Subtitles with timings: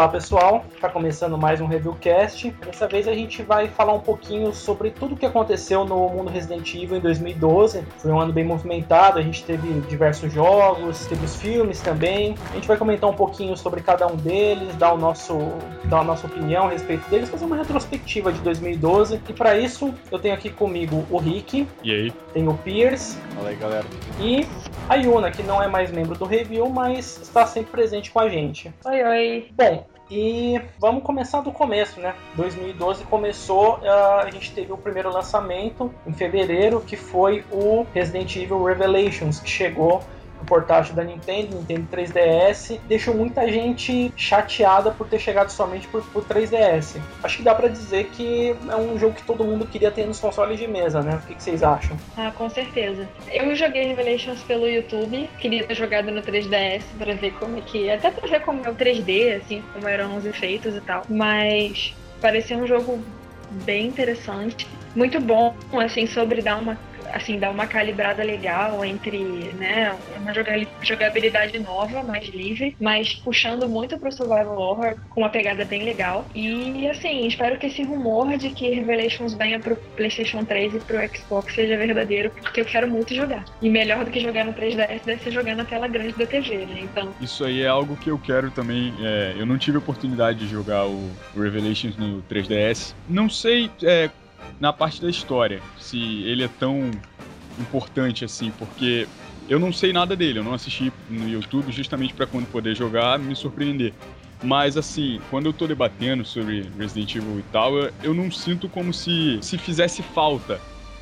[0.00, 2.50] Olá pessoal, está começando mais um Reviewcast.
[2.64, 6.30] Dessa vez a gente vai falar um pouquinho sobre tudo o que aconteceu no mundo
[6.30, 7.84] Resident Evil em 2012.
[7.98, 12.34] Foi um ano bem movimentado, a gente teve diversos jogos, teve os filmes também.
[12.50, 15.36] A gente vai comentar um pouquinho sobre cada um deles, dar, o nosso,
[15.84, 19.20] dar a nossa opinião a respeito deles, fazer uma retrospectiva de 2012.
[19.28, 21.68] E para isso eu tenho aqui comigo o Rick.
[21.84, 22.10] E aí?
[22.32, 23.18] Tem o Pierce.
[23.34, 23.84] Fala aí galera.
[24.18, 24.46] E
[24.88, 28.30] a Yuna, que não é mais membro do Review, mas está sempre presente com a
[28.30, 28.72] gente.
[28.84, 29.48] Oi, oi.
[29.54, 32.14] Bom, e vamos começar do começo, né?
[32.34, 38.34] 2012 começou, ah, a gente teve o primeiro lançamento em fevereiro, que foi o Resident
[38.36, 40.02] Evil Revelations, que chegou
[40.46, 46.24] portátil da Nintendo, Nintendo 3DS, deixou muita gente chateada por ter chegado somente por, por
[46.24, 47.00] 3DS.
[47.22, 50.18] Acho que dá para dizer que é um jogo que todo mundo queria ter nos
[50.18, 51.20] consoles de mesa, né?
[51.22, 51.96] O que, que vocês acham?
[52.16, 53.08] Ah, com certeza.
[53.30, 57.90] Eu joguei Revelations pelo YouTube, queria ter jogado no 3DS para ver como é que.
[57.90, 61.02] Até pra ver como é o 3D, assim, como eram os efeitos e tal.
[61.08, 63.02] Mas parecia um jogo
[63.64, 64.66] bem interessante.
[64.94, 66.78] Muito bom, assim, sobre dar uma
[67.12, 69.18] assim, dar uma calibrada legal entre,
[69.54, 70.32] né, uma
[70.82, 76.26] jogabilidade nova, mais livre, mas puxando muito pro survival horror, com uma pegada bem legal.
[76.34, 80.98] E, assim, espero que esse rumor de que Revelations venha pro PlayStation 3 e pro
[81.08, 83.44] Xbox seja verdadeiro, porque eu quero muito jogar.
[83.60, 86.58] E melhor do que jogar no 3DS deve ser jogar na tela grande da TV,
[86.58, 87.12] né, então...
[87.20, 90.86] Isso aí é algo que eu quero também, é, eu não tive oportunidade de jogar
[90.86, 92.94] o Revelations no 3DS.
[93.08, 94.10] Não sei é,
[94.60, 96.90] na parte da história, se ele é tão
[97.58, 99.06] importante assim, porque
[99.48, 103.18] eu não sei nada dele, eu não assisti no YouTube justamente para quando poder jogar
[103.18, 103.92] me surpreender.
[104.42, 108.68] Mas assim, quando eu tô debatendo sobre Resident Evil e tal, eu, eu não sinto
[108.68, 110.60] como se, se fizesse falta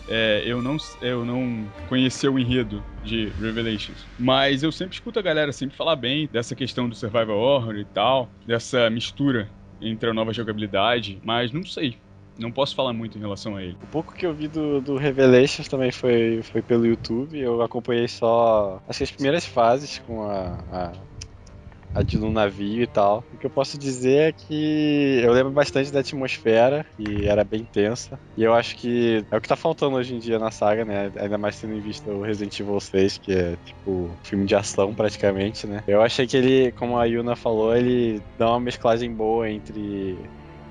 [0.08, 4.06] é, eu, não, eu não conhecer o enredo de Revelations.
[4.18, 7.84] Mas eu sempre escuto a galera sempre falar bem dessa questão do survival horror e
[7.84, 9.50] tal, dessa mistura
[9.80, 11.98] entre a nova jogabilidade, mas não sei
[12.38, 13.76] não posso falar muito em relação a ele.
[13.82, 17.38] O pouco que eu vi do, do Revelations também foi, foi pelo YouTube.
[17.38, 20.92] Eu acompanhei só acho que as primeiras fases com a, a,
[21.94, 23.24] a de no navio e tal.
[23.34, 27.64] O que eu posso dizer é que eu lembro bastante da atmosfera e era bem
[27.64, 28.18] tensa.
[28.36, 31.10] E eu acho que é o que tá faltando hoje em dia na saga, né?
[31.18, 34.94] Ainda mais tendo em vista o Resident Evil 6, que é tipo filme de ação
[34.94, 35.82] praticamente, né?
[35.88, 40.16] Eu achei que ele, como a Yuna falou, ele dá uma mesclagem boa entre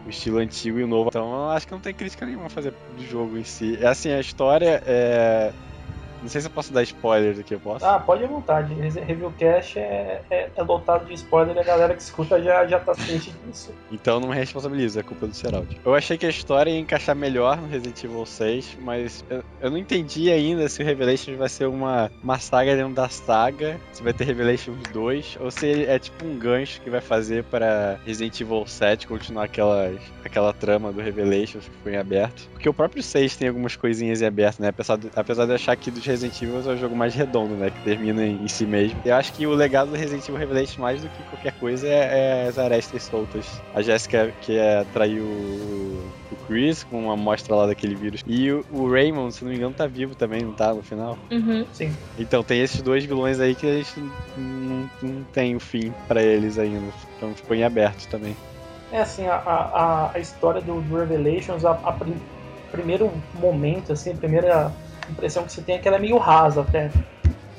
[0.07, 1.09] o estilo antigo e o novo.
[1.09, 3.77] Então acho que não tem crítica nenhuma a fazer do jogo em si.
[3.79, 5.51] É assim, a história é
[6.21, 7.85] não sei se eu posso dar spoiler aqui, eu posso?
[7.85, 8.73] Ah, pode à vontade.
[8.73, 12.93] Reviewcast é, é, é lotado de spoiler e a galera que escuta já, já tá
[12.93, 13.73] ciente disso.
[13.91, 15.79] Então não me responsabilizo, é culpa do Seraldi.
[15.85, 19.71] Eu achei que a história ia encaixar melhor no Resident Evil 6, mas eu, eu
[19.71, 24.03] não entendi ainda se o Revelations vai ser uma, uma saga dentro da saga, se
[24.03, 28.39] vai ter Revelations 2, ou se é tipo um gancho que vai fazer para Resident
[28.41, 29.91] Evil 7 continuar aquela,
[30.23, 32.49] aquela trama do Revelations que foi em aberto.
[32.51, 34.69] Porque o próprio 6 tem algumas coisinhas em aberto, né?
[34.69, 37.69] Apesar de, apesar de achar que dos Resident Evil é o jogo mais redondo, né?
[37.69, 38.99] Que termina em, em si mesmo.
[39.05, 42.43] Eu acho que o legado do Resident Evil Revelation, mais do que qualquer coisa, é,
[42.43, 43.61] é as arestas soltas.
[43.73, 48.23] A Jessica, que é, traiu o, o Chris com uma amostra lá daquele vírus.
[48.25, 50.73] E o, o, Raymond, se não me engano, tá vivo também, não tá?
[50.73, 51.17] No final?
[51.31, 51.65] Uhum.
[51.73, 51.91] Sim.
[52.17, 53.99] Então tem esses dois vilões aí que a gente
[54.37, 56.87] não, não tem o fim para eles ainda.
[57.17, 58.35] Então ficou em aberto também.
[58.91, 62.15] É assim, a, a, a história do, do Revelations, a, a prim,
[62.71, 64.71] primeiro momento, assim, a primeira
[65.09, 66.91] impressão que você tem é que ela é meio rasa até.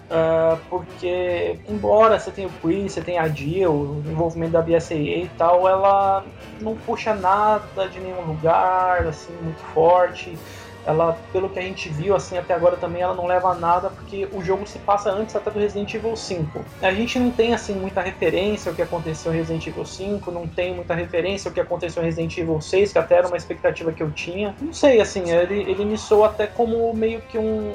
[0.09, 4.95] Uh, porque, embora você tenha o Chris, você tenha a Jill, o envolvimento da BSAA
[4.97, 6.25] e tal, ela
[6.63, 10.39] não puxa nada de nenhum lugar, assim, muito forte.
[10.89, 13.91] Ela, pelo que a gente viu, assim, até agora também, ela não leva a nada,
[13.91, 16.65] porque o jogo se passa antes até do Resident Evil 5.
[16.81, 20.49] A gente não tem, assim, muita referência ao que aconteceu em Resident Evil 5, não
[20.49, 23.93] tem muita referência ao que aconteceu em Resident Evil 6, que até era uma expectativa
[23.93, 24.57] que eu tinha.
[24.59, 27.75] Não sei, assim, ele, ele me soa até como meio que um,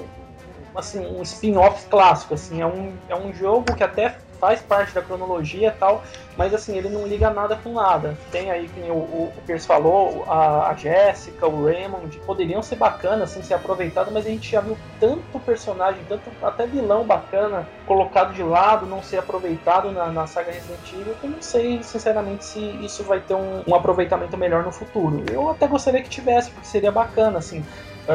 [0.76, 5.02] assim, um spin-off clássico, assim, é um, é um jogo que até faz parte da
[5.02, 6.04] cronologia e tal,
[6.36, 8.18] mas assim, ele não liga nada com nada.
[8.30, 13.32] Tem aí, como o, o, Pierce falou, a, a Jéssica, o Raymond, poderiam ser bacanas,
[13.32, 18.34] assim, ser aproveitados, mas a gente já viu tanto personagem, tanto até vilão bacana colocado
[18.34, 22.44] de lado, não ser aproveitado na, na saga Resident Evil, que eu não sei, sinceramente,
[22.44, 25.24] se isso vai ter um, um aproveitamento melhor no futuro.
[25.32, 27.64] Eu até gostaria que tivesse, porque seria bacana, assim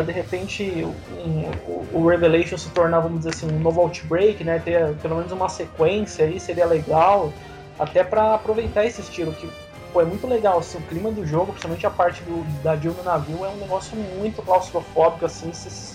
[0.05, 0.87] de repente
[1.25, 1.51] um,
[1.93, 4.61] o, Revelation se tornar, vamos dizer assim, um novo Outbreak, né?
[4.63, 7.33] Ter pelo menos uma sequência aí, seria legal,
[7.79, 9.49] até para aproveitar esse estilo que
[9.93, 12.93] pô, é muito legal, assim, o clima do jogo, principalmente a parte do, da Jill
[12.93, 15.51] no navio, é um negócio muito claustrofóbico, assim,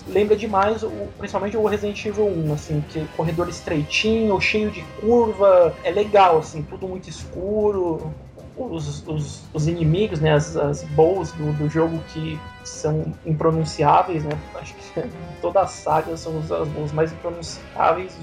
[0.07, 5.75] lembra demais, o, principalmente o Resident Evil 1, assim, que corredor estreitinho, cheio de curva,
[5.83, 8.11] é legal, assim, tudo muito escuro,
[8.55, 14.37] os, os, os inimigos, né, as, as bows do, do jogo que são impronunciáveis, né?
[14.55, 15.03] Acho que
[15.41, 18.17] toda a saga são as, as mais impronunciáveis,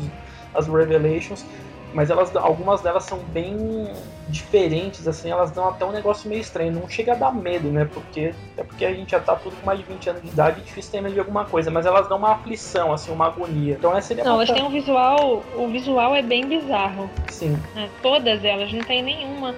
[0.55, 1.45] as Revelations
[1.93, 3.89] mas elas algumas delas são bem
[4.29, 7.89] diferentes, assim, elas dão até um negócio meio estranho, não chega a dar medo, né?
[7.93, 10.61] Porque é porque a gente já tá tudo com mais de 20 anos de idade
[10.61, 13.75] e difícil ter medo de alguma coisa, mas elas dão uma aflição, assim, uma agonia.
[13.75, 17.11] Então essa seria Não, elas têm um visual, o visual é bem bizarro.
[17.29, 17.59] Sim.
[17.77, 19.55] É, todas elas, não tem nenhuma.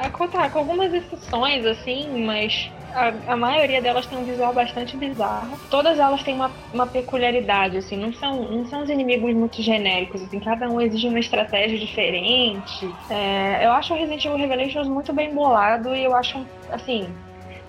[0.00, 4.96] A contar com algumas exceções, assim, mas a, a, maioria delas tem um visual bastante
[4.96, 5.58] bizarro.
[5.70, 10.22] Todas elas têm uma, uma peculiaridade, assim, não são, não são os inimigos muito genéricos,
[10.22, 12.88] assim, cada um exige uma estratégia diferente.
[13.10, 17.08] É, eu acho o Resident Evil Revelations muito bem bolado e eu acho, assim,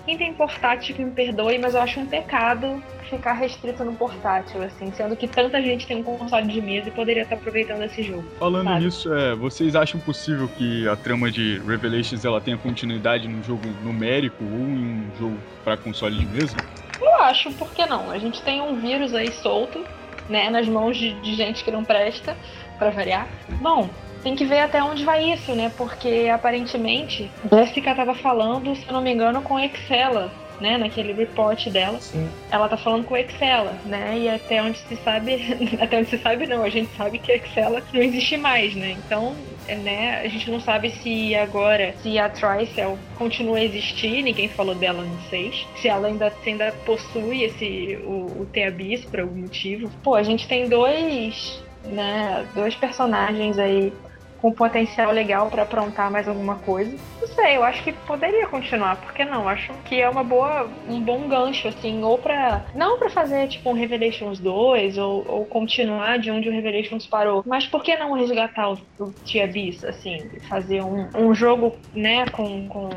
[0.04, 4.62] quem tem portátil que me perdoe, mas eu acho um pecado ficar restrito no portátil,
[4.62, 8.02] assim, sendo que tanta gente tem um console de mesa e poderia estar aproveitando esse
[8.02, 8.24] jogo.
[8.38, 8.84] Falando sabe?
[8.84, 13.66] nisso, é, vocês acham possível que a trama de Revelations ela tenha continuidade num jogo
[13.82, 16.56] numérico ou em um jogo para console de mesa?
[17.00, 18.10] Eu acho, por que não?
[18.10, 19.84] A gente tem um vírus aí solto,
[20.28, 22.36] né, nas mãos de, de gente que não presta,
[22.78, 23.26] para variar.
[23.60, 23.90] Bom,
[24.22, 25.70] tem que ver até onde vai isso, né?
[25.76, 30.30] Porque aparentemente Jessica estava falando, se eu não me engano, com Excela
[30.60, 32.28] né, naquele report dela, Sim.
[32.50, 34.18] ela tá falando com o Excel, né?
[34.18, 37.36] E até onde se sabe, até onde se sabe não, a gente sabe que a
[37.36, 38.96] Excel não existe mais, né?
[39.04, 39.34] Então,
[39.66, 44.74] né, a gente não sabe se agora, se a Tricell continua a existir, ninguém falou
[44.74, 49.40] dela no 6, se ela ainda, se ainda possui esse, o, o T-Abyss por algum
[49.40, 49.90] motivo.
[50.02, 53.92] Pô, a gente tem dois, né, dois personagens aí
[54.40, 56.96] com potencial legal para aprontar mais alguma coisa.
[57.20, 59.48] Não sei, eu acho que poderia continuar, por que não?
[59.48, 62.64] Acho que é uma boa, um bom gancho, assim, ou pra.
[62.74, 67.42] Não para fazer tipo um Revelations 2 ou, ou continuar de onde o Revelations parou,
[67.46, 72.26] mas por que não resgatar o, o Tia Beast, assim, fazer um, um jogo, né,
[72.26, 72.90] com, com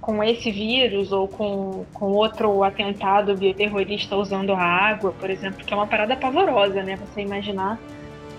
[0.00, 5.72] com esse vírus ou com, com outro atentado bioterrorista usando a água, por exemplo, que
[5.72, 6.96] é uma parada pavorosa, né?
[6.96, 7.78] Você imaginar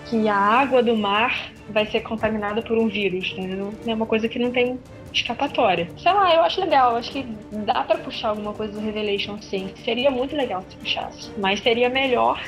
[0.06, 3.72] que a água do mar vai ser contaminada por um vírus, entendeu?
[3.86, 4.78] É uma coisa que não tem
[5.12, 5.88] escapatória.
[5.98, 7.22] Sei lá, eu acho legal, acho que
[7.64, 9.70] dá para puxar alguma coisa do Revelation sim.
[9.84, 12.42] Seria muito legal se puxasse, mas seria melhor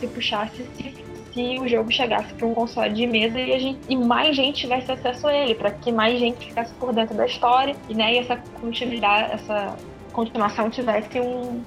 [0.00, 0.94] se puxasse se,
[1.32, 4.90] se o jogo chegasse para um console de mesa e, gente, e mais gente tivesse
[4.90, 8.18] acesso a ele, para que mais gente ficasse por dentro da história e, né, e
[8.18, 9.76] essa continuidade, essa
[10.12, 11.62] continuação tivesse um,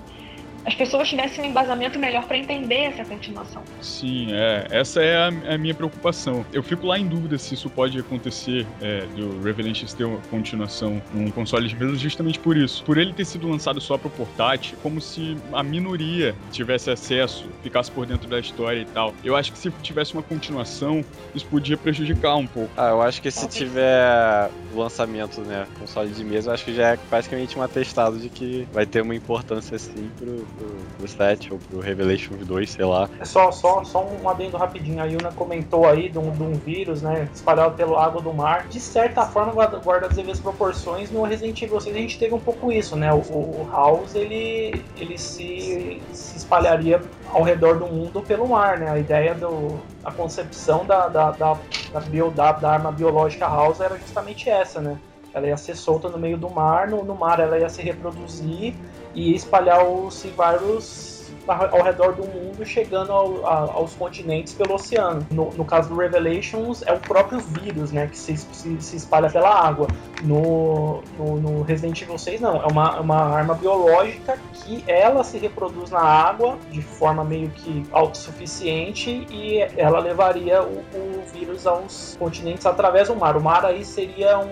[0.66, 3.64] as pessoas tivessem um embasamento melhor para entender essa continuação.
[3.82, 6.46] Sim, é, essa é a, é a, minha preocupação.
[6.54, 11.02] Eu fico lá em dúvida se isso pode acontecer é, do Revelations ter uma continuação
[11.14, 12.84] num console de mesa justamente por isso.
[12.84, 17.50] Por ele ter sido lançado só para o portátil, como se a minoria tivesse acesso,
[17.64, 19.14] ficasse por dentro da história e tal.
[19.24, 21.04] Eu acho que se tivesse uma continuação,
[21.34, 22.72] isso podia prejudicar um pouco.
[22.78, 26.90] Ah, eu acho que se tiver lançamento, né, console de mesa, eu acho que já
[26.90, 30.68] é praticamente um atestado de que vai ter uma importância sim pro, pro,
[30.98, 33.10] pro 7 ou pro Revelation 2, sei lá.
[33.20, 35.02] É só, só, só um adendo rapidinho.
[35.02, 37.28] A Yuna comentou aí de um, de um vírus, né?
[37.34, 38.68] Espalhado pelo água do mar.
[38.68, 41.12] De certa forma, guarda as devidas proporções.
[41.12, 43.12] No Resident Evil 6 a gente teve um pouco isso, né?
[43.14, 47.02] O, o House ele, ele se, se espalharia
[47.34, 48.90] ao redor do mundo pelo mar, né?
[48.90, 51.58] A ideia do a concepção da da, da,
[51.92, 54.98] da, bio, da, da arma biológica House era justamente essa, né?
[55.34, 58.76] Ela ia ser solta no meio do mar, no, no mar ela ia se reproduzir
[59.14, 61.12] e espalhar os vírus
[61.48, 65.26] ao redor do mundo, chegando ao, a, aos continentes pelo oceano.
[65.32, 69.30] No, no, caso do Revelations, é o próprio vírus, né, que se, se, se espalha
[69.30, 69.88] pela água.
[70.24, 72.62] No, no, no, Resident Evil 6, não.
[72.62, 77.84] É uma, uma arma biológica que ela se reproduz na água de forma meio que
[77.92, 83.36] autossuficiente e ela levaria o, o vírus aos continentes através do mar.
[83.36, 84.52] O mar aí seria um,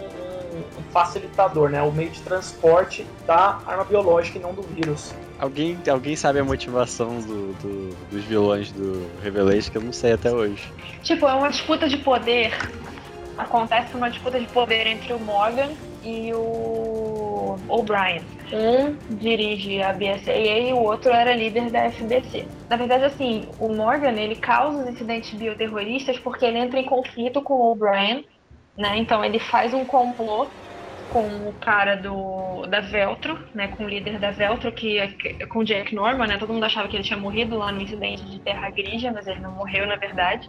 [0.54, 1.82] um um facilitador, né?
[1.82, 5.14] O meio de transporte da arma biológica e não do vírus.
[5.40, 10.14] Alguém, alguém sabe a motivação do, do, dos vilões do Revelation que eu não sei
[10.14, 10.72] até hoje.
[11.04, 12.52] Tipo, é uma disputa de poder.
[13.38, 15.70] Acontece uma disputa de poder entre o Morgan
[16.04, 18.22] e o O'Brien.
[18.52, 22.46] Um dirige a BSAA e o outro era líder da FBC.
[22.70, 27.42] Na verdade, assim, o Morgan ele causa os incidentes bioterroristas porque ele entra em conflito
[27.42, 28.26] com o O'Brien
[28.80, 28.98] né?
[28.98, 30.54] Então ele faz um complô
[31.10, 35.10] com o cara do da Veltro, né, com o líder da Veltro, que é
[35.50, 36.38] com o Jack Norman, né?
[36.38, 39.42] Todo mundo achava que ele tinha morrido lá no incidente de Terra Grija, mas ele
[39.42, 40.48] não morreu na verdade.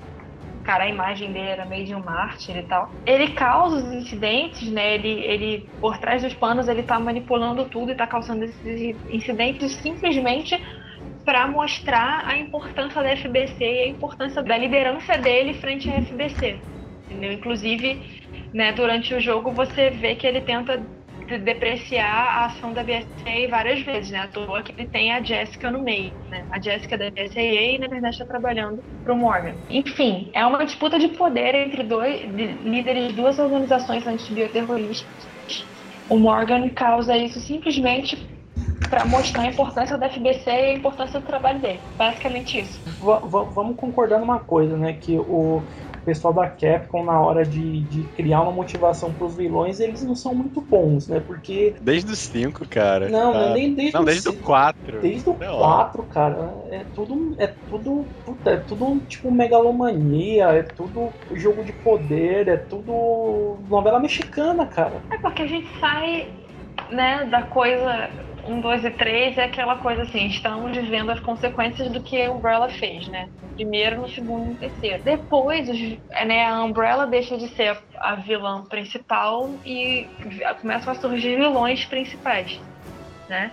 [0.65, 2.95] Cara, a imagem dele era meio de um mártir e tal.
[3.07, 4.95] Ele causa os incidentes, né?
[4.95, 9.81] Ele, ele por trás dos panos, ele tá manipulando tudo e tá causando esses incidentes
[9.83, 10.57] simplesmente
[11.25, 16.65] para mostrar a importância da FBC e a importância da liderança dele frente à FBC.
[17.09, 17.33] Entendeu?
[17.33, 18.03] Inclusive,
[18.53, 20.81] né, durante o jogo você vê que ele tenta
[21.27, 24.21] de depreciar a ação da BSAA várias vezes, né?
[24.21, 26.45] À toa que ele tem a Jessica no meio, né?
[26.51, 29.55] A Jessica da BSAA, na verdade, está trabalhando para o Morgan.
[29.69, 35.29] Enfim, é uma disputa de poder entre dois de líderes de duas organizações antibioterroristas.
[36.09, 38.19] O Morgan causa isso simplesmente
[38.89, 41.81] para mostrar a importância da FBC e a importância do trabalho dele.
[41.97, 42.81] Basicamente isso.
[42.85, 44.95] V vamos concordar numa coisa, né?
[44.95, 45.63] Que o
[46.05, 50.35] pessoal da Capcom, na hora de, de criar uma motivação pros vilões, eles não são
[50.35, 51.21] muito bons, né?
[51.21, 51.75] Porque.
[51.81, 53.09] Desde os 5, cara.
[53.09, 53.51] Não, tá.
[53.51, 55.01] nem desde Não, desde o 4.
[55.01, 56.55] Desde o 4, cara.
[56.71, 57.35] É tudo.
[57.39, 58.07] É tudo.
[58.25, 65.01] Puta, é tudo tipo megalomania, é tudo jogo de poder, é tudo novela mexicana, cara.
[65.11, 66.29] É porque a gente sai,
[66.91, 68.11] né, da coisa
[68.47, 72.31] 1, 2 e 3 é aquela coisa assim, estamos vivendo as consequências do que a
[72.31, 73.29] Umbrella fez, né?
[73.55, 75.03] Primeiro, no segundo e no terceiro.
[75.03, 75.69] Depois,
[76.27, 80.09] né, a Umbrella deixa de ser a vilã principal e
[80.61, 82.61] começam a surgir vilões principais,
[83.29, 83.51] né?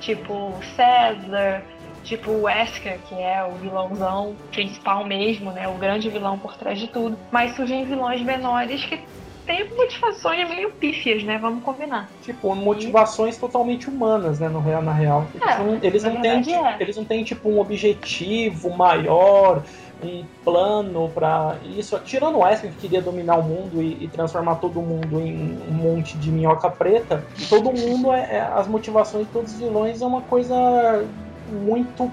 [0.00, 1.62] Tipo César,
[2.04, 5.66] tipo o Wesker, que é o vilãozão principal mesmo, né?
[5.68, 7.18] O grande vilão por trás de tudo.
[7.30, 9.00] Mas surgem vilões menores que
[9.46, 11.38] tem motivações meio pífias, né?
[11.38, 12.10] Vamos combinar.
[12.22, 13.40] Tipo, motivações e...
[13.40, 14.48] totalmente humanas, né?
[14.48, 15.26] No real, na real.
[15.40, 16.76] É, não, eles, não têm, é.
[16.80, 19.62] eles não têm, tipo, um objetivo maior,
[20.02, 21.98] um plano para isso.
[22.00, 25.72] Tirando o Wesker que queria dominar o mundo e, e, transformar todo mundo em um
[25.72, 30.06] monte de minhoca preta, todo mundo é, é, as motivações de todos os vilões é
[30.06, 31.06] uma coisa
[31.50, 32.10] muito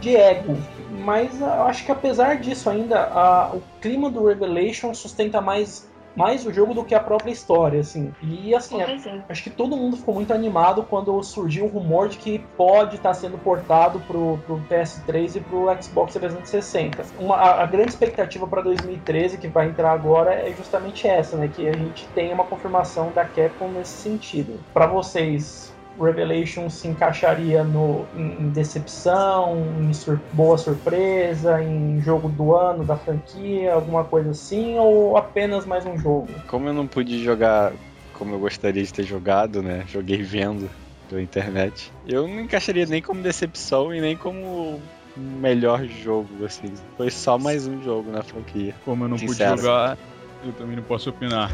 [0.00, 0.56] de ego.
[1.04, 6.46] Mas eu acho que apesar disso ainda, a, o clima do Revelation sustenta mais mais
[6.46, 8.12] o jogo do que a própria história, assim.
[8.22, 12.16] E assim, é, acho que todo mundo ficou muito animado quando surgiu o rumor de
[12.16, 17.04] que pode estar tá sendo portado pro, pro PS3 e pro Xbox 360.
[17.18, 21.48] Uma, a, a grande expectativa para 2013, que vai entrar agora, é justamente essa, né?
[21.54, 24.58] Que a gente tenha uma confirmação da Capcom nesse sentido.
[24.72, 25.65] Para vocês,
[25.98, 32.84] Revelation se encaixaria no, em, em decepção, em sur boa surpresa, em jogo do ano
[32.84, 36.28] da franquia, alguma coisa assim, ou apenas mais um jogo?
[36.48, 37.72] Como eu não pude jogar
[38.12, 39.84] como eu gostaria de ter jogado, né?
[39.86, 40.70] Joguei vendo
[41.08, 41.92] pela internet.
[42.06, 44.80] Eu não encaixaria nem como decepção e nem como
[45.16, 46.74] melhor jogo, assim.
[46.96, 48.74] Foi só mais um jogo na franquia.
[48.84, 49.56] Como eu não Sincero.
[49.56, 49.98] pude jogar,
[50.44, 51.50] eu também não posso opinar.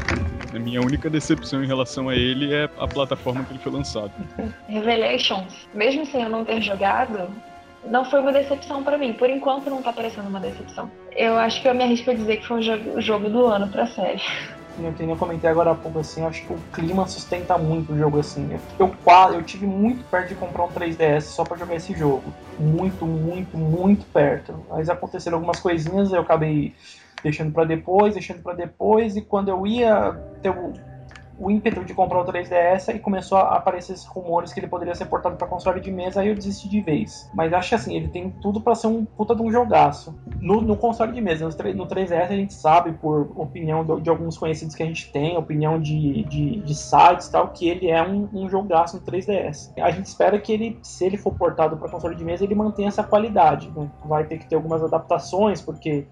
[0.53, 4.11] A minha única decepção em relação a ele é a plataforma que ele foi lançado.
[4.67, 7.29] Revelations, mesmo sem eu não ter jogado,
[7.85, 9.13] não foi uma decepção para mim.
[9.13, 10.89] Por enquanto não tá parecendo uma decepção.
[11.15, 13.87] Eu acho que eu me arrisco a dizer que foi o jogo do ano pra
[13.87, 14.21] série.
[14.79, 18.19] Eu, eu comentei agora há pouco assim, acho que o clima sustenta muito o jogo
[18.19, 18.59] assim.
[18.79, 18.95] Eu,
[19.33, 22.33] eu tive muito perto de comprar um 3DS só para jogar esse jogo.
[22.59, 24.65] Muito, muito, muito perto.
[24.69, 26.73] Mas aconteceram algumas coisinhas, eu acabei
[27.23, 30.11] deixando para depois, deixando para depois, e quando eu ia
[30.41, 30.73] ter o,
[31.37, 34.93] o ímpeto de comprar o 3DS, aí começou a aparecer esses rumores que ele poderia
[34.93, 37.29] ser portado para console de mesa, aí eu desisti de vez.
[37.33, 40.15] Mas acho assim, ele tem tudo para ser um puta de um jogaço.
[40.39, 44.37] No, no console de mesa, no, 3DS a gente sabe, por opinião de, de, alguns
[44.37, 48.29] conhecidos que a gente tem, opinião de, de, de sites tal, que ele é um,
[48.33, 49.73] um jogaço no 3DS.
[49.79, 52.89] A gente espera que ele, se ele for portado para console de mesa, ele mantenha
[52.89, 53.71] essa qualidade.
[53.75, 53.89] Né?
[54.05, 56.05] Vai ter que ter algumas adaptações, porque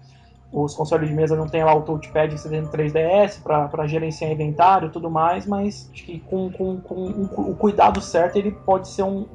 [0.52, 4.90] os consoles de mesa não tem lá o touchpad no 3DS para gerenciar inventário e
[4.90, 9.26] tudo mais, mas acho que com, com, com o cuidado certo ele pode ser um,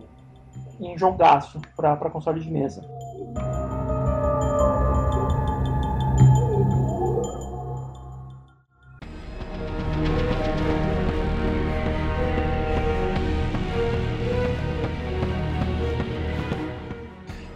[0.79, 2.85] um jogaço para console de mesa.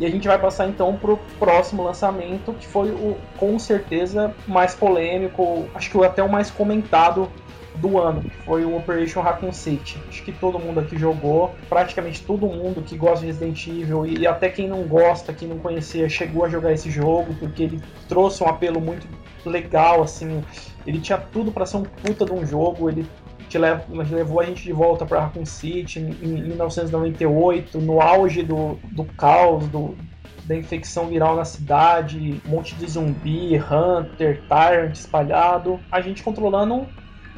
[0.02, 4.74] E a gente vai passar então pro próximo lançamento, que foi o com certeza mais
[4.74, 7.30] polêmico, acho que até o mais comentado
[7.76, 10.02] do ano, que foi o Operation Raccoon City.
[10.10, 14.26] Acho que todo mundo aqui jogou, praticamente todo mundo que gosta de Resident Evil e
[14.26, 17.80] até quem não gosta, quem não conhecia, chegou a jogar esse jogo, porque ele
[18.10, 19.08] trouxe um apelo muito
[19.46, 20.44] legal, assim.
[20.86, 23.06] Ele tinha tudo para ser um puta de um jogo, ele
[23.52, 28.80] que levou a gente de volta para Raccoon City em, em 1998, no auge do,
[28.92, 29.96] do caos, do,
[30.46, 35.80] da infecção viral na cidade, um monte de zumbi, hunter, tyrant espalhado.
[35.92, 36.88] A gente controlando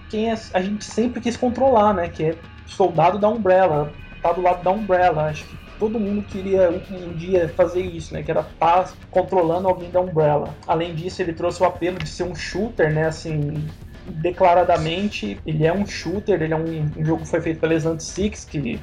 [0.10, 2.08] quem é, a gente sempre quis controlar, né?
[2.08, 2.36] Que é
[2.68, 3.92] soldado da Umbrella,
[4.22, 5.24] tá do lado da Umbrella.
[5.24, 8.22] Acho que todo mundo queria um, dia fazer isso, né?
[8.22, 10.54] Que era estar tá controlando alguém da Umbrella.
[10.68, 13.08] Além disso, ele trouxe o apelo de ser um shooter, né?
[13.08, 13.68] Assim,
[14.08, 18.00] declaradamente ele é um shooter, ele é um, um jogo que foi feito pela Exant
[18.00, 18.80] Six, que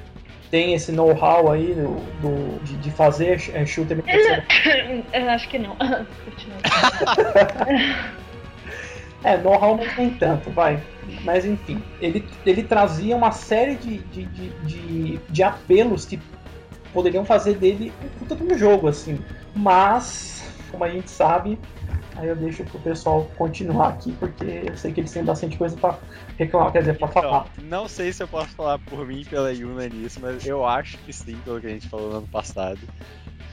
[0.51, 4.03] tem esse know-how aí do, do de, de, fazer é, shooter em
[5.13, 5.77] Eu acho que não.
[9.23, 10.83] É, know-how nem tanto, vai.
[11.25, 16.19] Mas enfim, ele, ele trazia uma série de, de, de, de, de apelos que
[16.93, 19.21] poderiam fazer dele um puta de um jogo, assim.
[19.55, 21.59] Mas, como a gente sabe,
[22.17, 25.77] aí eu deixo pro pessoal continuar aqui, porque eu sei que eles têm bastante coisa
[25.77, 25.99] pra
[26.39, 27.47] reclamar, quer dizer, pra Então, falar.
[27.63, 30.99] não sei se eu posso falar por mim e pela Yuna nisso, mas eu acho
[30.99, 32.81] que sim, pelo que a gente falou no ano passado.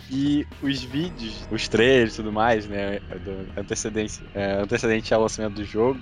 [0.10, 5.56] E os vídeos, os trailers e tudo mais, né, do antecedente, é, antecedente ao lançamento
[5.56, 6.00] do jogo,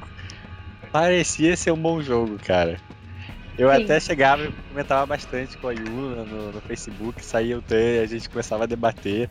[0.92, 2.78] parecia ser um bom jogo, cara.
[3.58, 3.76] Eu Sim.
[3.78, 8.06] até chegava e comentava bastante com a Yuna no, no Facebook, saía o trailer, a
[8.06, 9.30] gente começava a debater.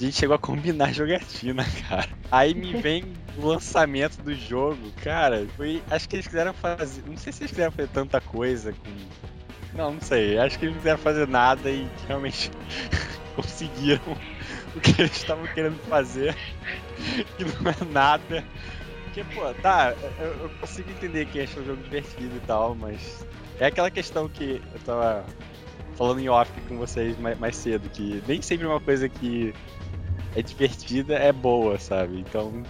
[0.00, 2.08] A gente chegou a combinar jogatina, cara.
[2.30, 3.04] Aí me vem
[3.36, 5.46] o lançamento do jogo, cara.
[5.56, 5.82] Foi.
[5.90, 7.02] Acho que eles quiseram fazer.
[7.06, 9.76] Não sei se eles quiseram fazer tanta coisa com.
[9.76, 10.38] Não, não sei.
[10.38, 12.50] Acho que eles não quiseram fazer nada e realmente
[13.36, 14.16] conseguiram
[14.74, 16.36] o que eles estavam querendo fazer.
[17.36, 18.44] Que não é nada.
[19.04, 23.26] Porque, pô, tá, eu, eu consigo entender que achou o jogo divertido e tal, mas.
[23.58, 25.24] É aquela questão que eu tava
[25.96, 29.54] falando em off com vocês mais, mais cedo, que nem sempre uma coisa que
[30.34, 32.18] é divertida é boa, sabe?
[32.20, 32.62] Então.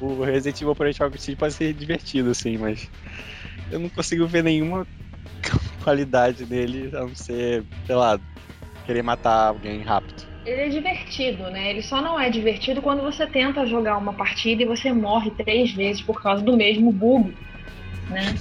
[0.00, 2.90] o- Resident Evil Operation Rocket pode ser divertido, assim, mas.
[3.70, 4.86] Eu não consigo ver nenhuma
[5.84, 8.18] qualidade nele a não ser, sei lá,
[8.86, 10.26] querer matar alguém rápido.
[10.46, 11.68] Ele é divertido, né?
[11.68, 15.72] Ele só não é divertido quando você tenta jogar uma partida e você morre três
[15.72, 17.34] vezes por causa do mesmo bug,
[18.08, 18.34] né?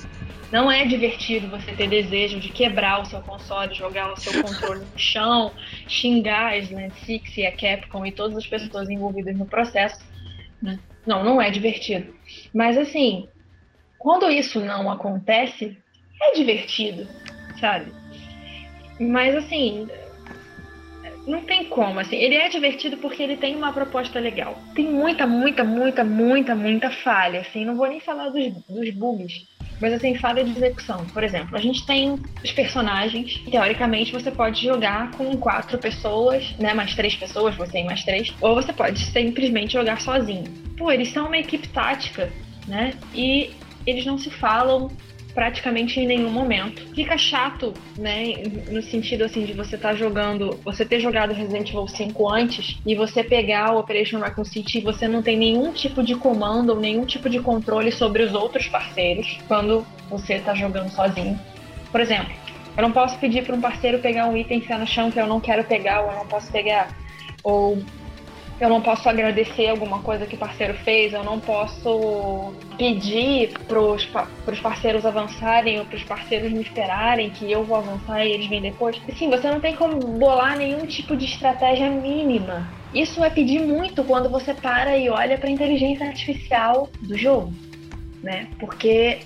[0.52, 4.86] Não é divertido você ter desejo de quebrar o seu console, jogar o seu controle
[4.86, 5.54] no chão,
[5.88, 10.00] xingar a Slant Six e a Capcom e todas as pessoas envolvidas no processo,
[10.62, 10.80] né?
[11.06, 12.14] Não, não é divertido.
[12.54, 13.28] Mas assim,
[13.98, 15.78] quando isso não acontece,
[16.22, 17.08] é divertido,
[17.60, 17.92] sabe?
[19.00, 19.88] Mas assim,
[21.28, 22.16] não tem como, assim.
[22.16, 24.58] Ele é divertido porque ele tem uma proposta legal.
[24.74, 27.66] Tem muita, muita, muita, muita, muita falha, assim.
[27.66, 29.46] Não vou nem falar dos, dos bugs,
[29.82, 31.06] mas assim, falha de execução.
[31.08, 33.40] Por exemplo, a gente tem os personagens.
[33.52, 36.74] Teoricamente, você pode jogar com quatro pessoas, né?
[36.74, 38.34] Mais três pessoas, você e mais três.
[38.42, 40.46] Ou você pode simplesmente jogar sozinho.
[40.78, 42.32] Pô, eles são uma equipe tática,
[42.68, 42.94] né?
[43.14, 43.52] E
[43.86, 44.90] eles não se falam
[45.38, 46.82] praticamente em nenhum momento.
[46.96, 48.34] Fica chato, né?
[48.72, 52.96] No sentido assim de você estar jogando, você ter jogado Resident Evil 5 antes e
[52.96, 56.80] você pegar o Operation Raccoon City e você não tem nenhum tipo de comando ou
[56.80, 61.40] nenhum tipo de controle sobre os outros parceiros quando você tá jogando sozinho.
[61.92, 62.34] Por exemplo,
[62.76, 65.20] eu não posso pedir para um parceiro pegar um item e enfiar no chão que
[65.20, 66.88] eu não quero pegar ou eu não posso pegar.
[67.44, 67.78] Ou
[68.60, 74.06] eu não posso agradecer alguma coisa que o parceiro fez, eu não posso pedir pros,
[74.06, 78.48] pa- pros parceiros avançarem ou pros parceiros me esperarem que eu vou avançar e eles
[78.48, 79.00] vêm depois.
[79.08, 82.74] Assim, você não tem como bolar nenhum tipo de estratégia mínima.
[82.94, 87.54] Isso é pedir muito quando você para e olha para a inteligência artificial do jogo,
[88.24, 88.48] né?
[88.60, 89.20] Porque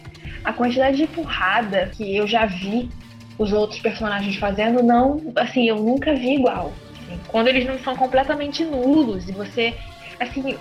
[0.43, 2.89] a quantidade de porrada que eu já vi
[3.37, 6.73] os outros personagens fazendo, não, assim, eu nunca vi igual.
[7.11, 7.19] Assim.
[7.27, 9.73] Quando eles não são completamente nulos e você,
[10.19, 10.57] assim,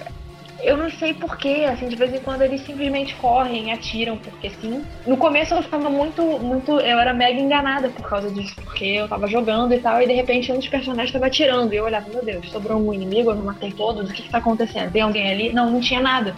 [0.62, 4.84] eu não sei porquê, assim, de vez em quando eles simplesmente correm atiram, porque sim.
[5.06, 9.08] No começo eu ficava muito, muito, eu era mega enganada por causa disso, porque eu
[9.08, 12.08] tava jogando e tal, e de repente um dos personagens tava atirando, e eu olhava,
[12.10, 14.92] meu Deus, sobrou um inimigo, eu não matei todos, o que que tá acontecendo?
[14.92, 15.52] Tem alguém ali?
[15.52, 16.34] Não, não tinha nada.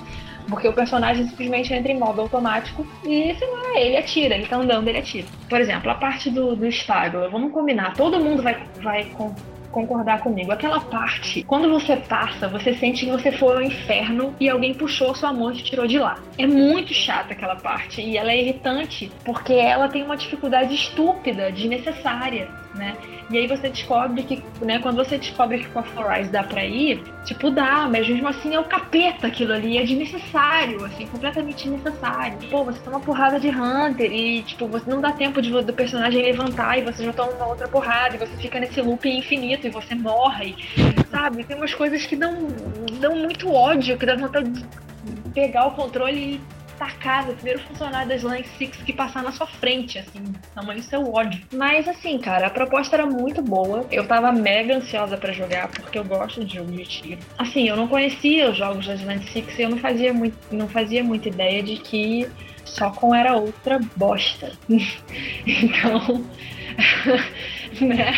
[0.48, 4.56] Porque o personagem simplesmente entra em modo automático e, sei lá, ele atira, ele tá
[4.56, 5.26] andando, ele atira.
[5.48, 6.68] Por exemplo, a parte do, do
[7.30, 9.04] vamos combinar, todo mundo vai, vai
[9.72, 10.52] concordar comigo.
[10.52, 15.14] Aquela parte, quando você passa, você sente que você foi ao inferno e alguém puxou
[15.14, 16.18] sua mão e te tirou de lá.
[16.38, 21.50] É muito chata aquela parte e ela é irritante porque ela tem uma dificuldade estúpida,
[21.50, 22.96] desnecessária, né?
[23.30, 26.64] E aí você descobre que, né, quando você descobre que com a Forrise dá pra
[26.64, 31.68] ir, tipo, dá, mas mesmo assim é o capeta aquilo ali, é desnecessário, assim, completamente
[31.68, 32.38] desnecessário.
[32.50, 36.22] Pô, você toma porrada de Hunter e, tipo, você não dá tempo de, do personagem
[36.22, 39.70] levantar e você já toma uma outra porrada e você fica nesse loop infinito e
[39.70, 40.54] você morre,
[41.10, 41.44] sabe?
[41.44, 42.48] Tem umas coisas que dão,
[43.00, 44.64] dão muito ódio, que dá vontade de
[45.32, 49.46] pegar o controle e tacar no primeiro funcionário das Line Six que passar na sua
[49.46, 50.20] frente, assim,
[50.52, 51.40] tamanho seu ódio.
[51.52, 53.86] Mas assim, cara, a proposta era muito boa.
[53.88, 57.20] Eu tava mega ansiosa pra jogar, porque eu gosto de jogo de tiro.
[57.38, 60.68] Assim, eu não conhecia os jogos das Line Six e eu não fazia, muito, não
[60.68, 62.28] fazia muita ideia de que
[62.64, 64.50] Socom era outra bosta.
[65.46, 66.26] então,
[67.80, 68.12] né?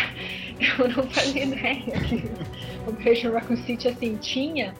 [0.59, 2.15] Eu não fazia ideia que
[2.87, 4.73] o Operation Raccoon City assim tinha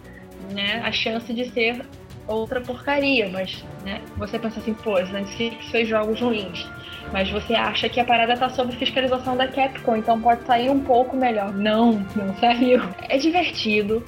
[0.52, 1.86] né, a chance de ser
[2.28, 6.68] outra porcaria, mas né, você pensa assim, pô, Slant Six fez jogos ruins,
[7.12, 10.80] mas você acha que a parada tá sob fiscalização da Capcom, então pode sair um
[10.80, 11.54] pouco melhor.
[11.54, 12.82] Não, não saiu.
[13.08, 14.04] É divertido,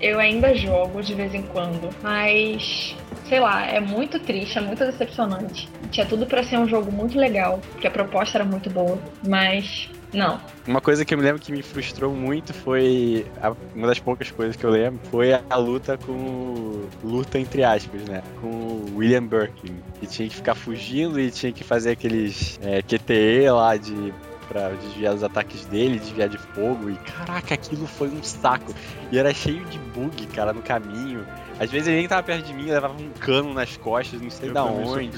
[0.00, 2.96] eu ainda jogo de vez em quando, mas
[3.28, 5.68] sei lá, é muito triste, é muito decepcionante.
[5.90, 9.88] Tinha tudo para ser um jogo muito legal, porque a proposta era muito boa, mas
[10.12, 10.40] não.
[10.66, 13.26] Uma coisa que eu me lembro que me frustrou muito foi.
[13.40, 16.82] A, uma das poucas coisas que eu lembro foi a, a luta com.
[17.02, 18.22] Luta entre aspas, né?
[18.40, 19.76] Com o William Birkin.
[19.98, 24.12] Que tinha que ficar fugindo e tinha que fazer aqueles é, QTE lá de
[24.48, 26.90] pra desviar os ataques dele, desviar de fogo.
[26.90, 28.74] E caraca, aquilo foi um saco.
[29.12, 31.24] E era cheio de bug, cara, no caminho.
[31.58, 34.48] Às vezes ele nem tava perto de mim, levava um cano nas costas, não sei
[34.48, 35.10] eu da onde.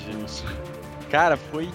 [1.11, 1.71] Cara, foi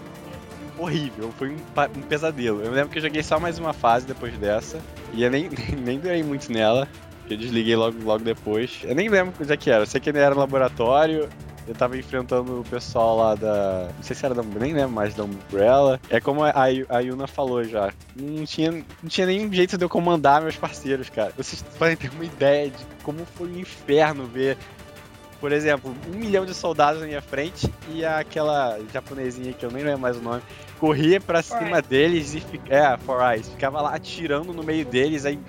[0.77, 1.57] horrível, foi um,
[1.97, 2.61] um, pesadelo.
[2.61, 4.79] Eu lembro que eu joguei só mais uma fase depois dessa,
[5.13, 6.87] e eu nem, nem durei muito nela,
[7.29, 8.79] eu desliguei logo, logo depois.
[8.83, 11.29] Eu nem lembro onde é que era, eu sei que ele era no laboratório,
[11.67, 13.89] eu tava enfrentando o pessoal lá da.
[13.95, 14.41] Não sei se era da.
[14.41, 15.99] Nem lembro mais da Umbrella.
[16.09, 17.91] É como a, a Yuna falou já.
[18.15, 21.33] Não tinha, não tinha nenhum jeito de eu comandar meus parceiros, cara.
[21.35, 24.57] Vocês podem ter uma ideia de como foi um inferno ver
[25.39, 29.83] por exemplo, um milhão de soldados na minha frente e aquela japonesinha que eu nem
[29.83, 30.41] lembro mais o nome,
[30.79, 35.39] corria pra cima deles e é, For Eyes, ficava lá atirando no meio deles, aí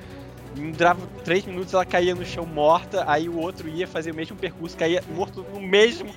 [0.72, 4.36] durava três minutos ela caía no chão morta, aí o outro ia fazer o mesmo
[4.36, 6.12] percurso, caía morto no mesmo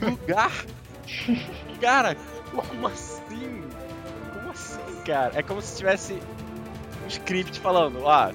[0.00, 0.52] lugar.
[1.80, 2.16] cara,
[2.50, 3.62] como assim?
[4.32, 5.32] Como assim, cara?
[5.34, 6.14] É como se tivesse
[7.04, 8.32] um script falando, ah,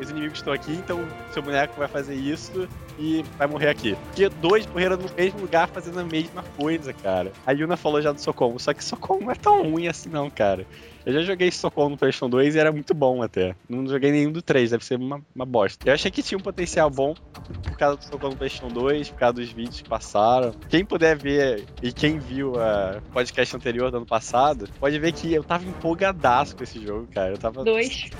[0.00, 3.96] os inimigos estão aqui, então seu boneco vai fazer isso e vai morrer aqui.
[4.06, 7.32] Porque dois morreram no mesmo lugar fazendo a mesma coisa, cara.
[7.46, 10.30] A Yuna falou já do Socorro, só que Socorro não é tão ruim assim não,
[10.30, 10.66] cara.
[11.04, 13.54] Eu já joguei Socorro no PlayStation 2 e era muito bom até.
[13.68, 15.88] Não joguei nenhum do 3, deve ser uma, uma bosta.
[15.88, 17.14] Eu achei que tinha um potencial bom
[17.62, 20.52] por causa do Socorro no PlayStation 2, por causa dos vídeos que passaram.
[20.68, 25.32] Quem puder ver e quem viu o podcast anterior do ano passado, pode ver que
[25.32, 27.30] eu tava empolgadaço com esse jogo, cara.
[27.30, 27.62] Eu tava.
[27.62, 28.10] Dois.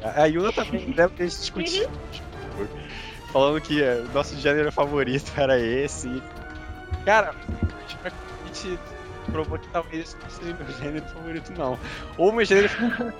[0.00, 1.88] A Yuna também, a gente discutiu.
[1.88, 2.27] Uhum.
[3.32, 6.22] Falando que o nosso gênero favorito era esse.
[7.04, 7.34] Cara,
[8.04, 8.78] a gente
[9.30, 11.78] provou que talvez esse não seja meu gênero favorito, não.
[12.16, 12.70] Ou meu gênero.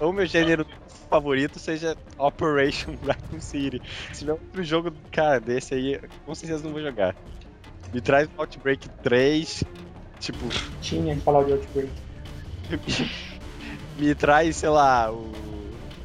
[0.00, 0.66] ou meu gênero
[1.08, 3.80] favorito seja Operation Raccoon City.
[4.12, 7.14] Se tiver outro jogo, cara, desse aí, com certeza não vou jogar.
[7.92, 9.64] Me traz Outbreak 3,
[10.20, 10.46] tipo.
[10.82, 11.90] Tinha que falar de Outbreak.
[13.98, 15.32] me traz, sei lá, o.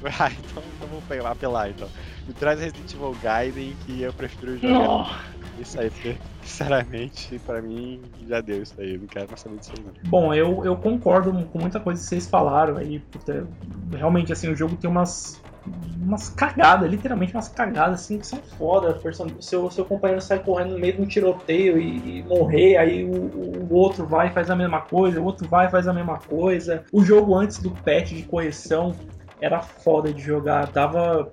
[0.20, 1.88] Ah, então, então vou apelar então.
[2.32, 4.70] Me traz Resident Evil Gaiden que eu prefiro jogar.
[4.70, 5.06] Não.
[5.60, 8.98] Isso aí, porque, sinceramente, pra mim já deu isso aí.
[8.98, 10.10] Não quero mais saber disso não.
[10.10, 13.04] Bom, eu, eu concordo com muita coisa que vocês falaram aí.
[13.92, 15.42] Realmente, assim, o jogo tem umas
[16.02, 18.98] umas cagadas, literalmente umas cagadas assim que são foda.
[19.42, 23.68] Seu, seu companheiro sai correndo no meio de um tiroteio e, e morrer, aí o,
[23.70, 26.18] o, outro vai e faz a mesma coisa, o outro vai e faz a mesma
[26.18, 26.86] coisa.
[26.94, 28.96] O jogo antes do patch de correção
[29.42, 31.32] era foda de jogar, dava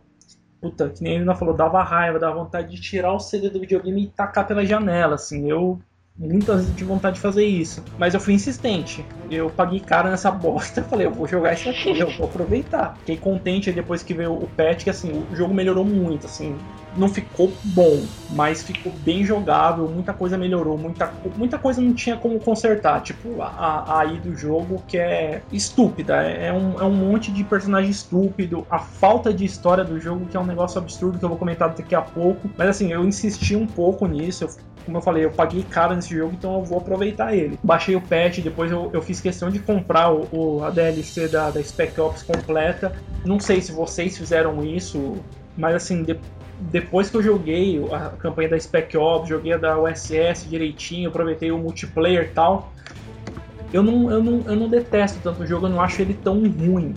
[0.60, 3.60] Puta, que nem ele não falou, dava raiva, dava vontade de tirar o CD do
[3.60, 5.48] videogame e tacar pela janela, assim.
[5.48, 5.78] Eu
[6.18, 7.84] muitas vezes de vontade de fazer isso.
[7.96, 9.04] Mas eu fui insistente.
[9.30, 10.82] Eu paguei caro nessa bosta.
[10.82, 12.96] Falei, eu vou jogar isso aqui, eu vou aproveitar.
[12.98, 16.56] Fiquei contente depois que veio o patch, que assim, o jogo melhorou muito, assim
[16.96, 22.16] não ficou bom, mas ficou bem jogável, muita coisa melhorou, muita, muita coisa não tinha
[22.16, 27.30] como consertar, tipo a, AI do jogo que é estúpida, é um, é um monte
[27.30, 31.24] de personagem estúpido, a falta de história do jogo que é um negócio absurdo que
[31.24, 34.50] eu vou comentar daqui a pouco, mas assim, eu insisti um pouco nisso, eu,
[34.84, 37.58] como eu falei, eu paguei caro nesse jogo, então eu vou aproveitar ele.
[37.62, 41.50] Baixei o patch, depois eu, eu fiz questão de comprar o, o a DLC da,
[41.50, 45.16] da Spec Ops completa, não sei se vocês fizeram isso,
[45.58, 46.02] mas assim,
[46.60, 51.50] depois que eu joguei a campanha da Spec Ops, joguei a da USS direitinho, aproveitei
[51.52, 52.72] o multiplayer e tal,
[53.72, 56.40] eu não, eu, não, eu não detesto tanto o jogo, eu não acho ele tão
[56.40, 56.94] ruim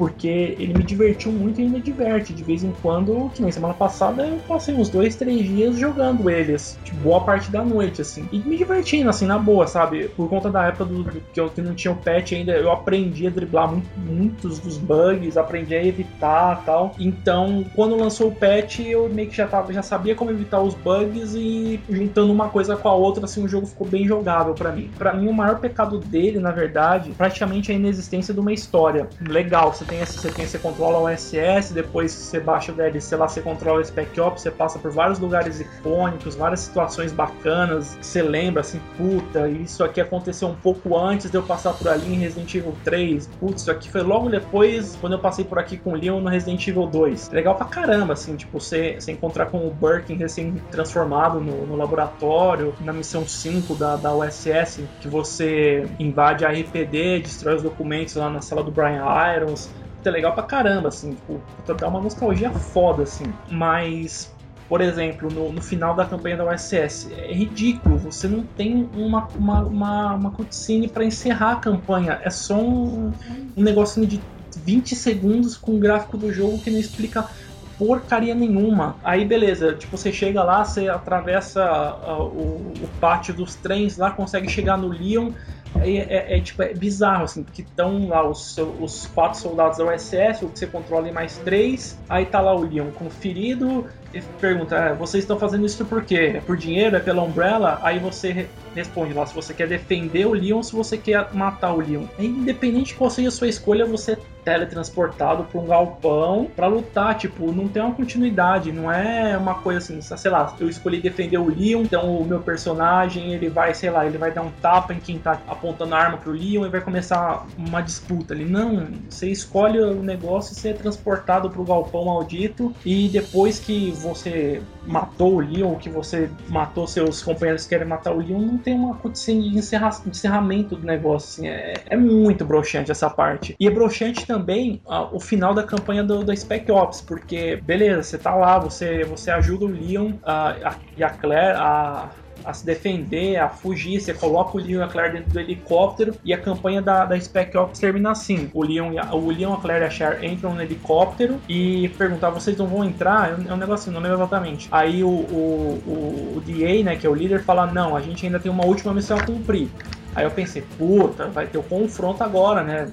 [0.00, 2.32] porque ele me divertiu muito e me diverte.
[2.32, 6.30] De vez em quando, que nem semana passada, eu passei uns dois, três dias jogando
[6.30, 8.26] eles, tipo, boa parte da noite, assim.
[8.32, 10.08] E me divertindo, assim, na boa, sabe?
[10.08, 12.72] Por conta da época do, do que eu que não tinha o patch ainda, eu
[12.72, 16.94] aprendi a driblar muito, muitos dos bugs, aprendi a evitar tal.
[16.98, 20.74] Então, quando lançou o patch, eu meio que já, tava, já sabia como evitar os
[20.74, 24.72] bugs e juntando uma coisa com a outra, assim, o jogo ficou bem jogável para
[24.72, 24.90] mim.
[24.96, 29.06] Para mim, o maior pecado dele, na verdade, praticamente é a inexistência de uma história
[29.20, 29.74] legal.
[29.90, 33.80] Tem você tem você controla o OSS, depois você baixa o DLC lá, você controla
[33.80, 38.60] o Spec Ops, você passa por vários lugares icônicos, várias situações bacanas, que você lembra
[38.60, 42.54] assim, puta, isso aqui aconteceu um pouco antes de eu passar por ali em Resident
[42.54, 45.96] Evil 3, putz, isso aqui foi logo depois quando eu passei por aqui com o
[45.96, 47.30] Leon no Resident Evil 2.
[47.30, 52.74] Legal pra caramba, assim, tipo, você, você encontrar com o Birkin recém-transformado no, no, laboratório,
[52.80, 58.30] na missão 5 da, da USS, que você invade a RPD, destrói os documentos lá
[58.30, 59.02] na sala do Brian
[59.36, 59.68] Irons,
[60.08, 61.40] é legal pra caramba, assim, tipo,
[61.78, 63.24] dá uma nostalgia foda, assim.
[63.50, 64.32] Mas
[64.70, 67.10] por exemplo, no, no, final da campanha da USS.
[67.10, 72.20] É ridículo, você não tem uma, uma, uma, uma cutscene para encerrar a campanha.
[72.22, 73.12] É só um,
[73.56, 74.20] um negocinho de
[74.64, 77.28] 20 segundos com o gráfico do jogo que não explica
[77.76, 78.94] porcaria nenhuma.
[79.02, 81.64] Aí beleza, tipo, você chega lá, você atravessa
[82.06, 85.32] uh, o, o pátio dos trens lá, consegue chegar no Leon.
[85.78, 89.84] É, é, é, tipo, é bizarro, assim, porque estão lá os, os quatro soldados da
[89.84, 94.20] USS, o que você controla em mais três, aí tá lá o Leon conferido, e
[94.40, 96.32] pergunta, ah, vocês estão fazendo isso por quê?
[96.36, 96.96] É por dinheiro?
[96.96, 97.78] É pela Umbrella?
[97.82, 101.80] Aí você responde lá se você quer defender o Leon se você quer matar o
[101.80, 102.04] Leon.
[102.18, 107.16] Independente de qual seja a sua escolha, você teletransportado para um galpão para lutar.
[107.16, 111.38] Tipo, não tem uma continuidade, não é uma coisa assim, sei lá, eu escolhi defender
[111.38, 114.92] o Leon, então o meu personagem ele vai, sei lá, ele vai dar um tapa
[114.92, 118.44] em quem tá apontando a arma pro Leon e vai começar uma disputa ali.
[118.44, 123.90] Não, você escolhe o negócio e você é transportado pro galpão maldito e depois que
[123.92, 128.58] você matou o Leon, que você matou seus companheiros que querem matar o Leon, não
[128.58, 133.54] tem uma cutscene de, encerra encerramento do negócio, assim, é, é muito broxante essa parte.
[133.58, 138.02] E é broxante também a, o final da campanha do, do Spec Ops, porque, beleza,
[138.02, 142.10] você tá lá, você, você ajuda o Leon a, a, e a Claire a
[142.50, 144.00] a se defender, a fugir.
[144.00, 147.18] Você coloca o Leon e a Claire dentro do helicóptero e a campanha da, da
[147.18, 150.54] Spec Ops termina assim: o Leon, a, o Leon, a Claire e a Cher entram
[150.54, 153.30] no helicóptero e perguntar: vocês não vão entrar?
[153.30, 154.68] É um, é um negocinho, não lembro exatamente.
[154.70, 158.26] Aí o, o, o, o DA, né, que é o líder, fala: não, a gente
[158.26, 159.68] ainda tem uma última missão a cumprir.
[160.14, 162.88] Aí eu pensei: puta, vai ter o um confronto agora, né?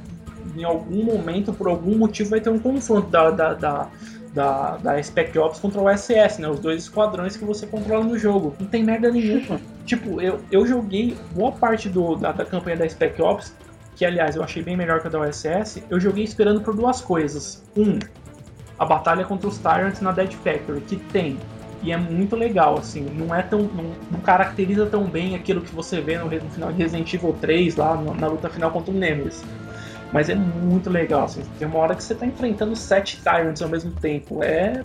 [0.55, 3.87] em algum momento, por algum motivo, vai ter um confronto da, da, da,
[4.37, 6.47] da, da Spec Ops contra o SS, né?
[6.47, 8.55] Os dois esquadrões que você controla no jogo.
[8.59, 9.59] Não tem merda nenhuma.
[9.83, 13.53] tipo, eu, eu joguei boa parte do, da, da campanha da Spec Ops,
[13.95, 17.01] que aliás eu achei bem melhor que a da OSS, eu joguei esperando por duas
[17.01, 17.63] coisas.
[17.75, 17.97] Um,
[18.77, 21.39] a batalha contra os Tyrants na Dead Factory, que tem.
[21.81, 23.61] E é muito legal, assim, não é tão.
[23.61, 27.35] Não, não caracteriza tão bem aquilo que você vê no, no final de Resident Evil
[27.41, 29.43] 3, lá no, na luta final contra o Nemesis.
[30.11, 31.41] Mas é muito legal, assim.
[31.59, 34.43] Tem uma hora que você tá enfrentando sete Tyrants ao mesmo tempo.
[34.43, 34.83] É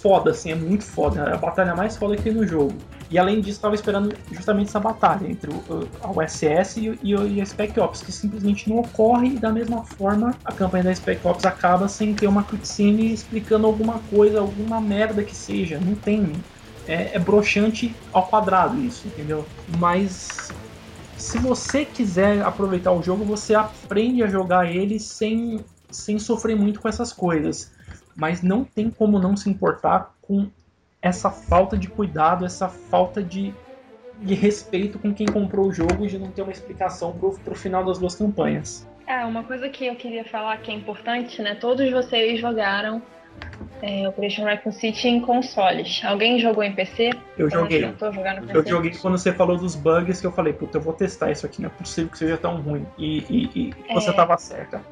[0.00, 1.20] foda, assim, é muito foda.
[1.22, 2.74] É a batalha mais foda que tem no jogo.
[3.10, 7.40] E além disso, estava esperando justamente essa batalha entre o, a USS e, e, e,
[7.40, 11.26] a Spec Ops, que simplesmente não ocorre e da mesma forma a campanha da Spec
[11.26, 15.80] Ops acaba sem ter uma cutscene explicando alguma coisa, alguma merda que seja.
[15.80, 16.32] Não tem.
[16.86, 19.44] É, é broxante ao quadrado isso, entendeu?
[19.78, 20.50] Mas
[21.18, 26.80] se você quiser aproveitar o jogo, você aprende a jogar ele sem, sem sofrer muito
[26.80, 27.72] com essas coisas.
[28.16, 30.48] Mas não tem como não se importar com
[31.02, 33.52] essa falta de cuidado, essa falta de,
[34.20, 37.84] de respeito com quem comprou o jogo e de não ter uma explicação pro, final
[37.84, 38.86] das duas campanhas.
[39.06, 41.54] É, uma coisa que eu queria falar que é importante, né?
[41.54, 43.02] Todos vocês jogaram
[43.82, 46.00] é, Operation Raccoon City em consoles.
[46.04, 47.10] Alguém jogou em PC?
[47.36, 47.84] Eu joguei.
[48.52, 51.46] Eu joguei quando você falou dos bugs que eu falei, puta, eu vou testar isso
[51.46, 52.86] aqui, não é possível que seja tão ruim.
[52.96, 53.94] E, e, e é...
[53.94, 54.82] você tava certa.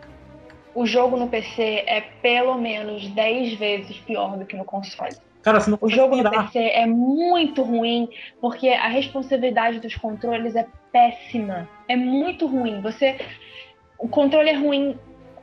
[0.74, 5.16] O jogo no PC é pelo menos 10 vezes pior do que no console.
[5.42, 8.08] Cara, você não o jogo no PC é muito ruim
[8.40, 11.68] porque a responsabilidade dos controles é péssima.
[11.88, 12.80] É muito ruim.
[12.82, 13.16] Você
[13.98, 14.98] o controle é ruim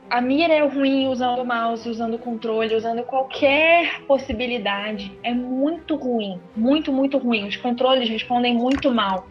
[0.08, 5.16] a mira é ruim usando o mouse, usando o controle, usando qualquer possibilidade.
[5.22, 7.48] É muito ruim, muito, muito ruim.
[7.48, 9.26] Os controles respondem muito mal.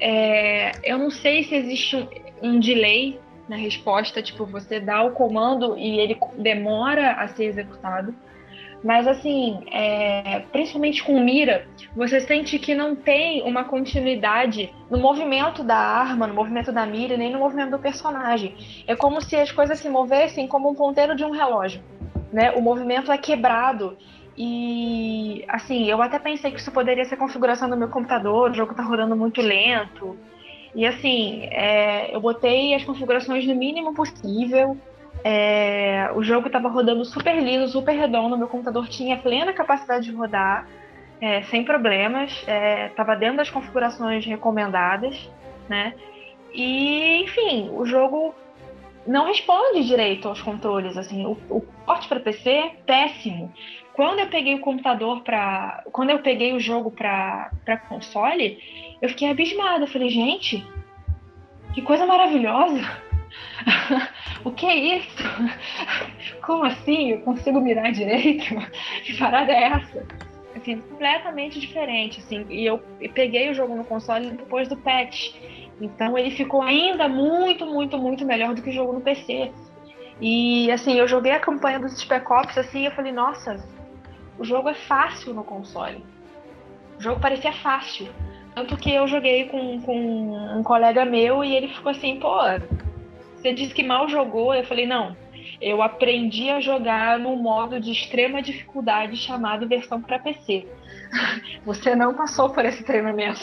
[0.00, 2.08] É, eu não sei se existe um,
[2.42, 8.14] um delay na resposta, tipo, você dá o comando e ele demora a ser executado.
[8.82, 15.62] Mas assim, é, principalmente com mira, você sente que não tem uma continuidade no movimento
[15.62, 18.56] da arma, no movimento da mira, nem no movimento do personagem.
[18.86, 21.80] É como se as coisas se movessem como um ponteiro de um relógio.
[22.32, 22.50] Né?
[22.52, 23.96] O movimento é quebrado.
[24.36, 28.74] E assim, eu até pensei que isso poderia ser configuração do meu computador, o jogo
[28.74, 30.16] tá rodando muito lento.
[30.74, 34.76] E assim, é, eu botei as configurações no mínimo possível.
[35.24, 40.12] É, o jogo estava rodando super liso, super redondo, meu computador tinha plena capacidade de
[40.12, 40.66] rodar,
[41.20, 42.32] é, sem problemas,
[42.88, 45.30] estava é, dentro das configurações recomendadas,
[45.68, 45.94] né?
[46.52, 48.34] E, enfim, o jogo
[49.06, 53.52] não responde direito aos controles, assim, o, o porte para PC é péssimo.
[53.94, 57.50] Quando eu peguei o computador para, quando eu peguei o jogo para
[57.88, 58.58] console,
[59.00, 60.66] eu fiquei abismada, eu falei, gente,
[61.74, 63.11] que coisa maravilhosa!
[64.44, 65.22] o que é isso?
[66.42, 67.12] Como assim?
[67.12, 68.44] Eu consigo mirar direito?
[69.04, 70.06] Que parada é essa?
[70.54, 72.46] Assim, completamente diferente, assim.
[72.48, 72.78] E eu
[73.14, 75.34] peguei o jogo no console depois do patch.
[75.80, 79.50] Então ele ficou ainda muito, muito, muito melhor do que o jogo no PC.
[80.20, 83.56] E assim, eu joguei a campanha dos Spec Ops assim, eu falei, nossa,
[84.38, 86.04] o jogo é fácil no console.
[86.98, 88.08] O jogo parecia fácil.
[88.54, 92.38] Tanto que eu joguei com, com um colega meu e ele ficou assim, pô,
[93.42, 94.54] você disse que mal jogou.
[94.54, 95.16] Eu falei, não,
[95.60, 100.66] eu aprendi a jogar no modo de extrema dificuldade chamado versão para PC.
[101.66, 103.40] Você não passou por esse treinamento.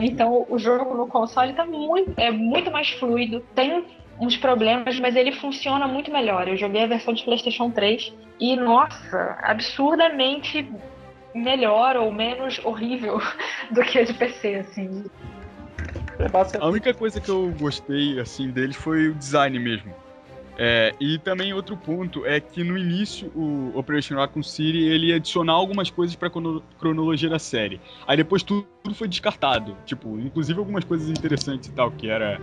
[0.00, 3.40] Então o jogo no console tá muito, é muito mais fluido.
[3.54, 3.84] Tem
[4.20, 6.48] uns problemas, mas ele funciona muito melhor.
[6.48, 10.68] Eu joguei a versão de PlayStation 3 e, nossa, absurdamente
[11.34, 13.20] melhor ou menos horrível
[13.70, 15.04] do que a de PC, assim.
[16.60, 19.94] A única coisa que eu gostei assim deles foi o design mesmo.
[20.60, 25.16] É, e também outro ponto é que no início o Operation Raccoon City ele ia
[25.16, 26.28] adicionar algumas coisas para
[26.80, 27.80] cronologia da série.
[28.08, 32.40] Aí depois tudo, tudo, foi descartado, tipo, inclusive algumas coisas interessantes e tal, que era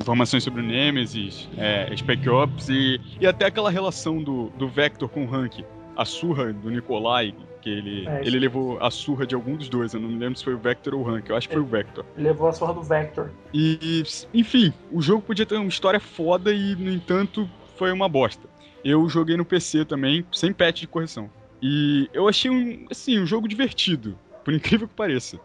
[0.00, 5.06] informações sobre o Nemesis, é, Spec Ops e, e até aquela relação do, do Vector
[5.06, 5.62] com o Hank,
[5.94, 7.34] a surra do Nikolai,
[7.68, 9.94] ele, é, ele levou a surra de algum dos dois.
[9.94, 11.28] Eu não me lembro se foi o Vector ou o Hank.
[11.28, 12.04] Eu acho que foi o Vector.
[12.16, 13.30] Levou a surra do Vector.
[13.52, 14.02] E,
[14.32, 18.48] enfim, o jogo podia ter uma história foda e, no entanto, foi uma bosta.
[18.84, 21.30] Eu joguei no PC também, sem patch de correção.
[21.60, 25.38] E eu achei um, assim, um jogo divertido, por incrível que pareça.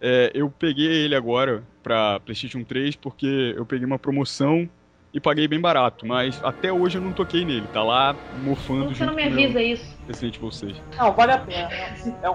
[0.00, 4.68] É, eu peguei ele agora pra PlayStation 3 porque eu peguei uma promoção
[5.12, 7.66] e paguei bem barato, mas até hoje eu não toquei nele.
[7.72, 9.98] Tá lá mofando Você não me avisa isso.
[10.08, 10.76] Evil 6.
[10.96, 11.68] Não, vale a pena.
[11.72, 12.28] É, é,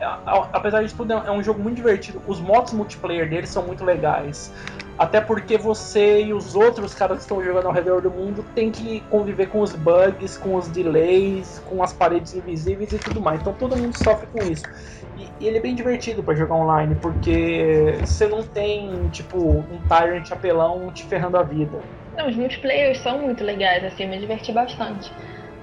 [0.00, 0.08] é, é,
[0.52, 2.20] apesar disso tudo, é um jogo muito divertido.
[2.26, 4.52] Os modos multiplayer dele são muito legais.
[4.98, 8.70] Até porque você e os outros caras que estão jogando ao redor do mundo tem
[8.70, 13.40] que conviver com os bugs, com os delays, com as paredes invisíveis e tudo mais.
[13.40, 14.64] Então todo mundo sofre com isso.
[15.16, 19.80] E, e ele é bem divertido para jogar online, porque você não tem, tipo, um
[19.86, 21.78] Tyrant apelão te ferrando a vida.
[22.16, 25.10] Não, os multiplayers são muito legais, assim, me diverti bastante.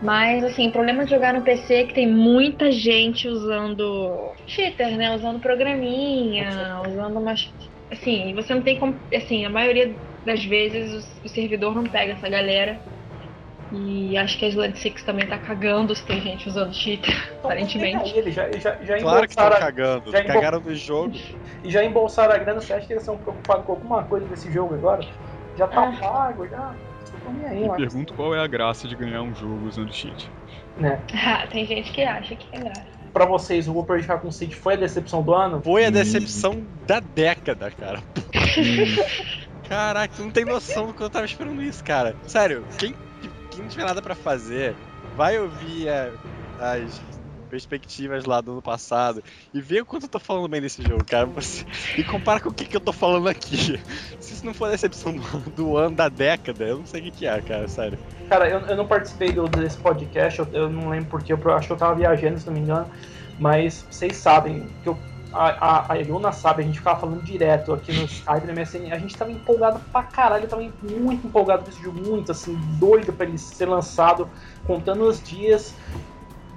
[0.02, 4.98] Mas, assim, o problema de jogar no PC é que tem muita gente usando cheater,
[4.98, 5.16] né?
[5.16, 7.42] Usando programinha, usando umas.
[7.90, 9.00] Assim, você não tem como.
[9.16, 12.82] Assim, a maioria das vezes o, servidor não pega essa galera.
[13.72, 18.16] E acho que a Sled Six também tá cagando se tem gente usando cheater, aparentemente.
[18.16, 21.14] Ele já, já, já claro que tá cagando, já cagaram no jogo.
[21.64, 24.52] E já embolsaram a grana, você acha que eles são preocupados com alguma coisa desse
[24.52, 25.08] jogo agora?
[25.58, 25.98] Já tá é.
[25.98, 26.74] pago, já.
[27.48, 30.30] Aí, Eu pergunto qual é a graça de ganhar um jogo usando cheat.
[30.78, 31.00] Né?
[31.14, 32.94] Ah, tem gente que acha que é graça.
[33.14, 35.62] Pra vocês, o Whopper com City foi a decepção do ano?
[35.62, 36.66] Foi a decepção hum.
[36.88, 38.02] da década, cara.
[39.70, 42.16] Caraca, tu não tem noção do que eu tava esperando isso, cara.
[42.24, 42.96] Sério, quem,
[43.52, 44.76] quem não tiver nada pra fazer,
[45.16, 46.12] vai ouvir é,
[46.60, 47.00] as
[47.54, 51.06] perspectivas lá do ano passado e ver o quanto eu tô falando bem desse jogo,
[51.06, 51.28] cara.
[51.28, 51.64] Você...
[51.96, 53.80] E compara com o que, que eu tô falando aqui.
[54.20, 55.14] Se isso não for a decepção
[55.56, 58.00] do, ano da década, eu não sei o que, que é, cara, sério.
[58.28, 61.68] Cara, eu, eu não participei do, desse podcast, eu, eu não lembro porque, eu acho
[61.68, 62.90] que eu tava viajando, se não me engano,
[63.38, 64.98] mas vocês sabem que eu
[65.32, 68.92] a, a, a Eluna sabe, a gente ficava falando direto aqui no Skype, no MSN,
[68.92, 72.56] a gente tava empolgado pra caralho, eu tava muito empolgado com esse jogo, muito assim,
[72.80, 74.30] doido pra ele ser lançado,
[74.66, 75.74] contando os dias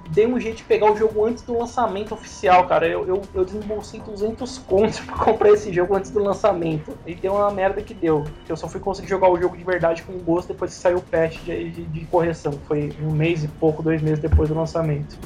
[0.09, 2.87] dei um jeito de pegar o jogo antes do lançamento oficial, cara.
[2.87, 6.97] Eu, eu, eu desembolsei 200 contos pra comprar esse jogo antes do lançamento.
[7.05, 8.23] E deu uma merda que deu.
[8.47, 11.01] Eu só fui conseguir jogar o jogo de verdade com gosto depois que saiu o
[11.01, 12.53] patch de, de, de correção.
[12.67, 15.17] Foi um mês e pouco, dois meses depois do lançamento.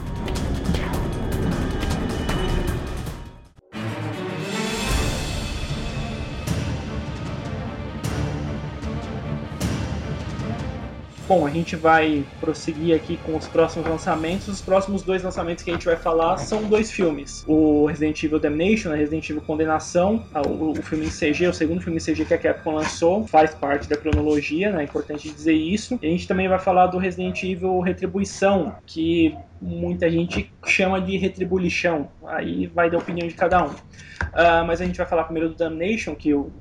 [11.32, 14.50] Bom, a gente vai prosseguir aqui com os próximos lançamentos.
[14.50, 18.38] Os próximos dois lançamentos que a gente vai falar são dois filmes: o Resident Evil
[18.38, 22.26] Damnation, né, Resident Evil Condenação, o, o filme em CG, o segundo filme em CG
[22.26, 24.82] que a Capcom lançou, faz parte da cronologia, né?
[24.82, 25.98] É importante dizer isso.
[26.02, 31.16] E a gente também vai falar do Resident Evil Retribuição, que muita gente chama de
[31.16, 32.10] retribuição.
[32.26, 33.70] Aí vai da opinião de cada um.
[33.70, 36.52] Uh, mas a gente vai falar primeiro do Damnation, que o,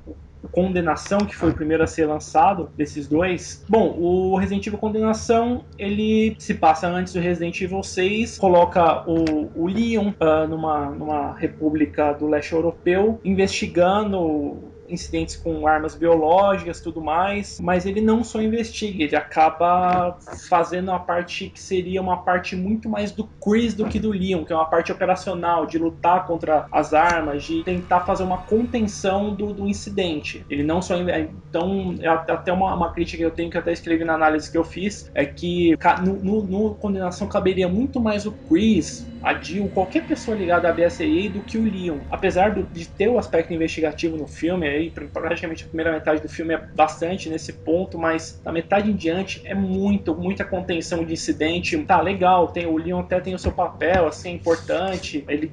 [0.49, 3.63] Condenação, que foi o primeiro a ser lançado desses dois.
[3.67, 9.49] Bom, o Resident Evil Condenação, ele se passa antes do Resident Evil 6, coloca o,
[9.55, 17.01] o Leon uh, numa, numa república do leste europeu, investigando incidentes com armas biológicas tudo
[17.01, 20.17] mais, mas ele não só investiga, ele acaba
[20.49, 24.43] fazendo a parte que seria uma parte muito mais do Chris do que do Leon,
[24.43, 29.33] que é uma parte operacional, de lutar contra as armas, de tentar fazer uma contenção
[29.33, 30.45] do, do incidente.
[30.49, 30.95] Ele não só.
[30.97, 34.51] Então, é até uma, uma crítica que eu tenho, que eu até escrevi na análise
[34.51, 39.33] que eu fiz, é que no, no, no Condenação caberia muito mais o Chris, a
[39.33, 41.99] Jill, qualquer pessoa ligada à BSAA do que o Leon.
[42.09, 46.29] Apesar do, de ter o aspecto investigativo no filme, aí praticamente a primeira metade do
[46.29, 51.13] filme é bastante nesse ponto, mas da metade em diante é muito, muita contenção de
[51.13, 51.77] incidente.
[51.85, 55.23] Tá legal, tem o Leon até tem o seu papel, assim, é importante.
[55.27, 55.51] Ele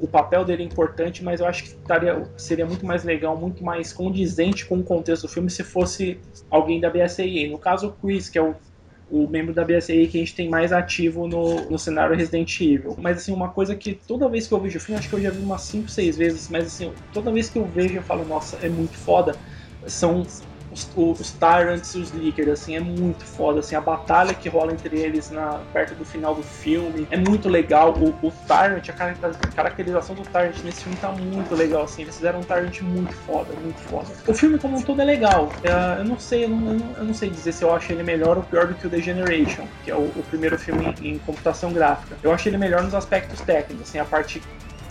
[0.00, 3.62] o papel dele é importante, mas eu acho que taria, seria muito mais legal, muito
[3.64, 6.18] mais condizente com o contexto do filme se fosse
[6.50, 7.48] alguém da BSAA.
[7.50, 8.54] No caso, o Chris, que é o
[9.10, 12.96] o membro da BSAA que a gente tem mais ativo no, no cenário Resident Evil.
[12.98, 15.20] Mas assim, uma coisa que toda vez que eu vejo o filme, acho que eu
[15.20, 18.24] já vi umas 5, 6 vezes, mas assim, toda vez que eu vejo eu falo,
[18.24, 19.32] nossa, é muito foda.
[19.86, 20.22] São
[20.70, 24.72] os, os Tyrants e os Lickers, assim, é muito foda, assim, a batalha que rola
[24.72, 28.92] entre eles na, perto do final do filme é muito legal, o, o Tyrant, a
[29.54, 33.52] caracterização do Tyrant nesse filme tá muito legal, assim, eles fizeram um Tyrant muito foda,
[33.62, 34.08] muito foda.
[34.26, 37.14] O filme como um todo é legal, é, eu não sei, eu não, eu não,
[37.14, 39.90] sei dizer se eu acho ele melhor ou pior do que o The Generation, que
[39.90, 42.16] é o, o primeiro filme em, em computação gráfica.
[42.22, 44.42] Eu acho ele melhor nos aspectos técnicos, assim, a parte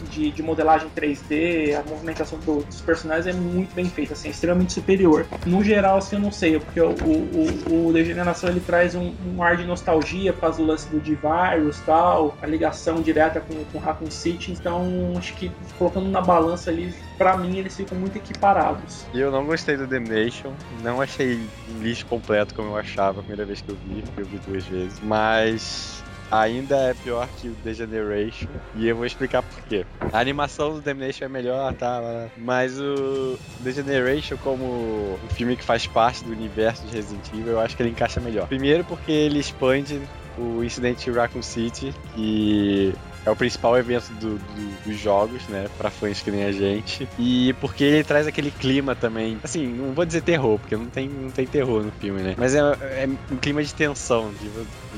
[0.06, 4.32] de, de modelagem 3D, a movimentação do, dos personagens é muito bem feita, assim, é
[4.32, 5.26] extremamente superior.
[5.46, 9.44] No geral, assim, eu não sei, porque o, o, o Degeneração ele traz um, um,
[9.44, 14.12] ar de nostalgia causa do lance do D-Virus tal, a ligação direta com, com Raccoon
[14.12, 19.06] City, então acho que colocando na balança ali, pra mim eles ficam muito equiparados.
[19.14, 21.40] Eu não gostei do Damnation, não achei
[21.80, 25.00] lixo completo como eu achava a primeira vez que eu vi, eu vi duas vezes,
[25.02, 28.48] mas ainda é pior que o The Generation.
[28.76, 29.86] E eu vou explicar por quê.
[30.12, 32.30] A animação do Damnation é melhor, tá?
[32.38, 37.54] Mas o The Generation, como um filme que faz parte do universo de Resident Evil,
[37.54, 38.48] eu acho que ele encaixa melhor.
[38.48, 40.02] Primeiro porque ele expande
[40.38, 42.94] o incidente Raccoon City, que
[43.26, 45.68] é o principal evento do, do, dos jogos, né?
[45.78, 47.08] Pra fãs que nem a gente.
[47.18, 49.38] E porque ele traz aquele clima também.
[49.44, 52.36] Assim, não vou dizer terror, porque não tem, não tem terror no filme, né?
[52.38, 54.50] Mas é, é um clima de tensão, de,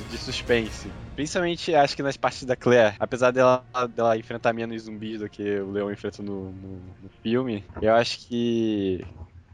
[0.09, 0.91] de suspense.
[1.15, 3.63] Principalmente, acho que nas partes da Claire, apesar dela,
[3.93, 8.27] dela enfrentar menos zumbis do que o Leon enfrenta no, no, no filme, eu acho
[8.27, 9.05] que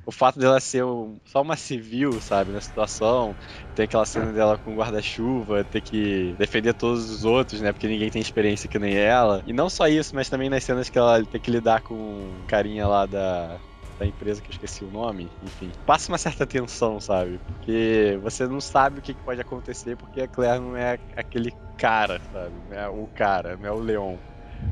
[0.08, 3.36] o fato dela ser um, só uma civil, sabe, na situação,
[3.76, 8.10] tem aquela cena dela com guarda-chuva, ter que defender todos os outros, né, porque ninguém
[8.10, 9.44] tem experiência que nem ela.
[9.46, 12.48] E não só isso, mas também nas cenas que ela tem que lidar com o
[12.48, 13.60] carinha lá da,
[14.00, 15.74] da empresa que eu esqueci o nome, enfim.
[15.86, 17.38] Passa uma certa tensão, sabe?
[17.46, 22.22] Porque você não sabe o que pode acontecer porque a Claire não é aquele cara,
[22.32, 22.54] sabe?
[22.70, 24.16] Não é o cara, não é o Leon.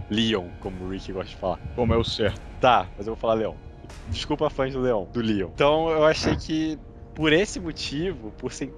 [0.09, 1.59] Leon, como o Rick gosta de falar.
[1.75, 2.39] Como é o certo.
[2.61, 3.64] Tá, mas eu vou falar Leon.
[4.09, 5.49] Desculpa fãs do Leon, do Leon.
[5.53, 6.77] Então eu achei que
[7.15, 8.71] por esse motivo, por ser,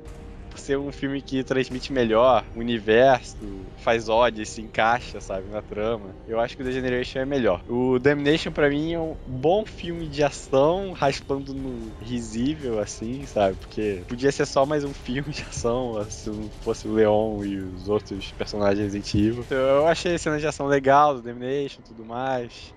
[0.49, 3.35] por ser um filme que transmite melhor o universo,
[3.77, 7.63] faz ódio, se encaixa, sabe, na trama, eu acho que o The Generation é melhor.
[7.67, 13.55] O Damnation para mim é um bom filme de ação, raspando no risível, assim, sabe?
[13.55, 17.57] Porque podia ser só mais um filme de ação, se não fosse o Leon e
[17.57, 19.45] os outros personagens Resident Evil.
[19.49, 22.76] Eu achei a cena de ação legal do Damnation tudo mais.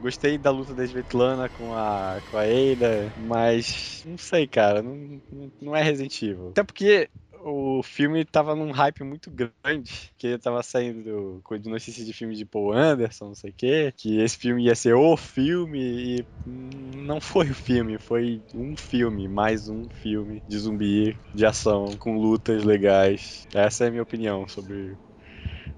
[0.00, 5.20] Gostei da luta da Svetlana com a, com a Ada, mas não sei, cara, não,
[5.60, 6.50] não é Resident Evil.
[6.50, 7.08] Até porque
[7.44, 12.44] o filme tava num hype muito grande, que tava saindo com notícias de filme de
[12.44, 15.78] Paul Anderson, não sei o quê, que esse filme ia ser o filme
[16.18, 21.86] e não foi o filme, foi um filme, mais um filme de zumbi, de ação,
[21.98, 23.46] com lutas legais.
[23.54, 24.96] Essa é a minha opinião sobre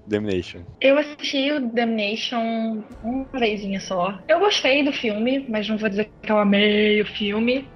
[0.05, 0.61] Damnation?
[0.79, 4.17] Eu assisti o Damnation uma vezinha só.
[4.27, 7.67] Eu gostei do filme, mas não vou dizer que eu amei o filme.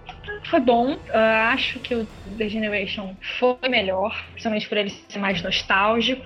[0.46, 0.98] Foi bom.
[1.14, 2.08] Acho que o
[2.38, 6.26] The Generation foi melhor, principalmente por ele ser mais nostálgico.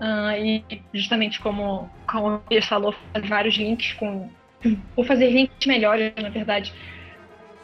[0.00, 4.28] Uh, e justamente como, como o Pierce falou, faz vários links com.
[4.96, 6.72] Vou fazer links melhores, na verdade,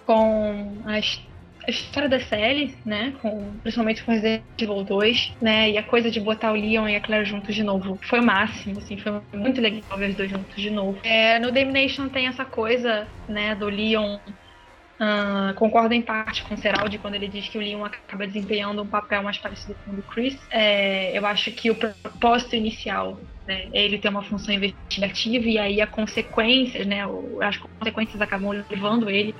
[0.06, 1.20] com as
[1.68, 3.12] a história da série, né?
[3.20, 5.70] Com, principalmente com Resident Evil 2, né?
[5.70, 8.24] E a coisa de botar o Leon e a Claire juntos de novo foi o
[8.24, 10.98] máximo, assim, foi muito legal ver os dois juntos de novo.
[11.04, 14.18] É, no Damnation tem essa coisa, né, do Leon.
[14.98, 18.82] Uh, concordo em parte com o Seraldi quando ele diz que o Leon acaba desempenhando
[18.82, 20.36] um papel mais parecido com o do Chris.
[20.50, 25.56] É, eu acho que o propósito inicial né, é ele ter uma função investigativa e
[25.56, 27.02] aí as consequências, né,
[27.40, 29.36] as consequências acabam levando ele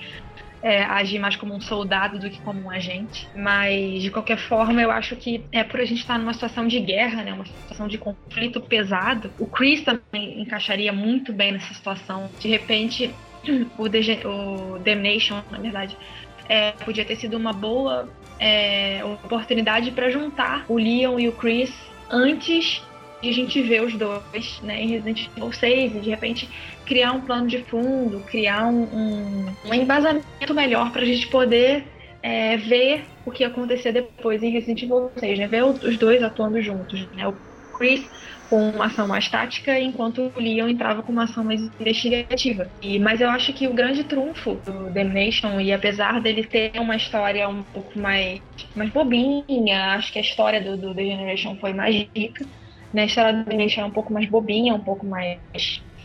[0.63, 3.29] é, agir mais como um soldado do que como um agente.
[3.35, 6.81] Mas, de qualquer forma, eu acho que é por a gente estar numa situação de
[6.81, 9.31] guerra, né, uma situação de conflito pesado.
[9.39, 12.31] O Chris também encaixaria muito bem nessa situação.
[12.39, 13.15] De repente,
[13.79, 15.97] o, Dege o Damnation, na verdade,
[16.49, 18.09] é, podia ter sido uma boa
[18.41, 21.73] é, oportunidade para juntar o Leon e o Chris
[22.11, 22.83] antes
[23.23, 26.49] de a gente ver os dois né, em Resident Evil 6 e de repente
[26.87, 31.85] criar um plano de fundo, criar um, um, um embasamento melhor para a gente poder
[32.23, 35.47] é, ver o que acontecer depois em Resident Evil 6, né?
[35.47, 37.29] Ver os dois atuando juntos, né?
[37.29, 37.35] O
[37.77, 38.09] Chris
[38.49, 42.71] com uma ação mais tática, enquanto o Leon entrava com uma ação mais investigativa.
[42.81, 46.97] E, mas eu acho que o grande trunfo do Damnation, e apesar dele ter uma
[46.97, 48.41] história um pouco mais,
[48.75, 52.47] mais bobinha, acho que a história do, do The Generation foi mais rica,
[52.93, 53.03] né?
[53.03, 55.39] a história do Damnation é um pouco mais bobinha, um pouco mais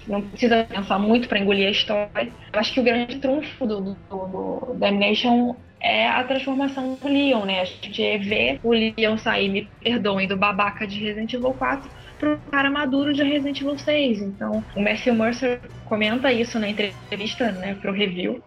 [0.07, 2.31] não precisa pensar muito para engolir a história.
[2.51, 7.45] Eu acho que o grande trunfo do, do, do Damnation é a transformação do Leon,
[7.45, 7.61] né?
[7.61, 12.39] A gente vê o Leon sair, me perdoem, do babaca de Resident Evil 4 pro
[12.51, 14.21] cara maduro de Resident Evil 6.
[14.21, 18.41] Então, o Matthew Mercer comenta isso na entrevista, né, pro review,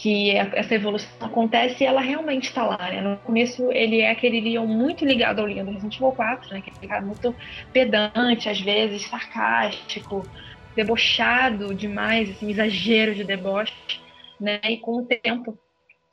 [0.00, 3.00] que essa evolução acontece e ela realmente está lá, né?
[3.00, 6.58] No começo ele é aquele Leon muito ligado ao Leon do Resident Evil 4, né?
[6.58, 7.34] Aquele cara muito
[7.72, 10.24] pedante, às vezes sarcástico,
[10.76, 13.72] debochado demais, assim, exagero de deboche,
[14.40, 14.60] né?
[14.62, 15.58] E com o tempo,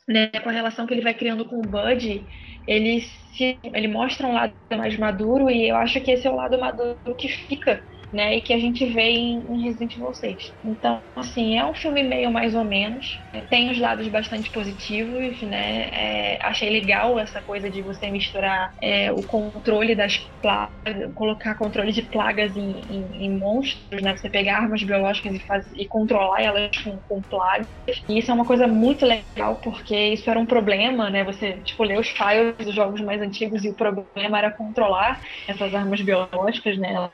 [0.08, 2.26] né, com a relação que ele vai criando com o Bud,
[2.66, 6.36] ele se, ele mostra um lado mais maduro e eu acho que esse é o
[6.36, 8.38] lado maduro que fica né?
[8.38, 10.54] E que a gente vê em, em Resident Evil 6.
[10.64, 13.06] Então, assim, é um filme meio mais ou menos.
[13.50, 15.90] Tem os lados bastante positivos, né?
[15.92, 21.92] É, achei legal essa coisa de você misturar é, o controle das plagas, colocar controle
[21.92, 24.16] de plagas em, em, em, monstros, né?
[24.16, 27.68] Você pegar armas biológicas e, faz, e controlar elas com, com plagas.
[28.10, 31.24] E isso é uma coisa muito legal, porque isso era um problema, né?
[31.24, 35.74] Você, tipo, lê os files dos jogos mais antigos e o problema era controlar essas
[35.74, 36.94] armas biológicas, né?
[36.94, 37.14] Elas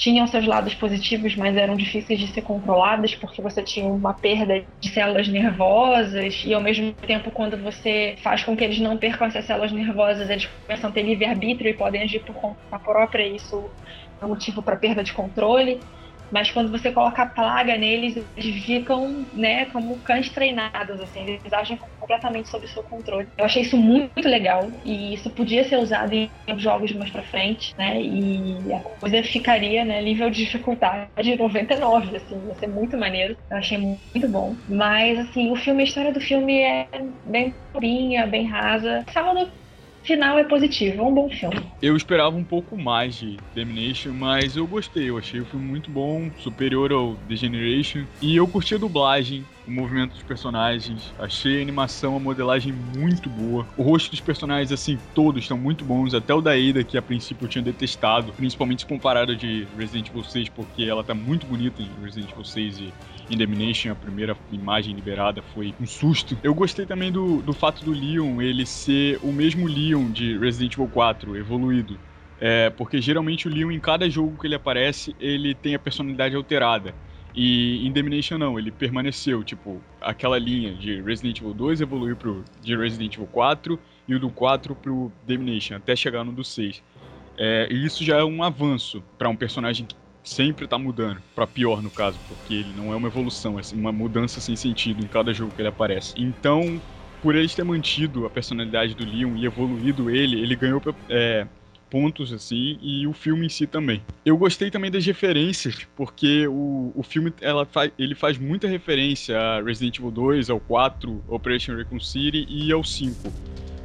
[0.00, 4.66] tinham seus lados positivos, mas eram difíceis de ser controladas porque você tinha uma perda
[4.82, 9.26] de células nervosas e ao mesmo tempo quando você faz com que eles não percam
[9.28, 13.36] essas células nervosas, eles começam a ter livre-arbítrio e podem agir por conta própria, e
[13.36, 13.74] isso
[14.22, 15.84] é motivo para perda de controle.
[16.30, 21.76] Mas quando você coloca plaga neles, eles ficam, né, como cães treinados, assim, eles agem
[21.98, 23.28] completamente sob seu controle.
[23.36, 27.72] Eu achei isso muito legal e isso podia ser usado em jogos mais pra frente,
[27.78, 33.36] né, e a coisa ficaria, né, nível de dificuldade 99, assim, ia ser muito maneiro.
[33.50, 34.56] Eu achei muito bom.
[34.68, 36.88] Mas, assim, o filme, a história do filme é
[37.24, 39.04] bem bobinha, bem rasa.
[39.12, 39.50] Sábado
[40.02, 41.62] final é positivo, é um bom filme.
[41.80, 45.90] Eu esperava um pouco mais de Domination, mas eu gostei, eu achei o filme muito
[45.90, 51.58] bom, superior ao The Generation, e eu curti a dublagem, o movimento dos personagens, achei
[51.58, 53.66] a animação, a modelagem muito boa.
[53.76, 57.02] O rosto dos personagens, assim, todos estão muito bons, até o da Ada, que a
[57.02, 61.82] princípio eu tinha detestado, principalmente comparado de Resident Evil 6, porque ela tá muito bonita
[61.82, 62.92] em Resident Evil 6 e
[63.30, 66.36] Indemnation, a primeira imagem liberada, foi um susto.
[66.42, 70.74] Eu gostei também do, do fato do Leon ele ser o mesmo Leon de Resident
[70.74, 71.98] Evil 4, evoluído.
[72.40, 76.34] É, porque geralmente o Leon, em cada jogo que ele aparece, ele tem a personalidade
[76.34, 76.94] alterada.
[77.34, 82.76] E Indemnation não, ele permaneceu, tipo, aquela linha de Resident Evil 2 evoluiu pro de
[82.76, 83.78] Resident Evil 4
[84.08, 86.82] e o do 4 pro Damnation, até chegar no do 6.
[87.38, 91.46] É, e isso já é um avanço para um personagem que sempre tá mudando, para
[91.46, 95.08] pior no caso, porque ele não é uma evolução, é uma mudança sem sentido em
[95.08, 96.14] cada jogo que ele aparece.
[96.16, 96.80] Então,
[97.22, 101.46] por eles ter mantido a personalidade do Leon e evoluído ele, ele ganhou é,
[101.90, 104.02] pontos assim e o filme em si também.
[104.24, 109.38] Eu gostei também das referências, porque o, o filme ela fa ele faz muita referência
[109.38, 113.32] a Resident Evil 2, ao 4, Operation Recon City e ao 5.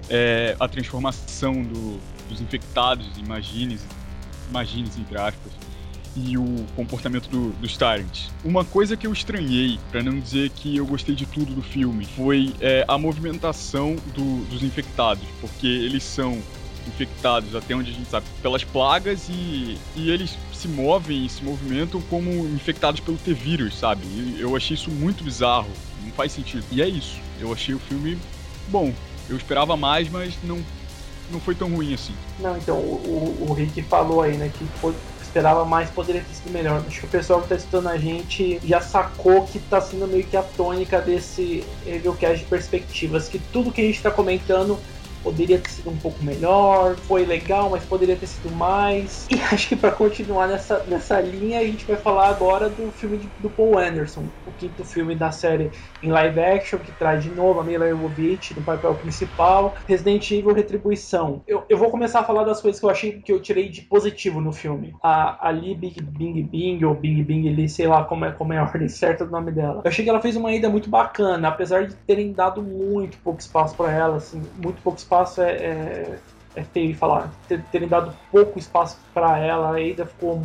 [0.10, 3.86] É, a transformação do, dos infectados, imagines,
[4.50, 5.52] imagines entre aspas,
[6.16, 8.32] e o comportamento do, dos Tyrants.
[8.44, 12.06] Uma coisa que eu estranhei, para não dizer que eu gostei de tudo do filme,
[12.16, 16.42] foi é, a movimentação do, dos infectados, porque eles são
[16.88, 21.44] infectados, até onde a gente sabe, pelas plagas e, e eles se movem e se
[21.44, 24.06] movimentam como infectados pelo T-vírus, sabe?
[24.06, 25.70] E eu achei isso muito bizarro,
[26.04, 26.64] não faz sentido.
[26.72, 28.18] E é isso, eu achei o filme
[28.68, 28.94] bom.
[29.28, 30.60] Eu esperava mais, mas não,
[31.32, 32.14] não foi tão ruim assim.
[32.40, 34.94] Não, então, o, o, Rick falou aí, né, que foi
[35.36, 36.82] esperava mais, poderia ter sido melhor.
[36.88, 40.24] Acho que o pessoal que está estudando a gente já sacou que está sendo meio
[40.24, 44.80] que a tônica desse Reviewcast de perspectivas, que tudo que a gente está comentando
[45.26, 49.26] poderia ter sido um pouco melhor, foi legal, mas poderia ter sido mais.
[49.36, 53.18] E acho que para continuar nessa, nessa linha, a gente vai falar agora do filme
[53.18, 55.72] de, do Paul Anderson, o quinto filme da série
[56.02, 60.54] em live action, que traz de novo a Mila Jovovich no papel principal, Resident Evil
[60.54, 61.42] Retribuição.
[61.48, 63.82] Eu, eu vou começar a falar das coisas que eu achei que eu tirei de
[63.82, 64.96] positivo no filme.
[65.04, 68.58] A, a Bing Bing Bing, ou Bing Bing Lee, sei lá como é, como é
[68.58, 69.82] a ordem certa do nome dela.
[69.84, 73.42] Eu achei que ela fez uma ida muito bacana, apesar de terem dado muito pouco
[73.42, 76.18] espaço para ela, assim, muito pouco espaço espaço é, é,
[76.56, 77.32] é feio falar.
[77.48, 80.38] Ter, terem dado pouco espaço para ela, a Ada ficou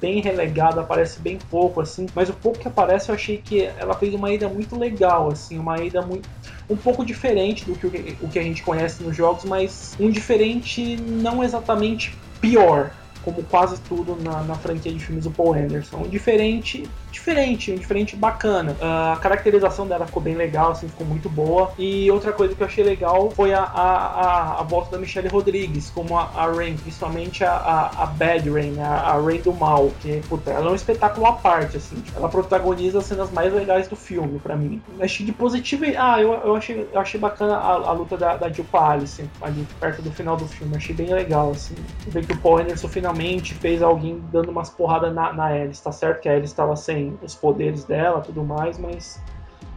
[0.00, 2.06] bem relegada, aparece bem pouco, assim.
[2.14, 5.58] Mas o pouco que aparece, eu achei que ela fez uma ida muito legal, assim,
[5.58, 6.28] uma ida muito.
[6.68, 7.86] Um pouco diferente do que
[8.20, 12.90] o que a gente conhece nos jogos, mas um diferente não exatamente pior.
[13.24, 16.02] como quase tudo na, na franquia de filmes do Paul Anderson.
[16.02, 18.72] Diferente, diferente, um diferente bacana.
[18.72, 21.72] Uh, a caracterização dela ficou bem legal, assim, ficou muito boa.
[21.78, 25.90] E outra coisa que eu achei legal foi a, a, a, volta da Michelle Rodrigues,
[25.90, 29.90] como a, a Rain, principalmente a, a, a Bad Rain, a, a Rain do mal,
[30.00, 31.96] que, puta, ela é um espetáculo à parte, assim.
[31.96, 34.82] Tipo, ela protagoniza as cenas mais legais do filme, para mim.
[35.00, 35.84] Achei de positivo.
[35.96, 39.66] Ah, eu, eu, achei, eu achei bacana a, a luta da, da Jill Alice, ali
[39.80, 40.76] perto do final do filme.
[40.76, 41.74] Achei bem legal, assim.
[42.08, 45.82] Ver que o Paul Anderson finalmente fez alguém dando umas porradas na, na Alice.
[45.82, 49.20] Tá certo que a Alice estava sem os poderes dela tudo mais, mas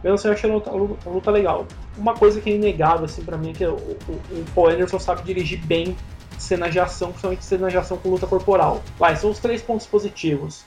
[0.02, 1.66] mesmo assim eu achei a luta, a luta legal.
[1.96, 4.98] Uma coisa que é inegável, assim, pra mim é que o, o, o Paul Anderson
[4.98, 5.96] sabe dirigir bem
[6.38, 8.82] cenas de ação, principalmente cenas de ação com luta corporal.
[8.98, 10.64] Vai, são os três pontos positivos.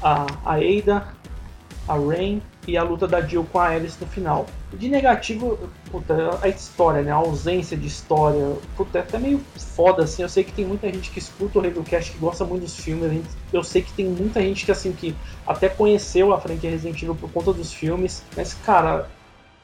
[0.00, 1.08] A, a Ada,
[1.88, 4.46] a Rain e a luta da Jill com a Alice no final.
[4.72, 5.58] De negativo,
[5.90, 7.10] puta, a história, né?
[7.10, 8.56] A ausência de história.
[8.76, 9.40] Puta, é até meio
[9.74, 10.22] foda, assim.
[10.22, 13.24] Eu sei que tem muita gente que escuta o Reviewcast que gosta muito dos filmes.
[13.52, 15.14] Eu sei que tem muita gente que, assim, que
[15.46, 18.22] até conheceu a franquia Resident Evil por conta dos filmes.
[18.36, 19.08] Mas, cara,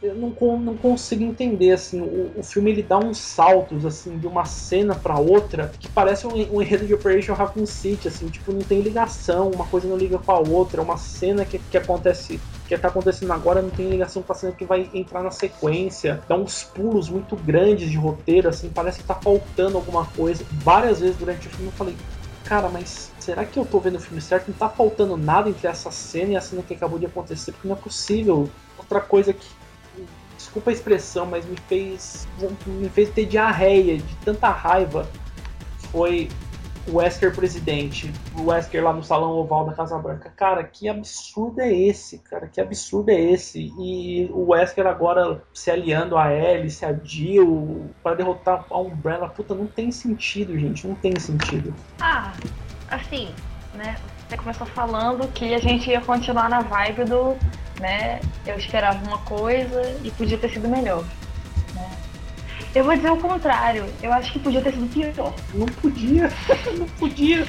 [0.02, 4.26] eu não, não consigo entender, assim, o, o, filme ele dá uns saltos, assim, de
[4.26, 8.52] uma cena para outra, que parece um, um enredo de Operation Raccoon City, assim, tipo,
[8.52, 12.38] não tem ligação, uma coisa não liga com a outra, uma cena que, que acontece
[12.67, 16.23] que tá acontecendo agora não tem ligação com a cena que vai entrar na sequência.
[16.29, 20.45] Dá uns pulos muito grandes de roteiro, assim, parece que tá faltando alguma coisa.
[20.53, 21.97] Várias vezes durante o filme eu falei,
[22.45, 24.49] cara, mas será que eu tô vendo o filme certo?
[24.49, 27.69] Não tá faltando nada entre essa cena e a cena que acabou de acontecer, porque
[27.69, 28.51] não é possível.
[28.79, 29.47] Outra coisa que
[30.37, 32.27] desculpa a expressão, mas me fez
[32.67, 35.09] me fez ter diarreia de tanta raiva
[35.91, 36.29] foi
[36.89, 40.32] o Wesker presidente, o Wesker lá no salão oval da Casa Branca.
[40.37, 42.47] Cara, que absurdo é esse, cara?
[42.47, 43.72] Que absurdo é esse?
[43.78, 49.28] E o Wesker agora se aliando a Alice, a Jill, para derrotar a Umbrella.
[49.28, 50.87] Puta, não tem sentido, gente.
[50.87, 51.74] Não tem sentido.
[52.01, 52.32] Ah,
[52.89, 53.28] assim,
[53.74, 53.97] né?
[54.28, 57.37] Você começou falando que a gente ia continuar na vibe do,
[57.80, 58.20] né?
[58.47, 61.05] Eu esperava uma coisa e podia ter sido melhor.
[62.77, 63.87] Eu vou dizer o contrário.
[64.03, 65.35] Eu acho que podia ter sido pior.
[65.55, 66.29] Não podia.
[66.79, 67.47] não podia.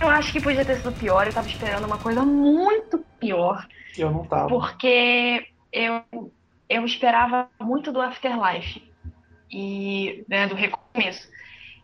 [0.00, 1.26] Eu acho que podia ter sido pior.
[1.26, 3.68] Eu tava esperando uma coisa muito pior.
[3.98, 4.48] Eu não tava.
[4.48, 6.02] Porque eu,
[6.70, 8.82] eu esperava muito do Afterlife.
[9.52, 11.28] E, né, do recomeço.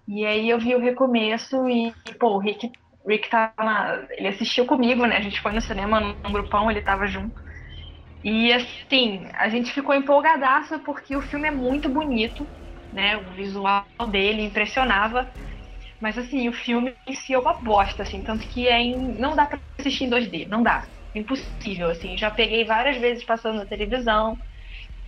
[0.09, 2.73] E aí eu vi o recomeço e, pô, o Rick,
[3.07, 5.19] Rick tava na, Ele assistiu comigo, né?
[5.19, 7.39] A gente foi no cinema num grupão, ele tava junto.
[8.25, 12.51] E assim, a gente ficou empolgadaço porque o filme é muito bonito,
[12.93, 13.19] né?
[13.19, 15.31] O visual dele impressionava.
[16.01, 19.19] Mas assim, o filme em si é uma bosta, assim, tanto que é em...
[19.19, 20.89] não dá pra assistir em 2D, não dá.
[21.15, 22.17] Impossível, assim.
[22.19, 24.39] Já peguei várias vezes passando na televisão.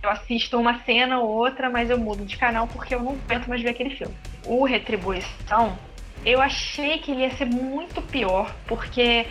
[0.03, 3.47] Eu assisto uma cena ou outra, mas eu mudo de canal porque eu não aguento
[3.47, 4.15] mais ver aquele filme.
[4.41, 5.83] O Retribuição,
[6.23, 9.27] eu achei que ele ia ser muito pior, porque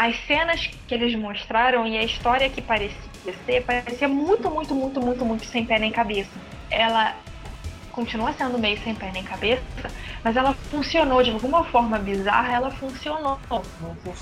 [0.00, 3.10] as cenas que eles mostraram e a história que parecia
[3.44, 6.30] ser parecia muito, muito, muito, muito, muito sem pé nem cabeça.
[6.70, 7.14] Ela
[7.92, 9.62] continua sendo meio sem pé nem cabeça,
[10.24, 13.38] mas ela funcionou de alguma forma bizarra, ela funcionou.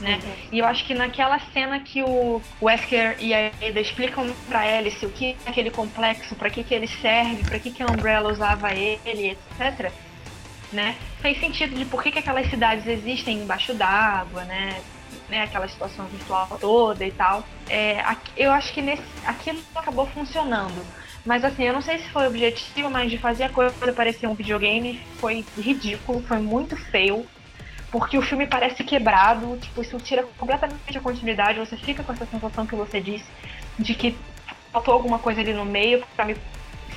[0.01, 0.19] Né?
[0.51, 5.07] E eu acho que naquela cena que o Wesker e a Ada explicam pra Alice
[5.07, 8.33] o que é aquele complexo, para que, que ele serve, para que, que a Umbrella
[8.33, 9.93] usava ele, etc.
[10.73, 10.97] Né?
[11.21, 14.77] Fez sentido de por que, que aquelas cidades existem embaixo d'água, né?
[15.29, 17.45] Né, aquela situação virtual toda e tal.
[17.69, 18.03] É,
[18.37, 20.85] eu acho que nesse, aquilo acabou funcionando.
[21.25, 24.27] Mas assim, eu não sei se foi o objetivo, mas de fazer a coisa parecer
[24.27, 27.27] um videogame foi ridículo, foi muito feio.
[27.91, 32.27] Porque o filme parece quebrado, tipo, isso tira completamente a continuidade, você fica com essa
[32.27, 33.25] sensação que você disse,
[33.79, 34.15] de que
[34.71, 36.37] faltou alguma coisa ali no meio para me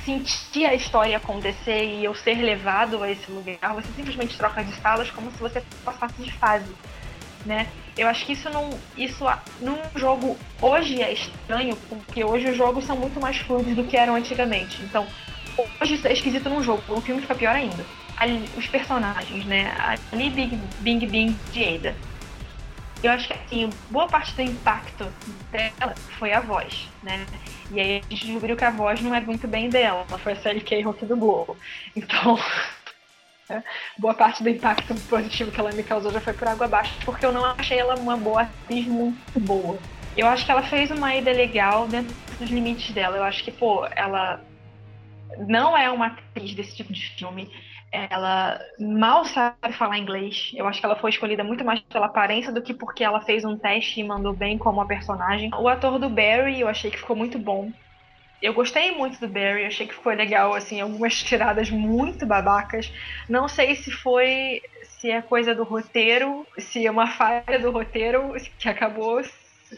[0.04, 3.74] sentir a história acontecer e eu ser levado a esse lugar.
[3.74, 6.70] Você simplesmente troca de salas como se você passasse de fase
[7.44, 7.66] né?
[7.96, 9.24] Eu acho que isso não, isso
[9.60, 13.96] num jogo hoje é estranho, porque hoje os jogos são muito mais fluidos do que
[13.96, 14.82] eram antigamente.
[14.82, 15.06] Então,
[15.80, 17.84] hoje isso é esquisito num jogo, no filme fica pior ainda.
[18.16, 19.74] Ali, os personagens, né?
[20.12, 21.96] Ali Big Bing Bing de Ada.
[23.02, 25.08] Eu acho que assim, boa parte do impacto
[25.50, 27.26] dela foi a voz, né?
[27.72, 30.32] E aí a gente descobriu que a voz não é muito bem dela, ela foi
[30.32, 31.56] a Sally Cahill que dublou.
[31.96, 32.38] Então,
[33.98, 37.26] boa parte do impacto positivo que ela me causou já foi por água abaixo, porque
[37.26, 39.78] eu não achei ela uma boa atriz muito boa.
[40.16, 43.16] Eu acho que ela fez uma ida legal dentro dos limites dela.
[43.16, 44.40] Eu acho que, pô, ela
[45.48, 47.50] não é uma atriz desse tipo de filme.
[47.90, 50.50] Ela mal sabe falar inglês.
[50.54, 53.44] Eu acho que ela foi escolhida muito mais pela aparência do que porque ela fez
[53.44, 55.50] um teste e mandou bem como a personagem.
[55.58, 57.70] O ator do Barry eu achei que ficou muito bom.
[58.42, 62.92] Eu gostei muito do Barry, achei que foi legal, assim, algumas tiradas muito babacas.
[63.28, 64.60] Não sei se foi.
[64.82, 69.22] se é coisa do roteiro, se é uma falha do roteiro que acabou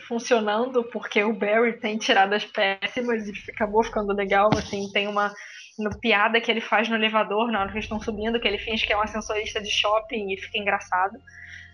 [0.08, 5.32] funcionando, porque o Barry tem tiradas péssimas e acabou ficando legal, assim, tem uma
[5.78, 8.58] no piada que ele faz no elevador na hora que eles estão subindo, que ele
[8.58, 11.18] finge que é um ascensorista de shopping e fica engraçado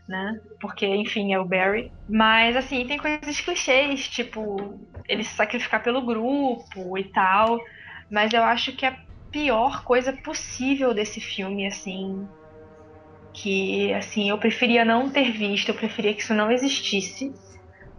[0.08, 0.34] né?
[0.60, 1.92] Porque, enfim, é o Barry.
[2.08, 7.58] Mas, assim, tem coisas clichês, tipo, ele se sacrificar pelo grupo e tal.
[8.10, 8.96] Mas eu acho que a
[9.30, 12.28] pior coisa possível desse filme, assim,
[13.32, 17.32] que, assim, eu preferia não ter visto, eu preferia que isso não existisse,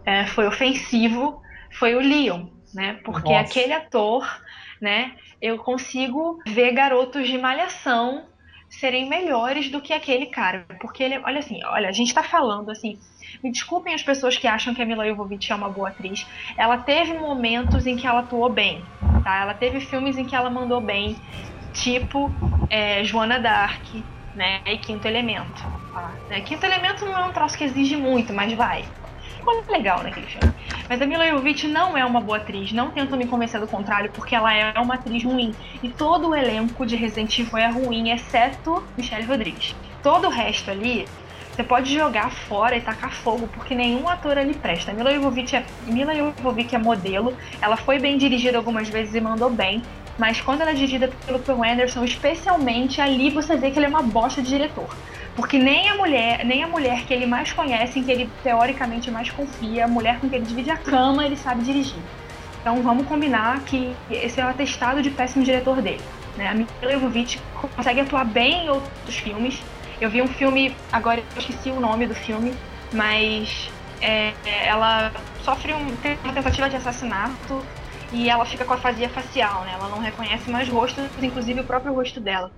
[0.06, 1.40] é, foi ofensivo,
[1.78, 3.00] foi o Leon, né?
[3.04, 3.60] Porque Nossa.
[3.60, 4.26] aquele ator,
[4.80, 5.16] né?
[5.40, 8.28] Eu consigo ver garotos de malhação
[8.78, 10.66] serem melhores do que aquele cara.
[10.80, 12.98] Porque ele, olha assim, olha, a gente tá falando assim.
[13.42, 16.26] Me desculpem as pessoas que acham que a Mila Jovovich é uma boa atriz.
[16.56, 18.82] Ela teve momentos em que ela atuou bem,
[19.22, 19.42] tá?
[19.42, 21.16] Ela teve filmes em que ela mandou bem,
[21.72, 22.30] tipo
[22.70, 23.84] é, Joana Dark,
[24.34, 24.60] né?
[24.66, 25.62] E Quinto Elemento.
[25.92, 26.40] Tá?
[26.40, 28.84] Quinto Elemento não é um troço que exige muito, mas vai
[29.42, 30.54] ficou legal naquele filme.
[30.88, 34.10] Mas a Mila Jovovich não é uma boa atriz, não tento me convencer do contrário,
[34.12, 35.52] porque ela é uma atriz ruim.
[35.82, 39.74] E todo o elenco de Resident Evil é ruim, exceto Michelle Rodrigues.
[40.02, 41.06] Todo o resto ali,
[41.52, 44.92] você pode jogar fora e tacar fogo, porque nenhum ator ali presta.
[44.92, 49.50] Mila Jovovich é, Mila Jovovich é modelo, ela foi bem dirigida algumas vezes e mandou
[49.50, 49.82] bem,
[50.18, 53.88] mas quando ela é dirigida pelo Paul Anderson, especialmente ali você vê que ele é
[53.88, 54.88] uma bosta de diretor.
[55.34, 59.10] Porque nem a mulher, nem a mulher que ele mais conhece, em que ele teoricamente
[59.10, 62.02] mais confia, a mulher com quem ele divide a cama, ele sabe dirigir.
[62.60, 66.02] Então vamos combinar que esse é o atestado de péssimo diretor dele.
[66.36, 66.48] Né?
[66.48, 67.40] A Mila Jovovich
[67.74, 69.62] consegue atuar bem em outros filmes.
[70.00, 72.54] Eu vi um filme, agora eu esqueci o nome do filme,
[72.92, 73.70] mas
[74.00, 75.78] é, ela sofre um,
[76.22, 77.66] uma tentativa de assassinato
[78.10, 79.72] e ela fica com a fazia facial, né?
[79.72, 82.52] Ela não reconhece mais rostos, inclusive o próprio rosto dela.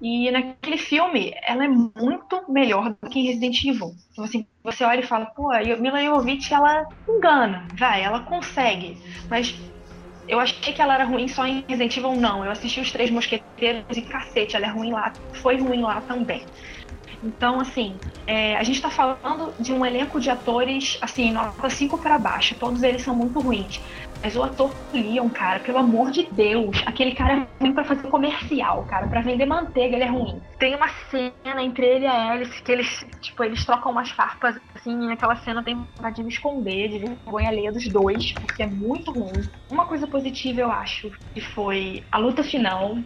[0.00, 3.90] E naquele filme, ela é muito melhor do que em Resident Evil.
[4.12, 9.00] Então, assim, você olha e fala, pô, a Mila Jovovich, ela engana, vai, ela consegue.
[9.28, 9.52] Mas
[10.28, 12.44] eu achei que ela era ruim só em Resident Evil, não.
[12.44, 16.48] Eu assisti os Três Mosqueteiros e cacete, ela é ruim lá, foi ruim lá também.
[17.22, 22.00] Então, assim, é, a gente tá falando de um elenco de atores, assim, nota 5
[22.00, 22.56] para baixo.
[22.58, 23.78] Todos eles são muito ruins.
[24.22, 28.08] Mas o ator Leon, cara, pelo amor de Deus, aquele cara é ruim pra fazer
[28.08, 29.06] comercial, cara.
[29.06, 30.40] Pra vender manteiga, ele é ruim.
[30.58, 34.58] Tem uma cena entre ele e a Alice que eles, tipo, eles trocam umas farpas,
[34.74, 38.62] assim, e naquela cena tem vontade de me esconder, de vergonha alheia dos dois, porque
[38.62, 39.48] é muito ruim.
[39.70, 42.96] Uma coisa positiva, eu acho, que foi a luta final.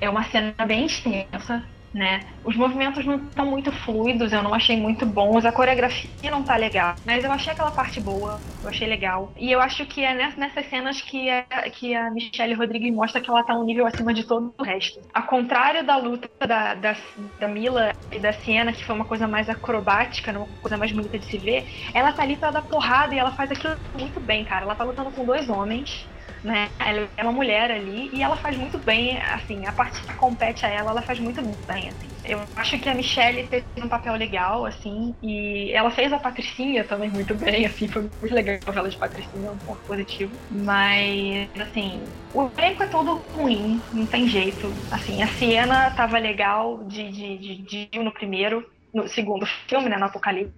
[0.00, 2.26] É uma cena bem extensa, né?
[2.44, 6.56] Os movimentos não estão muito fluidos, eu não achei muito bons, a coreografia não tá
[6.56, 9.32] legal, mas eu achei aquela parte boa, eu achei legal.
[9.36, 13.30] E eu acho que é nessas cenas que a, que a Michelle Rodrigues mostra que
[13.30, 15.00] ela tá um nível acima de todo o resto.
[15.14, 16.96] Ao contrário da luta da, da,
[17.38, 21.18] da Mila e da Sienna, que foi uma coisa mais acrobática, uma coisa mais bonita
[21.18, 21.64] de se ver,
[21.94, 24.64] ela tá ali pra dar porrada e ela faz aquilo muito bem, cara.
[24.64, 26.08] Ela tá lutando com dois homens
[26.42, 26.70] né?
[26.78, 30.64] Ela é uma mulher ali e ela faz muito bem, assim, a parte que compete
[30.64, 32.12] a ela, ela faz muito bem, assim.
[32.24, 36.84] Eu acho que a Michelle fez um papel legal, assim, e ela fez a Patricinha
[36.86, 40.40] também muito bem, assim, foi muito legal a novela de Patricinha, um ponto positivo.
[40.50, 44.80] Mas, assim, o elenco é todo ruim, não tem jeito.
[44.90, 49.96] Assim, a Siena tava legal de, de, de, de no primeiro, no segundo filme, né,
[49.96, 50.54] no Apocalipse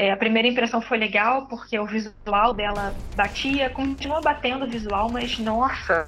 [0.00, 5.10] é, a primeira impressão foi legal, porque o visual dela batia, continua batendo o visual,
[5.10, 6.06] mas nossa,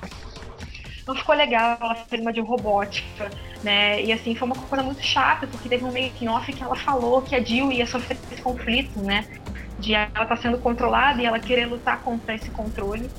[1.07, 3.31] não ficou legal, ela fez uma de robótica,
[3.63, 4.03] né?
[4.03, 7.21] E assim, foi uma coisa muito chata, porque teve um making off que ela falou
[7.21, 9.27] que a Jill ia sofrer esse conflito, né?
[9.79, 13.11] De ela tá sendo controlada e ela querer lutar contra esse controle.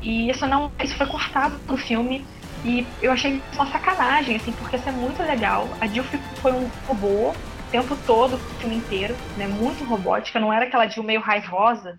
[0.00, 0.72] E isso não.
[0.82, 2.24] Isso foi cortado do filme.
[2.64, 5.68] E eu achei uma sacanagem, assim, porque isso é muito legal.
[5.78, 6.04] A Jill
[6.40, 7.34] foi um robô
[7.70, 9.46] tempo todo, o filme inteiro, né?
[9.46, 11.96] Muito robótica, não era aquela Jill meio raivosa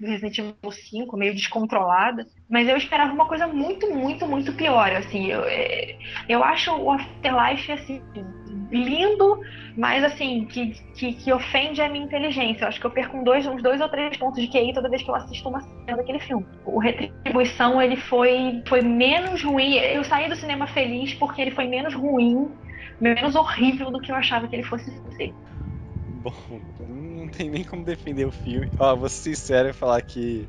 [0.00, 2.26] do Resident Evil 5, meio descontrolada.
[2.48, 4.90] Mas eu esperava uma coisa muito, muito, muito pior.
[4.92, 5.96] Assim, eu, é,
[6.28, 8.02] eu acho o Afterlife assim,
[8.70, 9.40] lindo,
[9.76, 12.64] mas assim, que, que, que, ofende a minha inteligência.
[12.64, 14.88] Eu acho que eu perco um dois, uns dois ou três pontos de QI toda
[14.88, 16.46] vez que eu assisto uma cena daquele filme.
[16.64, 19.76] O Retribuição, ele foi, foi menos ruim.
[19.76, 22.50] Eu saí do cinema feliz porque ele foi menos ruim
[23.00, 25.34] menos horrível do que eu achava que ele fosse ser.
[26.22, 26.32] Bom,
[26.88, 28.70] não tem nem como defender o filme.
[28.78, 30.48] Ó, vou ser sincero e falar que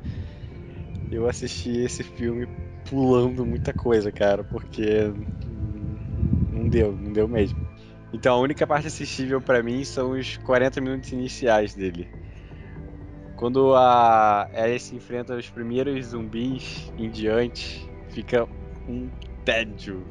[1.10, 2.48] eu assisti esse filme
[2.88, 5.12] pulando muita coisa, cara, porque
[6.50, 7.58] não deu, não deu mesmo.
[8.12, 12.08] Então a única parte assistível para mim são os 40 minutos iniciais dele.
[13.36, 18.48] Quando a Alice enfrenta os primeiros zumbis em diante, fica
[18.88, 19.10] um
[19.44, 20.06] tédio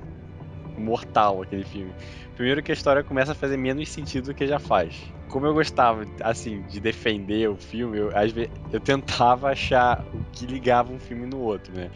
[0.78, 1.92] mortal aquele filme.
[2.36, 5.15] Primeiro que a história começa a fazer menos sentido do que já faz.
[5.30, 10.24] Como eu gostava, assim, de defender o filme, eu, às vezes, eu tentava achar o
[10.32, 11.90] que ligava um filme no outro, né?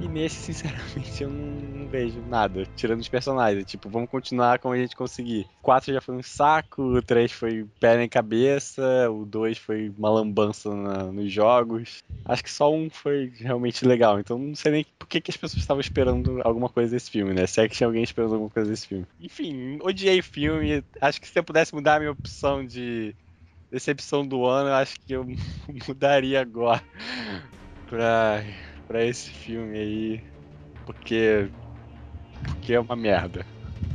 [0.00, 3.64] E nesse, sinceramente, eu não, não vejo nada, tirando os personagens.
[3.64, 5.46] Tipo, vamos continuar como a gente conseguir.
[5.60, 9.92] O 4 já foi um saco, o 3 foi pé em cabeça, o 2 foi
[9.96, 12.02] uma lambança na, nos jogos.
[12.24, 15.36] Acho que só um foi realmente legal, então não sei nem por que, que as
[15.36, 17.46] pessoas estavam esperando alguma coisa desse filme, né?
[17.46, 19.06] Se é que tinha alguém esperando alguma coisa desse filme.
[19.20, 20.82] Enfim, odiei o filme.
[21.00, 23.14] Acho que se eu pudesse mudar a minha opção de
[23.70, 25.26] decepção do ano, acho que eu
[25.88, 26.82] mudaria agora
[27.88, 28.42] pra
[28.86, 30.24] pra esse filme aí,
[30.84, 31.48] porque.
[32.44, 33.44] porque é uma merda.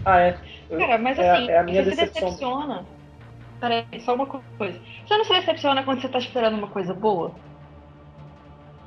[0.06, 0.38] Ah, é.
[0.70, 2.14] Eu, Cara, mas é, assim, é a minha você decepção.
[2.14, 2.86] se decepciona.
[3.60, 4.80] Peraí, só uma coisa.
[5.06, 7.34] Você não se decepciona quando você tá esperando uma coisa boa?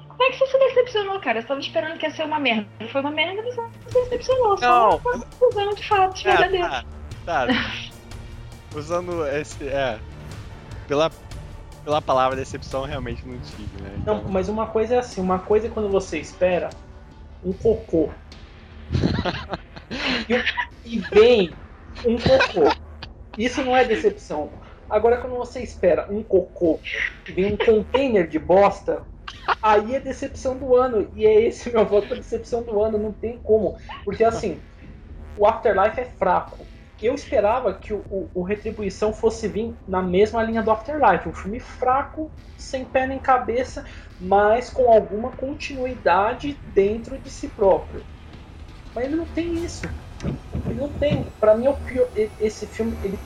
[0.08, 1.40] Como é que você se decepcionou, cara?
[1.40, 2.66] Você tava esperando que ia ser uma merda.
[2.90, 4.58] Foi uma merda, mas você se decepcionou.
[4.58, 4.96] Só Não.
[4.98, 6.68] uma confusão de fatos É, verdadeiros.
[6.68, 6.84] tá,
[7.24, 7.46] tá.
[8.74, 9.68] Usando esse.
[9.68, 9.98] É.
[10.88, 11.10] Pela,
[11.84, 14.02] pela palavra decepção, realmente não tive, né?
[14.04, 16.70] Não, Então, mas uma coisa é assim, uma coisa é quando você espera
[17.42, 18.10] um cocô.
[20.28, 21.52] e, e vem
[22.04, 22.74] um cocô.
[23.36, 24.50] Isso não é decepção.
[24.88, 26.78] Agora quando você espera um cocô
[27.26, 29.02] e vem um container de bosta,
[29.62, 31.10] aí é decepção do ano.
[31.14, 33.76] E é esse meu voto pra decepção do ano, não tem como.
[34.04, 34.60] Porque assim,
[35.36, 36.66] o Afterlife é fraco.
[37.00, 41.28] Eu esperava que o, o- o Retribuição fosse vir na mesma linha do Afterlife.
[41.28, 43.84] Um filme fraco, sem pé nem cabeça,
[44.18, 48.04] mas com alguma continuidade dentro de si próprio.
[48.94, 49.86] Mas ele não tem isso.
[50.68, 51.24] Ele não tem.
[51.40, 52.08] Pra mim, é pior,
[52.40, 53.18] esse filme ele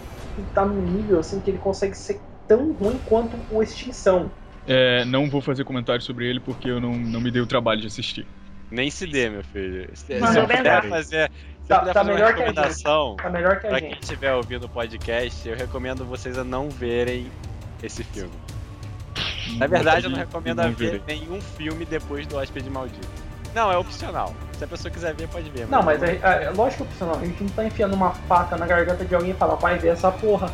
[0.55, 4.31] tá num nível assim que ele consegue ser tão ruim quanto o Extinção.
[4.67, 7.81] É, não vou fazer comentário sobre ele porque eu não, não me dei o trabalho
[7.81, 8.27] de assistir.
[8.71, 9.89] Nem se dê, meu filho.
[9.97, 11.31] Se, se eu é puder fazer,
[11.69, 14.03] Tá- tá fazer uma melhor que a recomendação Tá melhor que a pra quem gente.
[14.03, 17.31] estiver ouvindo o podcast, eu recomendo vocês a não verem
[17.83, 18.33] esse filme.
[19.59, 23.07] Na verdade, eu não recomendo a ver nenhum filme depois do Hóspede Maldito.
[23.55, 24.35] Não, é opcional.
[24.59, 25.67] Se a pessoa quiser ver, pode ver.
[25.69, 27.17] Não, mas é, é, é lógico que opcional.
[27.17, 29.89] A gente não tá enfiando uma faca na garganta de alguém e falar, vai ver
[29.89, 30.53] essa porra.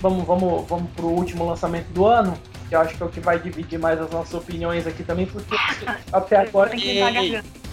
[0.00, 2.38] Vamos, vamos, vamos pro último lançamento do ano,
[2.68, 5.26] que eu acho que é o que vai dividir mais as nossas opiniões aqui também,
[5.26, 5.56] porque
[6.12, 6.72] até agora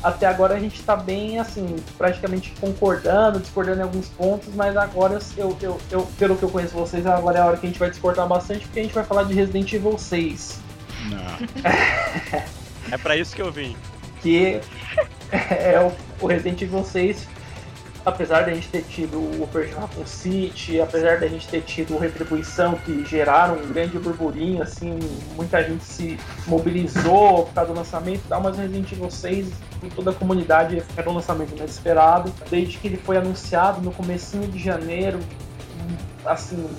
[0.03, 5.19] até agora a gente tá bem, assim, praticamente concordando, discordando em alguns pontos, mas agora,
[5.35, 7.79] eu, eu, eu, pelo que eu conheço vocês, agora é a hora que a gente
[7.79, 10.59] vai discordar bastante, porque a gente vai falar de Resident Evil 6,
[11.09, 12.41] Não.
[12.91, 13.75] É pra isso que eu vim.
[14.21, 14.61] que
[15.31, 17.27] é o, o Resident Evil 6,
[18.05, 23.03] apesar da gente ter tido o Raccoon City, apesar da gente ter tido Retribuição, que
[23.03, 24.99] geraram um grande burburinho, assim,
[25.35, 29.47] muita gente se mobilizou por causa do lançamento e tal, mas Resident Evil 6,
[29.79, 32.31] por toda a comunidade, era um lançamento mais esperado.
[32.49, 35.19] Desde que ele foi anunciado no comecinho de janeiro,
[36.23, 36.69] assim,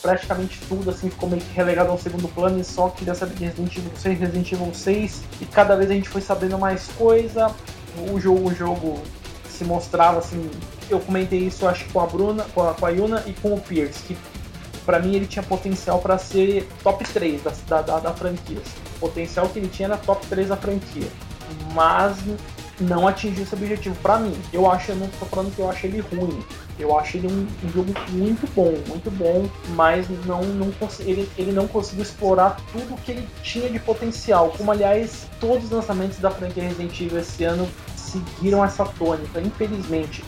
[0.00, 3.44] praticamente tudo assim ficou meio que relegado ao segundo plano e só queria saber de
[3.44, 7.54] Resident Evil 6, Resident Evil 6 e cada vez a gente foi sabendo mais coisa.
[8.10, 9.02] O jogo, o jogo
[9.62, 10.50] se mostrava assim,
[10.90, 13.60] eu comentei isso acho com a Bruna, com a, com a Yuna e com o
[13.60, 14.16] Pierce, que
[14.84, 18.58] pra mim ele tinha potencial pra ser top 3 da, da, da, franquia.
[18.96, 21.08] O potencial que ele tinha era top 3 da franquia.
[21.72, 22.16] Mas
[22.80, 24.34] não atingiu esse objetivo pra mim.
[24.52, 26.42] Eu acho, eu não tô falando que eu acho ele ruim.
[26.78, 31.52] Eu acho ele um, um jogo muito bom, muito bom, mas não, não ele, ele
[31.52, 34.52] não conseguiu explorar tudo que ele tinha de potencial.
[34.56, 37.68] Como aliás, todos os lançamentos da franquia Resident Evil esse ano
[38.12, 40.24] seguiram essa tônica, infelizmente.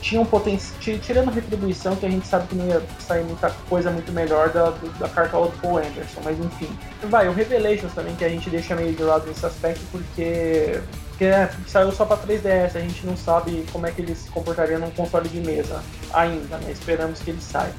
[0.00, 0.98] Tinham potencial.
[1.00, 4.50] Tirando a retribuição, que a gente sabe que não ia sair muita coisa muito melhor
[4.50, 6.68] da, da cartola do Paul Anderson, mas enfim.
[7.08, 10.80] Vai, o Revelations também, que a gente deixa meio de lado nesse aspecto, porque
[11.16, 14.28] porque é, saiu só pra 3DS, a gente não sabe como é que ele se
[14.28, 15.82] comportaria num console de mesa
[16.12, 16.70] ainda, né?
[16.70, 17.72] Esperamos que ele saia.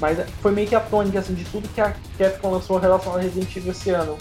[0.00, 3.22] Mas foi meio que a tônica assim, de tudo que a Capcom lançou relacionado a
[3.22, 4.18] Resident Evil esse ano.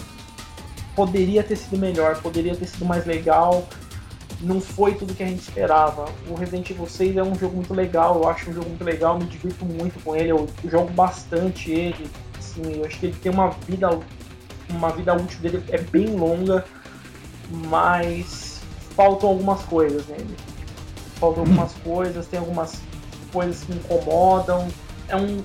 [0.95, 3.67] Poderia ter sido melhor, poderia ter sido mais legal.
[4.41, 6.05] Não foi tudo que a gente esperava.
[6.27, 9.17] O Resident Evil 6 é um jogo muito legal, eu acho um jogo muito legal,
[9.17, 12.09] me divirto muito com ele, eu jogo bastante ele.
[12.37, 13.89] Assim, eu acho que ele tem uma vida,
[14.69, 16.65] uma vida útil dele é bem longa
[17.49, 18.59] mas
[18.95, 20.35] faltam algumas coisas nele.
[21.15, 22.81] Faltam algumas coisas, tem algumas
[23.31, 24.67] coisas que incomodam.
[25.07, 25.43] É um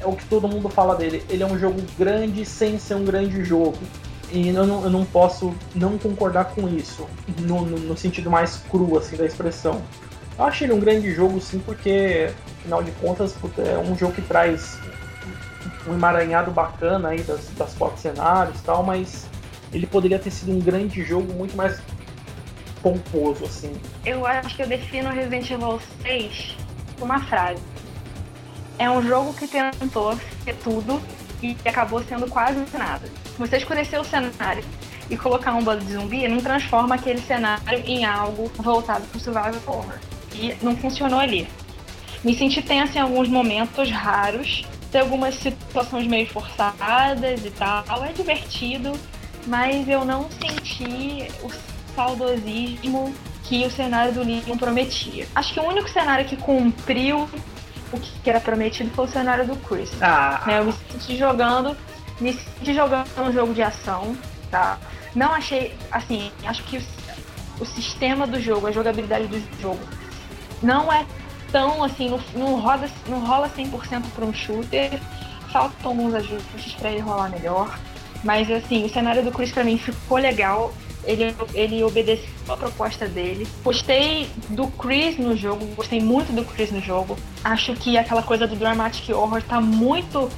[0.00, 1.22] é o que todo mundo fala dele.
[1.28, 3.76] Ele é um jogo grande sem ser um grande jogo.
[4.32, 7.08] E eu não, eu não posso não concordar com isso,
[7.40, 9.82] no, no, no sentido mais cru assim, da expressão.
[10.38, 14.22] Eu achei ele um grande jogo, sim, porque, afinal de contas, é um jogo que
[14.22, 14.78] traz
[15.86, 19.26] um emaranhado bacana aí das, das quatro cenários e tal, mas
[19.72, 21.80] ele poderia ter sido um grande jogo muito mais
[22.82, 23.72] pomposo, assim.
[24.04, 26.56] Eu acho que eu defino Resident Evil 6
[26.98, 27.62] com uma frase.
[28.78, 31.00] É um jogo que tentou ser tudo
[31.42, 33.06] e acabou sendo quase nada.
[33.40, 34.62] Você escurecer o cenário
[35.08, 39.20] e colocar um bando de zumbi não transforma aquele cenário em algo voltado para o
[39.20, 39.98] survival horror.
[40.34, 41.48] E não funcionou ali.
[42.22, 44.62] Me senti tensa em alguns momentos raros,
[44.92, 48.04] tem algumas situações meio forçadas e tal.
[48.04, 48.92] É divertido,
[49.46, 51.50] mas eu não senti o
[51.96, 53.14] saudosismo
[53.44, 55.26] que o cenário do Leon prometia.
[55.34, 57.26] Acho que o único cenário que cumpriu
[57.90, 59.90] o que era prometido foi o cenário do Chris.
[60.02, 60.42] Ah.
[60.46, 61.74] Né, eu me senti jogando,
[62.20, 64.16] me senti jogando um jogo de ação,
[64.50, 64.78] tá?
[65.14, 66.82] Não achei, assim, acho que o,
[67.60, 69.80] o sistema do jogo, a jogabilidade do jogo,
[70.62, 71.06] não é
[71.50, 75.00] tão assim, não, não, roda, não rola 100% para um shooter.
[75.52, 77.78] Faltam alguns ajustes para ele rolar melhor.
[78.22, 80.72] Mas assim, o cenário do Chris para mim ficou legal
[81.04, 83.46] ele, ele obedeceu a proposta dele.
[83.62, 87.16] Gostei do Chris no jogo, gostei muito do Chris no jogo.
[87.42, 90.30] Acho que aquela coisa do Dramatic Horror tá muito.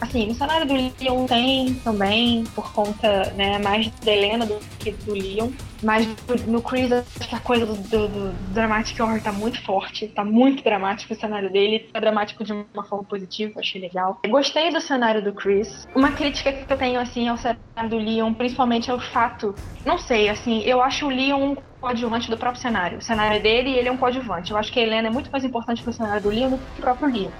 [0.00, 4.92] Assim, no cenário do Leon tem também, por conta né, mais da Helena do que
[4.92, 5.50] do Leon.
[5.82, 6.06] Mas
[6.46, 6.90] no Chris,
[7.20, 11.16] que a coisa do, do, do, Dramatic Horror tá muito forte, tá muito dramático o
[11.16, 14.20] cenário dele, tá dramático de uma forma positiva, achei legal.
[14.28, 15.88] Gostei do cenário do Chris.
[15.94, 19.54] Uma crítica que eu tenho, assim, ao cenário do Leon, principalmente é o fato,
[19.86, 22.98] não sei, assim, eu acho o Leon um coadjuvante do próprio cenário.
[22.98, 24.50] O cenário dele ele é um coadjuvante.
[24.50, 26.78] Eu acho que a Helena é muito mais importante pro cenário do Leon do que
[26.78, 27.30] o próprio Leon.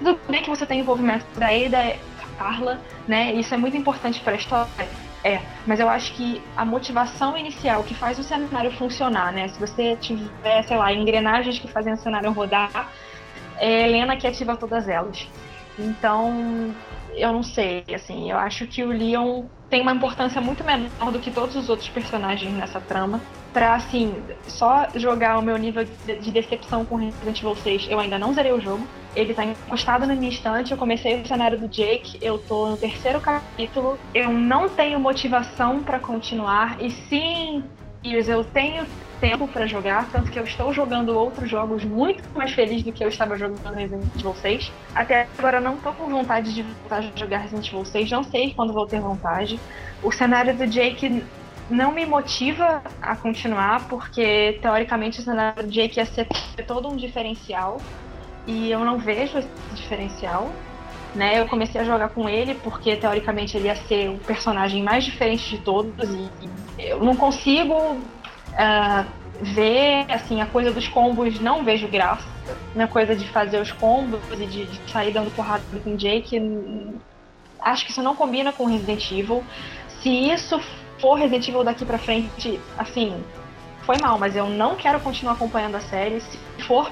[0.00, 1.96] Tudo bem que você tem envolvimento da Ada,
[2.36, 3.32] Carla, né?
[3.34, 4.88] Isso é muito importante para a história
[5.22, 9.48] é, mas eu acho que a motivação inicial que faz o cenário funcionar, né?
[9.48, 12.90] Se você tiver, sei lá, engrenagens que fazem o cenário rodar,
[13.58, 15.28] é Helena que ativa todas elas.
[15.78, 16.74] Então,
[17.20, 21.20] eu não sei, assim, eu acho que o Leon tem uma importância muito menor do
[21.20, 23.20] que todos os outros personagens nessa trama.
[23.52, 24.14] Pra, assim,
[24.46, 28.52] só jogar o meu nível de decepção com Resident Evil 6, eu ainda não zerei
[28.52, 28.86] o jogo.
[29.14, 32.76] Ele tá encostado na minha estante, eu comecei o cenário do Jake, eu tô no
[32.76, 37.64] terceiro capítulo, eu não tenho motivação para continuar, e sim,
[38.02, 38.86] eu tenho
[39.20, 43.04] tempo para jogar, tanto que eu estou jogando outros jogos muito mais feliz do que
[43.04, 44.72] eu estava jogando Resident Evil 6.
[44.94, 48.54] Até agora não tô com vontade de voltar a jogar Resident Evil 6, não sei
[48.54, 49.60] quando vou ter vontade.
[50.02, 51.22] O cenário do Jake
[51.68, 56.26] não me motiva a continuar, porque teoricamente o cenário do Jake ia ser
[56.66, 57.80] todo um diferencial,
[58.46, 60.50] e eu não vejo esse diferencial.
[61.14, 65.02] Né, eu comecei a jogar com ele porque teoricamente ele ia ser o personagem mais
[65.02, 66.30] diferente de todos e
[66.78, 69.06] eu não consigo uh,
[69.40, 72.28] ver, assim, a coisa dos combos, não vejo graça.
[72.74, 76.38] Na coisa de fazer os combos e de, de sair dando porrada com o Jake.
[77.60, 79.44] Acho que isso não combina com Resident Evil.
[80.00, 80.60] Se isso
[80.98, 83.22] for Resident Evil daqui pra frente, assim,
[83.82, 86.20] foi mal, mas eu não quero continuar acompanhando a série.
[86.20, 86.90] Se for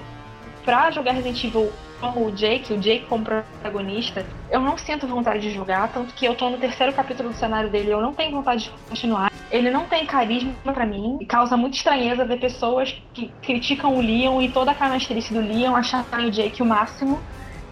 [0.64, 5.40] pra jogar Resident Evil como o Jake, o Jake como protagonista, eu não sinto vontade
[5.40, 8.32] de jogar, tanto que eu tô no terceiro capítulo do cenário dele, eu não tenho
[8.32, 9.28] vontade de continuar.
[9.50, 14.00] Ele não tem carisma para mim e causa muita estranheza ver pessoas que criticam o
[14.00, 17.20] Leon e toda a canastrice do Leon acharem o Jake o máximo.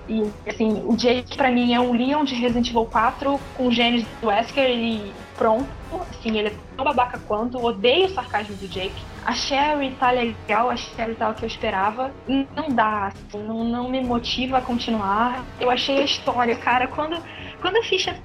[0.08, 4.04] E assim, o Jake para mim é um Leon de Resident Evil 4 com genes
[4.20, 5.68] do Wesker e pronto.
[6.10, 7.58] Assim, ele é tão babaca quanto.
[7.58, 9.02] Odeio o sarcasmo do Jake.
[9.26, 12.12] A Sherry tá legal, a Sherry tá o que eu esperava.
[12.28, 15.44] Não dá, assim, não, não me motiva a continuar.
[15.58, 17.20] Eu achei a história, cara, quando,
[17.60, 18.16] quando a ficha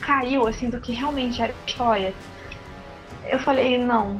[0.00, 2.14] caiu, assim, do que realmente era a história,
[3.26, 4.18] eu falei, não,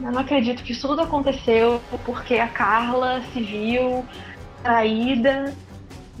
[0.00, 4.06] eu não acredito que isso tudo aconteceu porque a Carla se viu
[4.62, 5.52] traída,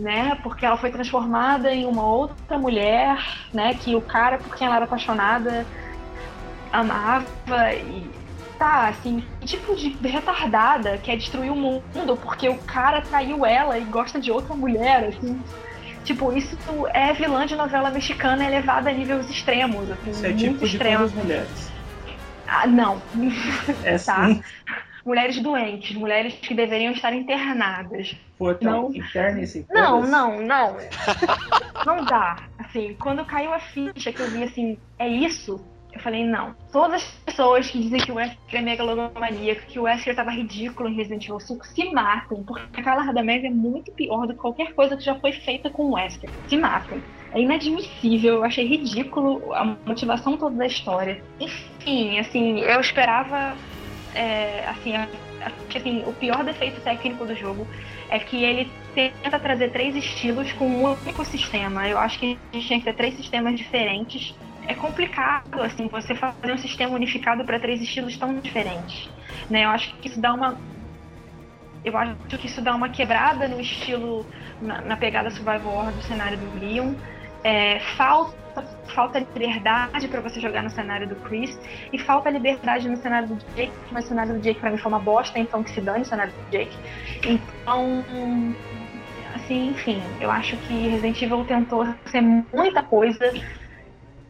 [0.00, 0.36] né?
[0.42, 3.24] Porque ela foi transformada em uma outra mulher,
[3.54, 3.74] né?
[3.74, 5.64] Que o cara por quem ela era apaixonada
[6.72, 8.17] amava e
[8.58, 13.84] tá, assim, tipo de retardada quer destruir o mundo porque o cara traiu ela e
[13.84, 15.40] gosta de outra mulher, assim.
[16.04, 16.56] Tipo, isso
[16.92, 21.12] é vilã de novela mexicana elevada a níveis extremos, assim, isso é muito tipo extremos.
[21.12, 21.72] De mulheres.
[22.46, 23.00] Ah, não.
[23.84, 24.26] É tá.
[24.26, 24.42] Sim.
[25.04, 28.14] Mulheres doentes, mulheres que deveriam estar internadas.
[28.38, 30.76] Pô, então, não, interne esse Não, não, não.
[31.86, 32.36] não dá.
[32.58, 36.54] Assim, quando caiu a ficha que eu vi assim, é isso, eu falei, não.
[36.70, 40.88] Todas as pessoas que dizem que o Wesker é megalomaníaco, que o Wesker tava ridículo
[40.88, 42.42] em Resident Evil 5, se matem.
[42.44, 45.86] Porque aquela Radamés é muito pior do que qualquer coisa que já foi feita com
[45.86, 46.30] o Wesker.
[46.48, 47.02] Se matem.
[47.32, 51.22] é inadmissível, eu achei ridículo a motivação toda da história.
[51.40, 53.56] Enfim, assim, eu esperava.
[54.14, 54.94] É, assim,
[55.74, 57.66] assim, o pior defeito técnico do jogo
[58.10, 61.88] é que ele tenta trazer três estilos com um único sistema.
[61.88, 64.34] Eu acho que a gente tinha que ter três sistemas diferentes.
[64.68, 69.08] É complicado, assim, você fazer um sistema unificado para três estilos tão diferentes.
[69.48, 69.64] Né?
[69.64, 70.58] Eu acho que isso dá uma.
[71.82, 74.26] Eu acho que isso dá uma quebrada no estilo,
[74.60, 76.92] na, na pegada survival horror do cenário do Leon.
[77.42, 78.36] É, falta
[78.94, 81.58] falta liberdade para você jogar no cenário do Chris
[81.92, 84.90] e falta liberdade no cenário do Jake, mas o cenário do Jake para mim foi
[84.90, 86.76] uma bosta, então que se dane o cenário do Jake.
[87.24, 88.04] Então,
[89.34, 93.32] assim, enfim, eu acho que Resident Evil tentou ser muita coisa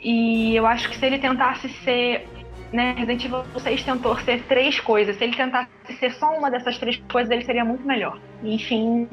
[0.00, 2.26] e eu acho que se ele tentasse ser
[2.72, 5.16] né, Resident Evil 6 tentou ser três coisas.
[5.16, 8.18] Se ele tentasse ser só uma dessas três coisas, ele seria muito melhor.
[8.42, 9.08] Enfim,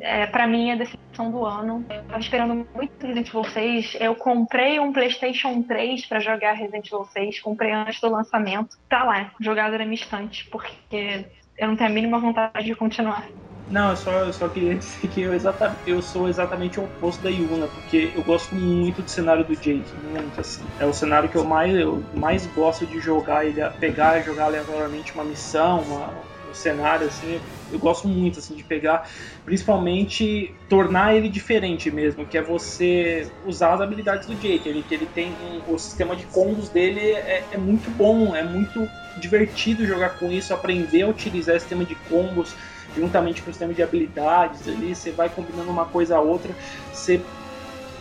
[0.00, 1.84] é, para mim, a decepção do ano.
[1.88, 3.96] Eu tava esperando muito Resident Evil 6.
[4.00, 7.40] Eu comprei um PlayStation 3 para jogar Resident Evil 6.
[7.40, 8.76] Comprei antes do lançamento.
[8.88, 11.24] Tá lá, jogado na minha estante, porque
[11.56, 13.26] eu não tenho a mínima vontade de continuar.
[13.70, 17.22] Não, eu só, eu só queria dizer que eu, exata, eu sou exatamente o oposto
[17.22, 20.64] da Yuna, porque eu gosto muito do cenário do Jake, muito assim.
[20.78, 24.46] É o cenário que eu mais, eu mais gosto de jogar, ele pegar e jogar
[24.46, 27.40] aleatoriamente uma missão, uma, um cenário assim.
[27.70, 29.06] Eu gosto muito assim de pegar,
[29.44, 34.66] principalmente tornar ele diferente mesmo, que é você usar as habilidades do Jake.
[34.66, 38.42] Ele que ele tem um, o sistema de combos dele é, é muito bom, é
[38.42, 38.88] muito
[39.18, 42.56] divertido jogar com isso, aprender a utilizar esse sistema de combos
[42.96, 46.54] juntamente com o sistema de habilidades ali, você vai combinando uma coisa a outra,
[46.92, 47.20] você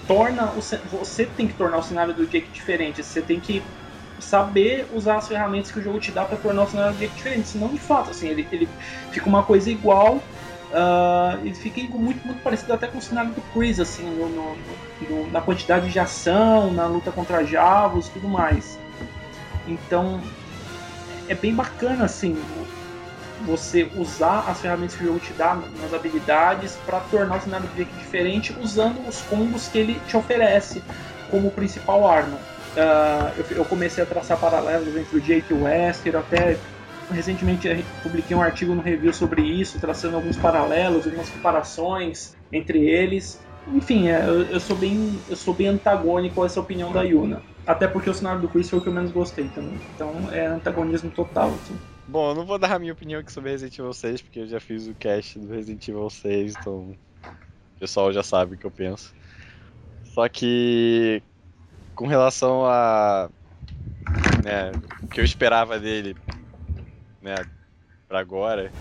[0.08, 3.62] torna o, você tem que tornar o cenário do Jake diferente, você tem que
[4.20, 7.16] saber usar as ferramentas que o jogo te dá para tornar o cenário do Jake
[7.16, 8.68] diferente, senão de fato assim ele, ele
[9.12, 13.42] fica uma coisa igual, uh, ele fica muito muito parecido até com o cenário do
[13.54, 14.58] Chris assim no, no,
[15.10, 18.80] no, na quantidade de ação, na luta contra Javos, tudo mais.
[19.68, 20.22] Então
[21.28, 22.38] é bem bacana assim
[23.48, 27.66] você usar as ferramentas que o jogo te dá nas habilidades para tornar o cenário
[27.68, 30.84] do Jake diferente usando os combos que ele te oferece
[31.32, 32.38] como principal arma.
[32.76, 36.58] Uh, eu, eu, comecei a traçar paralelos entre o Jake e o Wesker, até
[37.10, 37.68] recentemente
[38.04, 43.42] publiquei um artigo no review sobre isso, traçando alguns paralelos, algumas comparações entre eles.
[43.74, 47.42] Enfim, é, eu, eu, sou bem, eu sou bem antagônico a essa opinião da Yuna.
[47.66, 49.80] Até porque o cenário do Chris foi o que eu menos gostei também.
[49.96, 51.50] Então é antagonismo total.
[51.50, 51.76] Assim.
[52.08, 54.48] Bom, eu não vou dar a minha opinião aqui sobre Resident Evil 6, porque eu
[54.48, 57.00] já fiz o cast do Resident Evil 6, então o
[57.80, 59.14] pessoal já sabe o que eu penso.
[60.04, 61.24] Só que
[61.96, 63.32] com relação a
[64.40, 66.16] né, o que eu esperava dele,
[67.22, 67.46] né,
[68.08, 68.76] para agora,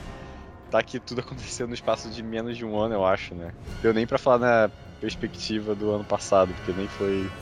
[0.71, 3.55] tá que tudo aconteceu no espaço de menos de um ano, eu acho, né?
[3.83, 7.35] Deu nem para falar na perspectiva do ano passado, porque nem foi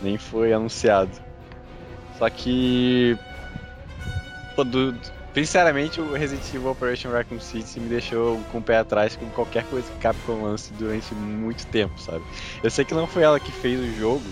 [0.00, 1.18] nem foi anunciado.
[2.10, 3.18] Só que
[4.56, 4.98] Pô, do,
[5.34, 9.64] sinceramente, o Resident Evil Operation Raccoon City me deixou com o pé atrás com qualquer
[9.64, 12.24] coisa que Capcom lance durante muito tempo, sabe?
[12.62, 14.24] Eu sei que não foi ela que fez o jogo,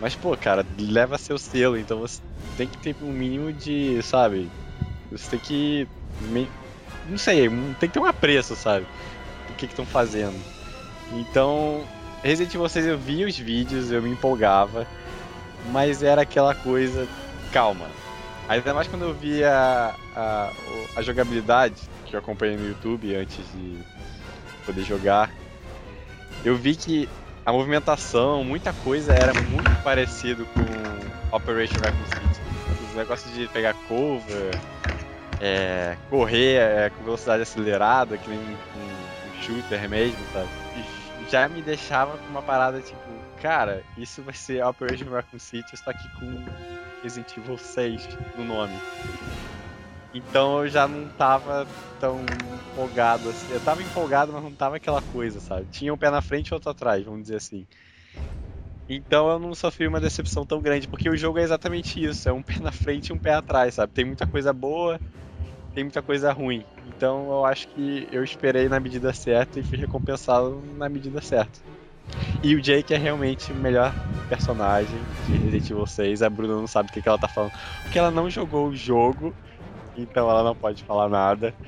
[0.00, 2.20] mas, pô, cara, leva seu selo, então você
[2.56, 4.50] tem que ter um mínimo de, sabe?
[5.12, 5.88] Você tem que.
[7.08, 8.86] Não sei, tem que ter um apreço, sabe?
[9.48, 10.36] Do que estão fazendo.
[11.12, 11.86] Então,
[12.24, 14.84] Resident Evil 6 eu via os vídeos, eu me empolgava,
[15.72, 17.08] mas era aquela coisa,
[17.52, 17.88] calma,
[18.48, 20.50] Ainda mais quando eu vi a, a,
[20.96, 23.78] a jogabilidade, que eu acompanhei no YouTube antes de
[24.64, 25.30] poder jogar,
[26.44, 27.08] eu vi que
[27.44, 32.40] a movimentação, muita coisa era muito parecido com Operation Raccoon City.
[32.88, 34.54] Os negócios de pegar cover,
[35.40, 40.48] é, correr é, com velocidade acelerada, que nem um, um shooter mesmo, sabe?
[41.30, 42.98] Já me deixava com uma parada tipo,
[43.42, 46.44] cara, isso vai ser Operation Raccoon City, só que com
[47.08, 48.84] Resident Evil 6 no nome.
[50.12, 51.66] Então eu já não tava
[51.98, 53.52] tão empolgado assim.
[53.52, 55.66] Eu tava empolgado, mas não tava aquela coisa, sabe?
[55.70, 57.66] Tinha um pé na frente e outro atrás, vamos dizer assim.
[58.88, 62.32] Então eu não sofri uma decepção tão grande, porque o jogo é exatamente isso, é
[62.32, 63.92] um pé na frente e um pé atrás, sabe?
[63.92, 65.00] Tem muita coisa boa,
[65.74, 66.66] tem muita coisa ruim.
[66.82, 71.60] Então eu acho que eu esperei na medida certa e fui recompensado na medida certa.
[72.42, 73.92] E o Jake é realmente o melhor
[74.28, 76.22] personagem de Resident Evil 6.
[76.22, 77.52] A Bruna não sabe o que, que ela tá falando.
[77.82, 79.34] Porque ela não jogou o jogo,
[79.96, 81.54] então ela não pode falar nada.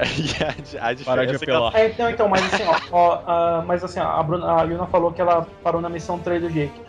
[0.00, 1.76] E a, a Para de apelar.
[1.76, 5.12] É, então, então, mas assim, ó, ó uh, mas assim, a, Bruna, a Yuna falou
[5.12, 6.80] que ela parou na missão 3 do Jake.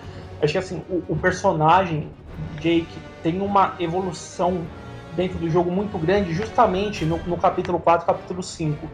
[0.42, 2.10] Acho que assim, o, o personagem
[2.62, 2.88] Jake
[3.22, 4.66] tem uma evolução
[5.14, 8.90] dentro do jogo muito grande, justamente no, no capítulo 4 capítulo 5.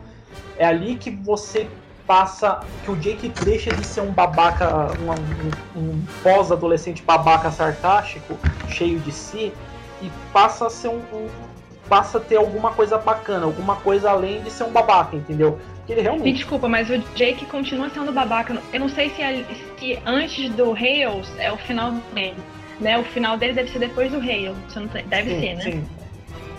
[0.58, 1.70] É ali que você
[2.08, 2.62] passa.
[2.84, 8.40] que o Jake deixa de ser um babaca, um, um, um pós-adolescente babaca sarcástico,
[8.70, 9.52] cheio de si,
[10.02, 11.28] e passa a ser um, um,
[11.90, 15.60] passa a ter alguma coisa bacana, alguma coisa além de ser um babaca, entendeu?
[15.78, 16.24] Porque ele realmente.
[16.24, 18.58] Me desculpa, mas o Jake continua sendo babaca.
[18.74, 19.44] Eu não sei se, é,
[19.78, 22.36] se antes do Hales é o final dele.
[22.80, 22.98] Né?
[22.98, 24.56] O final dele deve ser depois do Hales.
[25.08, 25.62] Deve sim, ser, né?
[25.64, 25.88] Sim.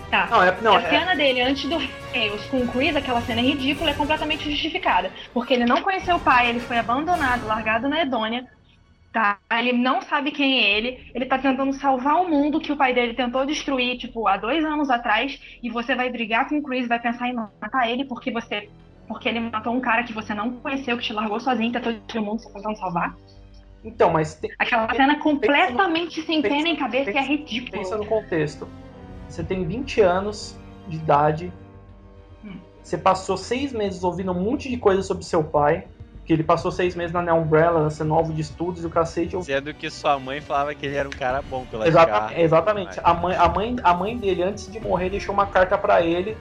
[0.09, 0.27] Tá.
[0.31, 0.89] Não, é, não, a é...
[0.89, 5.11] cena dele antes do Hales com o Chris, aquela cena é ridícula, é completamente justificada.
[5.33, 8.47] Porque ele não conheceu o pai, ele foi abandonado, largado na Edônia.
[9.11, 9.39] Tá?
[9.51, 11.11] Ele não sabe quem é ele.
[11.15, 14.63] Ele tá tentando salvar o mundo que o pai dele tentou destruir, tipo, há dois
[14.63, 15.39] anos atrás.
[15.63, 18.69] E você vai brigar com o Chris, vai pensar em matar ele porque você.
[19.07, 22.21] Porque ele matou um cara que você não conheceu, que te largou sozinho, tentou destruir
[22.21, 23.15] o mundo, você tá tentando salvar.
[23.83, 24.35] Então, mas.
[24.35, 27.71] Tem, Aquela cena completamente no, sem pena em cabeça pensa, é ridícula.
[27.71, 28.67] Pensa no contexto.
[29.29, 30.57] Você tem 20 anos
[30.87, 31.53] de idade.
[32.43, 32.57] Hum.
[32.83, 35.87] Você passou seis meses ouvindo um monte de coisa sobre seu pai
[36.29, 39.35] que ele passou seis meses na Umbrella, sendo alvo de estudos e o cacete.
[39.43, 42.39] Sendo que sua mãe falava que ele era um cara bom pela Exatamente.
[42.39, 42.99] exatamente.
[43.03, 46.37] A, mãe, a, mãe, a mãe dele, antes de morrer, deixou uma carta para ele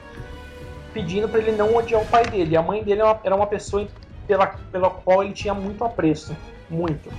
[0.92, 2.52] pedindo para ele não odiar o pai dele.
[2.52, 3.88] E a mãe dele era uma pessoa
[4.26, 6.36] pela, pela qual ele tinha muito apreço.
[6.68, 7.10] Muito.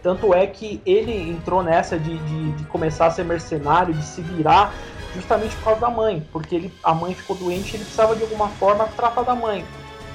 [0.00, 4.22] Tanto é que ele entrou nessa de, de, de começar a ser mercenário, de se
[4.22, 4.72] virar
[5.16, 8.22] justamente por causa da mãe, porque ele, a mãe ficou doente e ele precisava de
[8.22, 9.64] alguma forma tratar da mãe.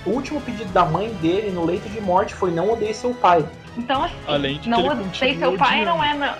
[0.06, 3.46] O último pedido da mãe dele no leito de morte foi não odeie seu pai.
[3.78, 6.14] Então, assim, Além de não odeie seu pai não é.
[6.14, 6.34] Não,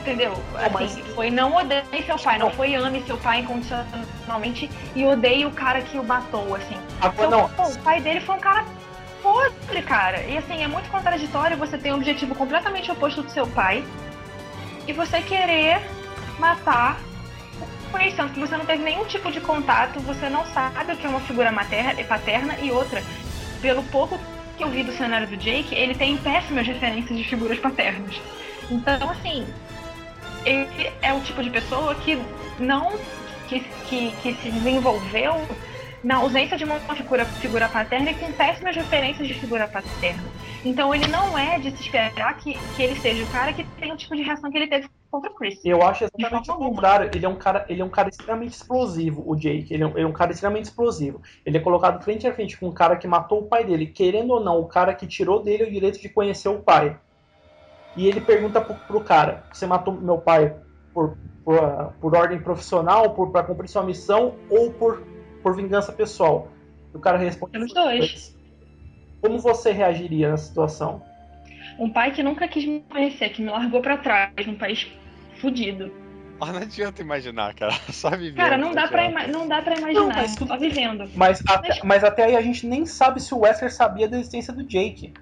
[0.00, 0.32] entendeu?
[0.54, 0.98] Assim, mas...
[1.14, 5.80] Foi não odeie seu pai, não foi ame seu pai incondicionalmente e odeie o cara
[5.82, 6.76] que o matou, assim.
[7.00, 7.70] Agora, então, não.
[7.70, 8.64] o pai dele foi um cara
[9.22, 10.22] podre, cara.
[10.24, 13.84] E assim, é muito contraditório você ter um objetivo completamente oposto do seu pai
[14.86, 15.80] e você querer
[16.38, 16.98] matar
[17.94, 21.08] conhecendo que você não teve nenhum tipo de contato, você não sabe o que é
[21.08, 23.00] uma figura materna, paterna e outra.
[23.62, 24.18] Pelo pouco
[24.56, 28.20] que eu vi do cenário do Jake, ele tem péssimas referências de figuras paternas.
[28.68, 29.46] Então, assim,
[30.44, 32.20] ele é o tipo de pessoa que
[32.58, 32.98] não
[33.48, 35.46] que, que, que se desenvolveu
[36.04, 40.22] na ausência de uma figura, figura paterna e com péssimas referências de figura paterna.
[40.62, 43.90] Então ele não é de se esperar que, que ele seja o cara que tem
[43.90, 45.64] o tipo de reação que ele teve contra o Chris.
[45.64, 47.10] Eu acho exatamente o contrário.
[47.14, 49.72] Ele é um cara, ele é um cara extremamente explosivo, o Jake.
[49.72, 51.22] Ele é, um, ele é um cara extremamente explosivo.
[51.44, 54.32] Ele é colocado frente a frente com um cara que matou o pai dele, querendo
[54.32, 56.98] ou não, o cara que tirou dele o direito de conhecer o pai.
[57.96, 60.54] E ele pergunta pro, pro cara: Você matou meu pai
[60.92, 65.02] por, por, por ordem profissional, por para cumprir sua missão ou por,
[65.44, 66.50] por vingança pessoal?
[66.94, 68.34] O cara responde: Pelos dois.
[69.20, 71.02] Como você reagiria nessa situação?
[71.78, 74.90] Um pai que nunca quis me conhecer, que me largou para trás num país
[75.40, 75.92] fudido.
[76.40, 77.72] Ah, não adianta imaginar, cara.
[77.92, 78.36] Só vivendo.
[78.36, 81.10] Cara, não, dá pra, não dá pra imaginar, não, mas, só vivendo.
[81.14, 81.44] Mas, mas...
[81.46, 84.64] Até, mas até aí a gente nem sabe se o Wesker sabia da existência do
[84.64, 85.12] Jake.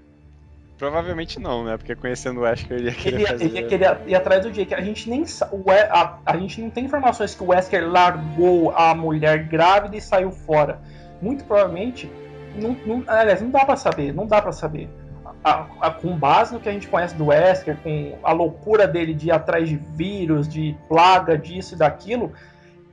[0.83, 1.77] Provavelmente não, né?
[1.77, 3.45] Porque conhecendo o Wesker ele ia querer ele, fazer...
[3.45, 4.75] Ele ia querer ir atrás do Jake.
[4.75, 5.25] A gente nem
[5.89, 10.33] a, a gente não tem informações que o Wesker largou a mulher grávida e saiu
[10.33, 10.81] fora.
[11.21, 12.11] Muito provavelmente,
[12.57, 14.91] não, não, aliás, não dá para saber, não dá para saber
[15.45, 19.15] a, a, com base no que a gente conhece do Wesker, com a loucura dele
[19.15, 22.33] de ir atrás de vírus, de plaga, disso e daquilo,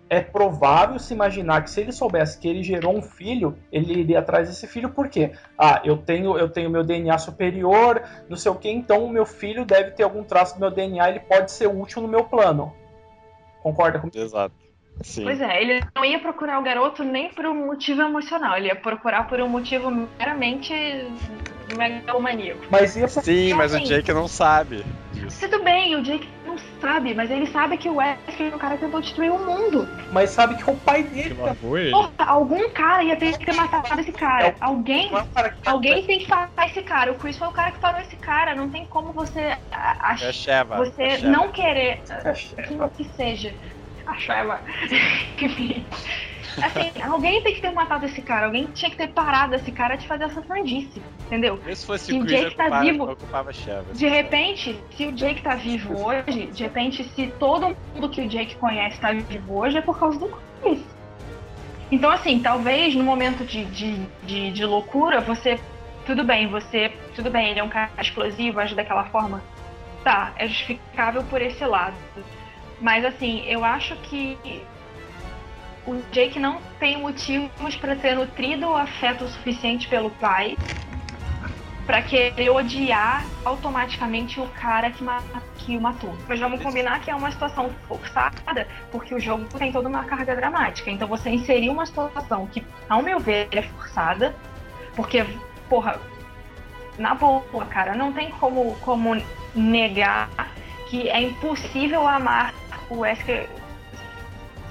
[0.09, 4.19] é provável se imaginar que se ele soubesse que ele gerou um filho, ele iria
[4.19, 5.31] atrás desse filho, por quê?
[5.57, 9.25] Ah, eu tenho, eu tenho meu DNA superior, não sei o que, então o meu
[9.25, 12.73] filho deve ter algum traço do meu DNA, ele pode ser útil no meu plano.
[13.61, 14.17] Concorda comigo?
[14.17, 14.55] Exato.
[15.01, 15.23] Sim.
[15.23, 18.75] Pois é, ele não ia procurar o garoto nem por um motivo emocional, ele ia
[18.75, 20.73] procurar por um motivo meramente
[21.77, 22.65] megalomaníaco.
[22.69, 24.83] Mas ia Sim, mas assim, o Jake não sabe.
[25.13, 25.47] Disso.
[25.47, 26.27] Tudo bem, o Jake
[26.79, 29.87] sabe, mas ele sabe que o Wesker é o cara que tentou destruir o mundo.
[30.11, 31.35] Mas sabe que é o pai dele.
[31.35, 31.91] Que ele.
[31.91, 34.47] Porra, algum cara ia ter que ter matado esse cara.
[34.47, 37.11] É, alguém, é alguém tem que parar esse cara.
[37.11, 38.55] O Chris foi o cara que parou esse cara.
[38.55, 40.27] Não tem como você achar.
[40.27, 42.01] É você é não querer.
[42.09, 43.53] É que seja
[44.05, 44.61] a Sheva.
[46.57, 49.95] Assim, alguém tem que ter matado esse cara, alguém tinha que ter parado esse cara
[49.95, 51.59] de fazer essa fandice, entendeu?
[51.73, 53.17] Se fosse se o, Jake tá vivo,
[53.93, 58.27] de repente, se o Jake tá vivo hoje, de repente, se todo mundo que o
[58.27, 60.29] Jake conhece tá vivo hoje, é por causa do
[60.61, 60.83] Chris.
[61.91, 65.59] Então, assim, talvez no momento de, de, de, de loucura, você.
[66.05, 66.91] Tudo bem, você.
[67.15, 69.41] Tudo bem, ele é um cara explosivo, age daquela forma.
[70.03, 71.95] Tá, é justificável por esse lado.
[72.79, 74.37] Mas assim, eu acho que
[75.89, 80.55] o Jake não tem motivos para ter nutrido o afeto suficiente pelo pai
[81.87, 85.03] para querer odiar automaticamente o cara que,
[85.57, 86.15] que o matou.
[86.27, 90.35] Mas vamos combinar que é uma situação forçada, porque o jogo tem toda uma carga
[90.35, 90.91] dramática.
[90.91, 94.35] Então você inserir uma situação que, ao meu ver, é forçada,
[94.95, 95.25] porque
[95.67, 95.99] porra,
[96.99, 99.19] na boa, cara, não tem como, como
[99.55, 100.29] negar
[100.89, 102.53] que é impossível amar
[102.87, 103.49] o Wesker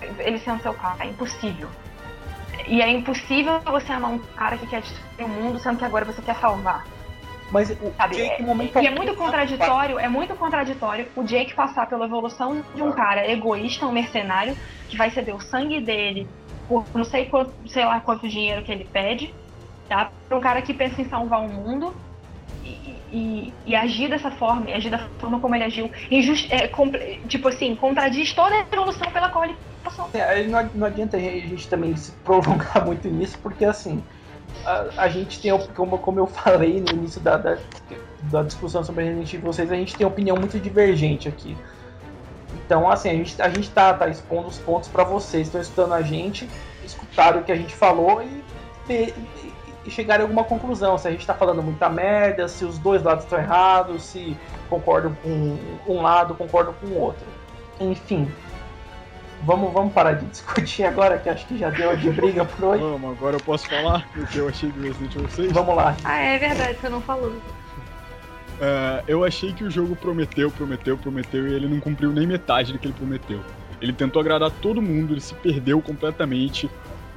[0.01, 0.97] ele sendo seu pai.
[1.01, 1.69] É impossível.
[2.67, 6.05] E é impossível você amar um cara que quer destruir o mundo, sendo que agora
[6.05, 6.87] você quer salvar.
[7.51, 8.17] Mas o Sabe?
[8.17, 12.63] Jake, É- momento e é muito contraditório, é muito contraditório o Jake passar pela evolução
[12.75, 14.55] de um cara egoísta, um mercenário,
[14.89, 16.29] que vai ceder o sangue dele
[16.69, 19.33] por não sei quanto, sei lá quanto dinheiro que ele pede,
[19.89, 20.11] tá?
[20.29, 21.95] Pra um cara que pensa em salvar o mundo
[22.63, 25.91] e, e- e agir dessa forma, e agir da forma como ele agiu,
[26.51, 26.69] é,
[27.27, 29.57] tipo assim, contradiz toda a evolução pela qual ele.
[30.15, 34.03] É, não, adianta a gente, a gente também se prolongar muito nisso, porque assim,
[34.65, 37.59] a, a gente tem, como, como eu falei no início da, da,
[38.25, 41.57] da discussão sobre Resident Evil 6, a gente tem opinião muito divergente aqui.
[42.65, 45.95] Então, assim, a gente, a gente tá, tá expondo os pontos para vocês, estão escutando
[45.95, 46.49] a gente,
[46.85, 48.43] escutaram o que a gente falou e,
[48.91, 49.15] e,
[49.87, 50.99] e chegaram a alguma conclusão.
[50.99, 54.37] Se a gente tá falando muita merda, se os dois lados estão errados, se
[54.69, 57.27] concordam com um lado, concordam com o outro.
[57.81, 58.31] Enfim,
[59.43, 62.83] Vamos, vamos parar de discutir agora, que acho que já deu de briga por hoje.
[62.83, 65.53] Vamos, agora eu posso falar o que eu achei do Resident Evil 6?
[65.53, 65.97] Vamos lá.
[66.05, 67.33] Ah, é verdade, você não falou.
[68.61, 72.73] É, eu achei que o jogo prometeu, prometeu, prometeu e ele não cumpriu nem metade
[72.73, 73.41] do que ele prometeu.
[73.81, 76.69] Ele tentou agradar todo mundo, ele se perdeu completamente.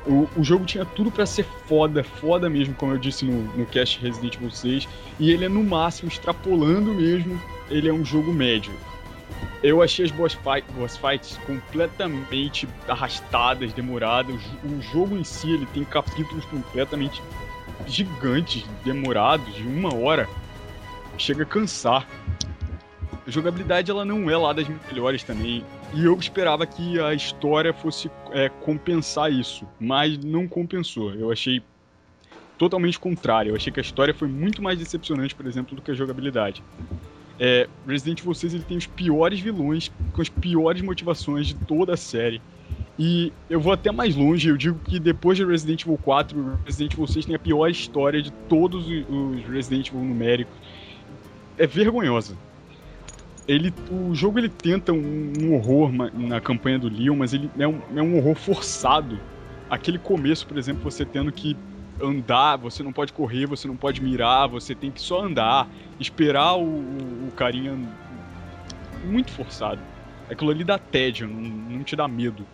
[0.05, 3.65] O, o jogo tinha tudo pra ser foda, foda mesmo, como eu disse no, no
[3.65, 4.87] cast Resident Evil 6,
[5.19, 7.39] e ele é no máximo, extrapolando mesmo,
[7.69, 8.73] ele é um jogo médio.
[9.63, 10.65] Eu achei as boss, fight,
[10.99, 14.41] fights completamente arrastadas, demoradas.
[14.63, 17.21] O jogo em si ele tem capítulos completamente
[17.85, 20.27] gigantes, demorados, de uma hora
[21.17, 22.07] chega a cansar.
[23.25, 25.63] A jogabilidade ela não é lá das melhores também.
[25.93, 31.13] E eu esperava que a história fosse é, compensar isso, mas não compensou.
[31.13, 31.61] Eu achei
[32.57, 33.51] totalmente contrário.
[33.51, 36.63] Eu achei que a história foi muito mais decepcionante, por exemplo, do que a jogabilidade.
[37.43, 41.95] É, Resident Evil 6 ele tem os piores vilões, com as piores motivações de toda
[41.95, 42.39] a série.
[42.99, 46.93] E eu vou até mais longe, eu digo que depois de Resident Evil 4, Resident
[46.93, 50.55] Evil 6 tem a pior história de todos os Resident Evil numéricos
[51.57, 52.37] é vergonhosa.
[53.47, 57.67] Ele, o jogo ele tenta um, um horror na campanha do Leon, mas ele é
[57.67, 59.19] um, é um horror forçado.
[59.69, 61.57] Aquele começo, por exemplo, você tendo que
[62.01, 65.67] andar, você não pode correr, você não pode mirar, você tem que só andar,
[65.99, 67.77] esperar o, o, carinha.
[69.03, 69.79] Muito forçado.
[70.29, 72.45] Aquilo ali dá tédio, não, não te dá medo.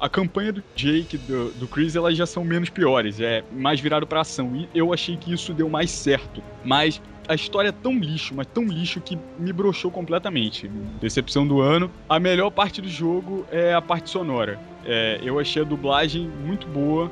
[0.00, 4.06] A campanha do Jake, do, do Chris, elas já são menos piores, é mais virado
[4.06, 4.54] pra ação.
[4.54, 6.42] E eu achei que isso deu mais certo.
[6.64, 10.66] Mas a história é tão lixo, mas tão lixo que me broxou completamente.
[11.00, 11.90] Decepção do ano.
[12.08, 14.58] A melhor parte do jogo é a parte sonora.
[14.84, 17.10] É, eu achei a dublagem muito boa.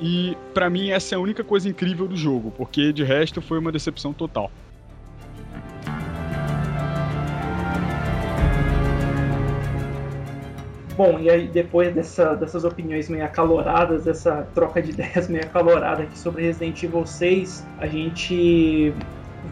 [0.00, 3.58] E pra mim essa é a única coisa incrível do jogo, porque de resto foi
[3.58, 4.50] uma decepção total.
[10.96, 16.04] Bom, e aí depois dessa- dessas opiniões meio acaloradas, dessa troca de ideias meio acalorada
[16.04, 18.94] aqui sobre Resident Evil 6, a gente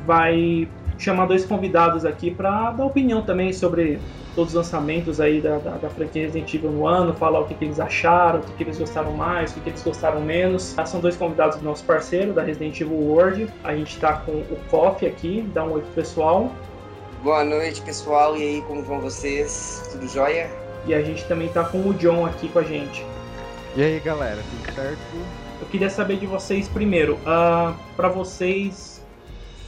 [0.07, 3.99] vai chamar dois convidados aqui para dar opinião também sobre
[4.35, 7.55] todos os lançamentos aí da, da, da franquia Resident Evil no ano, falar o que,
[7.55, 10.75] que eles acharam, o que, que eles gostaram mais, o que, que eles gostaram menos.
[10.79, 13.49] Ah, São dois convidados do nosso parceiro, da Resident Evil World.
[13.63, 16.51] A gente tá com o Coffee aqui, dá um oi pro pessoal.
[17.23, 18.37] Boa noite, pessoal.
[18.37, 19.89] E aí, como vão vocês?
[19.93, 20.51] Tudo jóia?
[20.87, 23.05] E a gente também tá com o John aqui com a gente.
[23.77, 24.99] E aí galera, tudo certo?
[25.61, 28.92] Eu queria saber de vocês primeiro, ah, pra vocês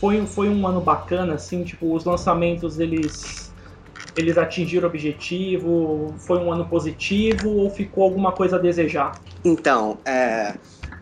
[0.04, 3.54] foi, foi um ano bacana, assim, tipo, os lançamentos eles
[4.14, 9.20] eles atingiram o objetivo, foi um ano positivo ou ficou alguma coisa a desejar?
[9.42, 10.56] Então, é,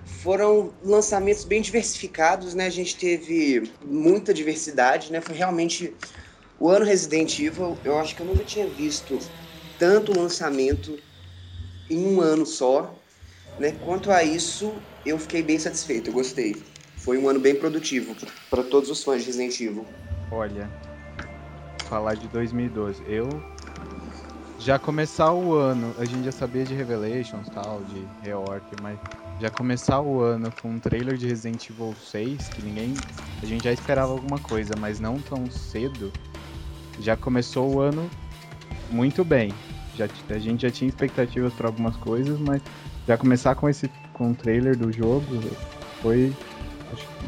[0.04, 2.66] foram lançamentos bem diversificados, né?
[2.66, 5.20] A gente teve muita diversidade, né?
[5.20, 5.94] Foi realmente
[6.60, 7.80] o ano Resident Evil.
[7.84, 9.18] Eu acho que eu nunca tinha visto
[9.76, 10.96] tanto lançamento
[11.90, 13.04] em um ano só,
[13.58, 13.72] né?
[13.72, 16.08] Quanto a isso, eu fiquei bem satisfeito.
[16.08, 16.54] Eu gostei.
[17.02, 18.14] Foi um ano bem produtivo
[18.48, 19.84] para todos os fãs de Resident Evil.
[20.30, 20.70] Olha,
[21.88, 23.02] falar de 2012.
[23.08, 23.28] Eu
[24.56, 29.00] já começar o ano, a gente já sabia de Revelations, tal, de Reorg, mas
[29.40, 32.94] já começar o ano com um trailer de Resident Evil 6, que ninguém,
[33.42, 36.12] a gente já esperava alguma coisa, mas não tão cedo.
[37.00, 38.08] Já começou o ano
[38.92, 39.52] muito bem.
[39.96, 42.62] Já a gente já tinha expectativas para algumas coisas, mas
[43.08, 45.26] já começar com esse com o trailer do jogo
[46.00, 46.32] foi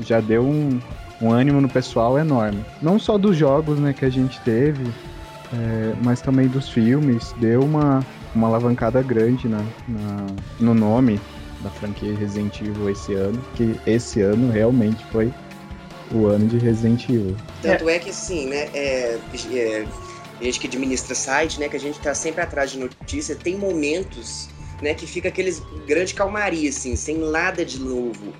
[0.03, 0.81] já deu um,
[1.21, 2.65] um ânimo no pessoal enorme.
[2.83, 4.85] Não só dos jogos né, que a gente teve,
[5.53, 7.33] é, mas também dos filmes.
[7.39, 8.05] Deu uma,
[8.35, 9.59] uma alavancada grande na,
[9.89, 10.27] na-
[10.61, 11.21] no nome
[11.61, 15.33] da franquia Resident Evil esse ano, que esse ano realmente foi
[16.11, 17.35] o ano de Resident Evil.
[17.63, 19.19] Tanto é, que assim, né, é,
[19.53, 19.87] é,
[20.41, 23.57] a gente que administra site, né, que a gente tá sempre atrás de notícia, tem
[23.57, 24.49] momentos,
[24.83, 28.35] né, que fica aqueles grande calmaria, assim, sem nada de novo.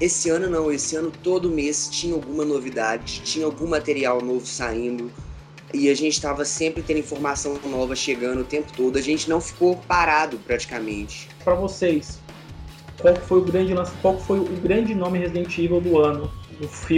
[0.00, 5.10] Esse ano não, esse ano todo mês tinha alguma novidade, tinha algum material novo saindo,
[5.72, 8.98] e a gente estava sempre tendo informação nova chegando o tempo todo.
[8.98, 11.28] A gente não ficou parado praticamente.
[11.42, 12.18] Para vocês,
[12.98, 16.30] qual foi o grande qual foi o grande nome Resident Evil do ano?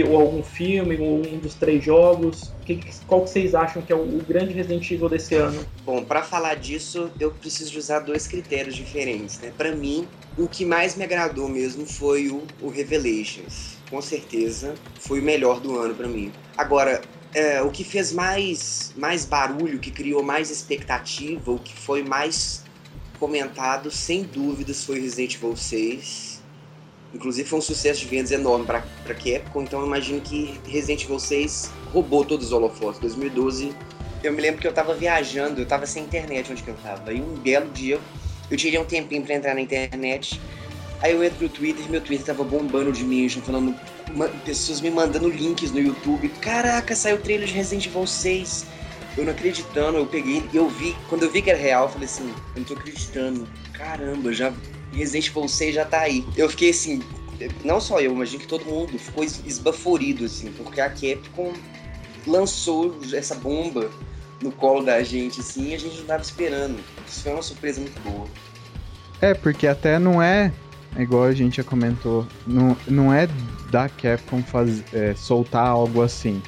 [0.07, 2.53] Ou algum filme, ou um dos três jogos?
[2.65, 5.65] Que, qual que vocês acham que é o, o grande Resident Evil desse ano?
[5.85, 9.51] Bom, para falar disso, eu preciso usar dois critérios diferentes, né?
[9.57, 10.07] Para mim,
[10.37, 13.77] o que mais me agradou mesmo foi o, o Revelations.
[13.89, 16.31] Com certeza, foi o melhor do ano para mim.
[16.57, 17.01] Agora,
[17.33, 22.63] é, o que fez mais, mais barulho, que criou mais expectativa, o que foi mais
[23.19, 26.28] comentado, sem dúvidas, foi Resident Evil 6.
[27.13, 31.19] Inclusive foi um sucesso de vendas enorme para Capcom, então eu imagino que Resident Evil
[31.19, 32.99] 6 roubou todos os holofotes.
[32.99, 33.73] 2012,
[34.23, 37.11] eu me lembro que eu tava viajando, eu tava sem internet onde que eu tava.
[37.11, 37.99] E um belo dia,
[38.49, 40.39] eu tirei um tempinho para entrar na internet.
[41.01, 43.75] Aí eu entro no Twitter, meu Twitter tava bombando de mim, falando
[44.43, 46.29] pessoas me mandando links no YouTube.
[46.41, 48.65] Caraca, saiu o trailer de Resident Evil 6.
[49.17, 52.05] Eu não acreditando, eu peguei eu vi, quando eu vi que era real, eu falei
[52.05, 53.47] assim, eu não tô acreditando.
[53.73, 54.53] Caramba, já
[54.93, 56.25] Resident Evil 6 já tá aí.
[56.35, 57.01] Eu fiquei assim,
[57.63, 61.53] não só eu, imagino que todo mundo ficou esbaforido, assim, porque a Capcom
[62.27, 63.89] lançou essa bomba
[64.41, 66.79] no colo da gente, assim, e a gente não tava esperando.
[67.07, 68.27] Isso foi uma surpresa muito boa.
[69.21, 70.51] É, porque até não é
[70.97, 73.27] igual a gente já comentou, não, não é
[73.69, 76.41] da Capcom faz, é, soltar algo assim,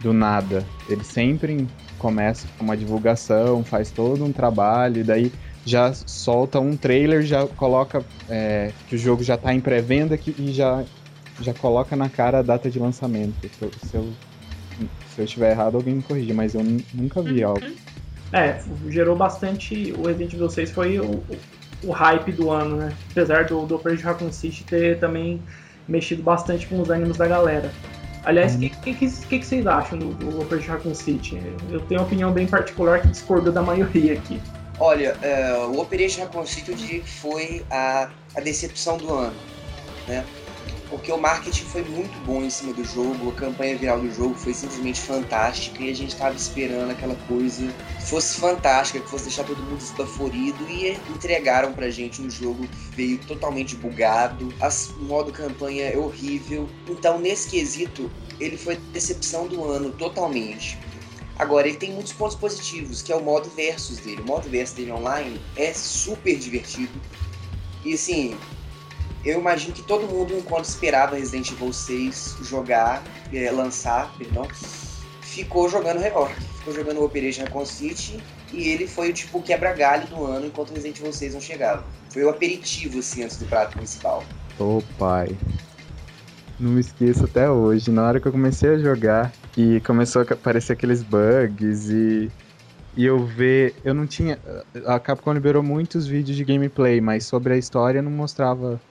[0.00, 0.64] do nada.
[0.88, 1.66] Ele sempre
[1.98, 5.32] começa com uma divulgação, faz todo um trabalho, e daí
[5.66, 10.52] já solta um trailer, já coloca é, que o jogo já está em pré-venda e
[10.52, 10.84] já,
[11.40, 13.34] já coloca na cara a data de lançamento.
[13.58, 14.12] Se eu, se eu,
[15.12, 16.62] se eu estiver errado, alguém me corrige, mas eu
[16.94, 17.66] nunca vi algo.
[18.32, 19.92] É, gerou bastante.
[19.98, 21.20] O Resident Evil 6 foi o,
[21.82, 22.92] o hype do ano, né?
[23.10, 25.42] Apesar do, do Operation Raccoon City ter também
[25.88, 27.72] mexido bastante com os ânimos da galera.
[28.24, 28.68] Aliás, o uhum.
[28.68, 31.40] que, que, que, que, vocês acham do, do Operation Raccoon City?
[31.70, 34.40] Eu tenho uma opinião bem particular que discorda da maioria aqui.
[34.78, 39.36] Olha, é, o Operation Raccoon City eu diria que foi a, a decepção do ano,
[40.06, 40.24] né?
[40.88, 44.34] porque o marketing foi muito bom em cima do jogo, a campanha viral do jogo
[44.34, 49.24] foi simplesmente fantástica e a gente estava esperando aquela coisa que fosse fantástica, que fosse
[49.24, 54.52] deixar todo mundo esbaforido e entregaram pra gente um jogo que veio totalmente bugado,
[55.00, 56.68] o modo campanha é horrível.
[56.88, 60.78] Então, nesse quesito, ele foi decepção do ano totalmente.
[61.38, 64.22] Agora, ele tem muitos pontos positivos, que é o modo versus dele.
[64.22, 66.98] O modo versus dele online é super divertido.
[67.84, 68.36] E assim,
[69.24, 73.02] eu imagino que todo mundo, quando esperava Resident Evil 6 jogar,
[73.32, 74.48] é, lançar, perdão,
[75.20, 76.34] ficou jogando Rework.
[76.58, 78.18] Ficou jogando Operation Recon City
[78.52, 81.84] e ele foi o tipo quebra-galho do ano enquanto Resident Evil 6 não chegava.
[82.10, 84.24] Foi o aperitivo, assim, antes do prato principal.
[84.58, 85.36] Ô oh, pai.
[86.58, 87.90] Não me esqueço até hoje.
[87.90, 92.34] Na hora que eu comecei a jogar e começou a aparecer aqueles bugs e
[92.96, 93.80] e eu ver.
[93.84, 94.40] Eu não tinha.
[94.86, 98.82] A Capcom liberou muitos vídeos de gameplay, mas sobre a história não mostrava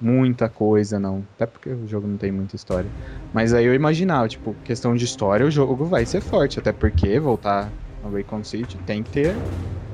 [0.00, 1.28] muita coisa, não.
[1.34, 2.92] Até porque o jogo não tem muita história.
[3.32, 6.58] Mas aí eu imaginava, tipo, questão de história, o jogo vai ser forte.
[6.60, 9.44] Até porque voltar ao Raycon City tem que ter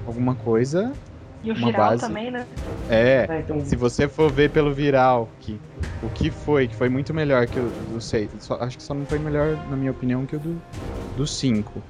[0.04, 0.98] alguma coisa.
[1.46, 2.02] E o uma viral base.
[2.02, 2.44] também, né?
[2.90, 3.64] É, é então...
[3.64, 5.60] se você for ver pelo viral, que,
[6.02, 8.30] o que foi, que foi muito melhor que o do 6.
[8.40, 10.60] Só, acho que só não foi melhor, na minha opinião, que o do,
[11.16, 11.80] do 5.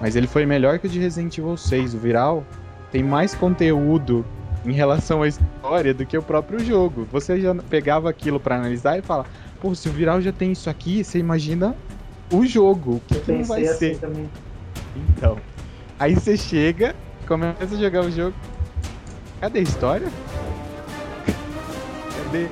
[0.00, 1.94] Mas ele foi melhor que o de Resident Evil 6.
[1.94, 2.44] O viral
[2.92, 4.24] tem mais conteúdo
[4.66, 7.06] em relação à história do que o próprio jogo.
[7.10, 9.24] Você já pegava aquilo para analisar e fala,
[9.60, 11.74] pô, se o Viral já tem isso aqui, você imagina
[12.30, 13.98] o jogo, o que, que não vai assim ser.
[13.98, 14.28] Também.
[14.96, 15.38] Então,
[15.98, 16.94] aí você chega,
[17.26, 18.34] começa a jogar o jogo.
[19.40, 20.08] Cadê a história?
[22.24, 22.48] Cadê,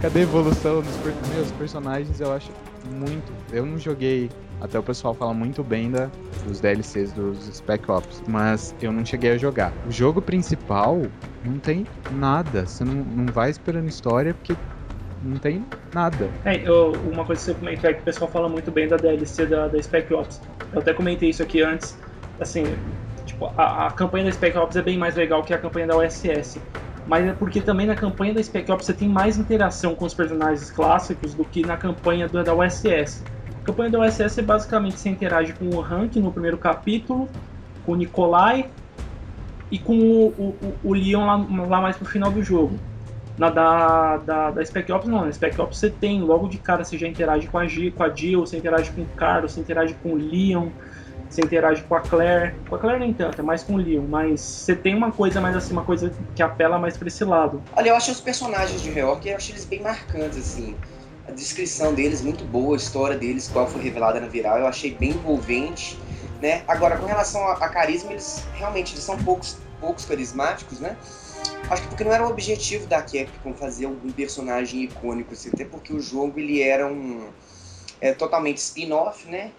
[0.00, 2.20] cadê a evolução dos meus personagens?
[2.20, 2.50] Eu acho
[2.90, 3.32] muito.
[3.52, 4.30] Eu não joguei
[4.60, 6.10] até o pessoal fala muito bem da,
[6.46, 9.72] dos DLCs dos Spec Ops, mas eu não cheguei a jogar.
[9.86, 11.02] O jogo principal
[11.44, 12.64] não tem nada.
[12.64, 14.56] Você não, não vai esperando história porque
[15.22, 16.30] não tem nada.
[16.46, 18.96] É, eu, uma coisa que você comentou é que o pessoal fala muito bem da
[18.96, 20.40] DLC da, da Spec Ops.
[20.72, 21.98] Eu até comentei isso aqui antes.
[22.40, 22.64] Assim,
[23.34, 25.96] tipo, a, a campanha da Spec Ops é bem mais legal que a campanha da
[25.96, 26.58] OSS
[27.06, 30.14] mas é porque também na campanha da Spec Ops você tem mais interação com os
[30.14, 33.22] personagens clássicos do que na campanha da OSS.
[33.62, 37.28] A campanha da OSS é basicamente você interage com o Hank no primeiro capítulo,
[37.84, 38.70] com o Nikolai
[39.70, 42.78] e com o, o, o Leon lá, lá, mais pro final do jogo.
[43.36, 46.84] Na da, da, da Spec Ops não, na Spec Ops você tem, logo de cara
[46.84, 49.60] você já interage com a, G, com a Jill, você interage com o Carlos, você
[49.60, 50.68] interage com o Leon,
[51.34, 52.54] você interage com a Claire.
[52.68, 55.40] Com a Claire nem tanto, é mais com o Leon, mas você tem uma coisa
[55.40, 57.62] mais assim, uma coisa que apela mais pra esse lado.
[57.74, 60.76] Olha, eu achei os personagens de Reorg, eu achei eles bem marcantes, assim.
[61.26, 64.94] A descrição deles muito boa, a história deles, qual foi revelada na viral, eu achei
[64.94, 65.98] bem envolvente,
[66.40, 66.62] né?
[66.68, 70.96] Agora, com relação a, a carisma, eles realmente eles são poucos, poucos carismáticos, né?
[71.68, 75.64] Acho que porque não era o objetivo da Capcom fazer algum personagem icônico, assim, até
[75.64, 77.26] porque o jogo ele era um
[78.00, 79.50] é, totalmente spin-off, né?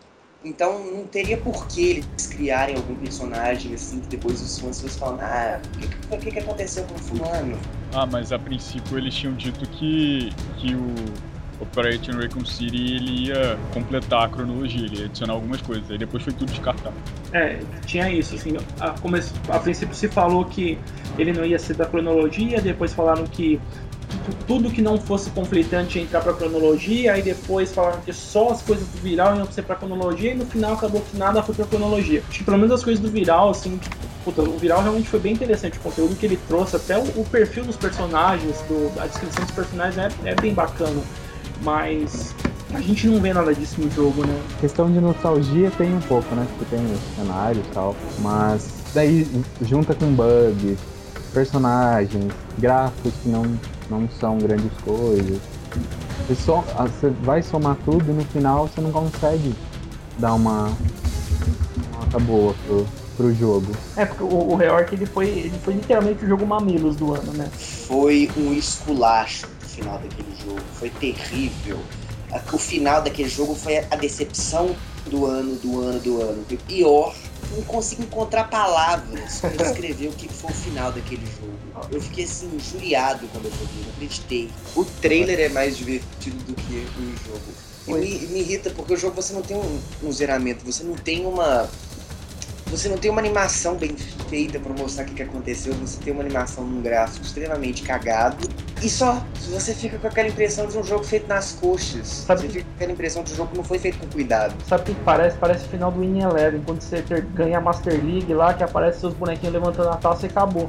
[0.45, 4.99] Então não teria por que eles criarem algum personagem assim que depois os fãs fossem
[4.99, 7.57] falando, ah, o que, que, que aconteceu com o fulano?
[7.91, 10.93] Ah, mas a princípio eles tinham dito que, que o
[11.59, 16.21] Operation Raccoon City ele ia completar a cronologia, ele ia adicionar algumas coisas, aí depois
[16.21, 16.95] foi tudo descartado.
[17.33, 18.95] É, tinha isso, assim, a,
[19.55, 20.77] a princípio se falou que
[21.17, 23.59] ele não ia ser da cronologia, depois falaram que
[24.47, 28.61] tudo que não fosse conflitante ia entrar pra cronologia, aí depois falaram que só as
[28.61, 31.65] coisas do viral iam ser pra cronologia, e no final acabou que nada foi pra
[31.65, 32.23] cronologia.
[32.29, 33.79] Acho que pelo menos as coisas do viral, assim,
[34.23, 37.25] puta, o viral realmente foi bem interessante, o conteúdo que ele trouxe, até o, o
[37.25, 41.01] perfil dos personagens, do, a descrição dos personagens é, é bem bacana,
[41.61, 42.33] mas
[42.73, 44.37] a gente não vê nada disso no jogo, né?
[44.59, 46.45] Questão de nostalgia tem um pouco, né?
[46.57, 47.95] Porque tem os cenários e tal.
[48.19, 49.27] Mas daí
[49.61, 50.77] junta com bugs,
[51.33, 53.43] personagens, gráficos que não,
[53.89, 55.39] não são grandes coisas.
[56.27, 59.53] Você, só, ah, você vai somar tudo e no final você não consegue
[60.17, 60.71] dar uma
[61.75, 62.87] uma nota boa pro,
[63.17, 63.71] pro jogo.
[63.95, 67.33] É, porque o, o Reorg ele foi, ele foi literalmente o jogo mamilos do ano,
[67.33, 67.49] né?
[67.87, 71.79] Foi um esculacho o final daquele jogo, foi terrível.
[72.51, 74.75] O final daquele jogo foi a decepção
[75.09, 76.43] do ano, do ano, do ano.
[76.47, 77.15] Foi pior.
[77.51, 81.57] Não consigo encontrar palavras para descrever o que foi o final daquele jogo.
[81.91, 84.49] Eu fiquei assim, injuriado quando eu joguei, não acreditei.
[84.75, 87.41] O trailer é mais divertido do que o jogo.
[87.87, 90.95] E me, me irrita porque o jogo você não tem um, um zeramento, você não
[90.95, 91.69] tem uma.
[92.75, 93.95] Você não tem uma animação bem
[94.29, 98.47] feita pra mostrar o que, que aconteceu, você tem uma animação num gráfico extremamente cagado.
[98.81, 102.07] E só, você fica com aquela impressão de um jogo feito nas coxas.
[102.07, 104.53] Sabe- Você fica com aquela impressão de um jogo que não foi feito com cuidado.
[104.67, 105.37] Sabe o que que parece?
[105.37, 107.01] Parece o final do Win Eleven, quando você
[107.33, 110.67] ganha a Master League lá, que aparece seus bonequinhos levantando a taça e acabou.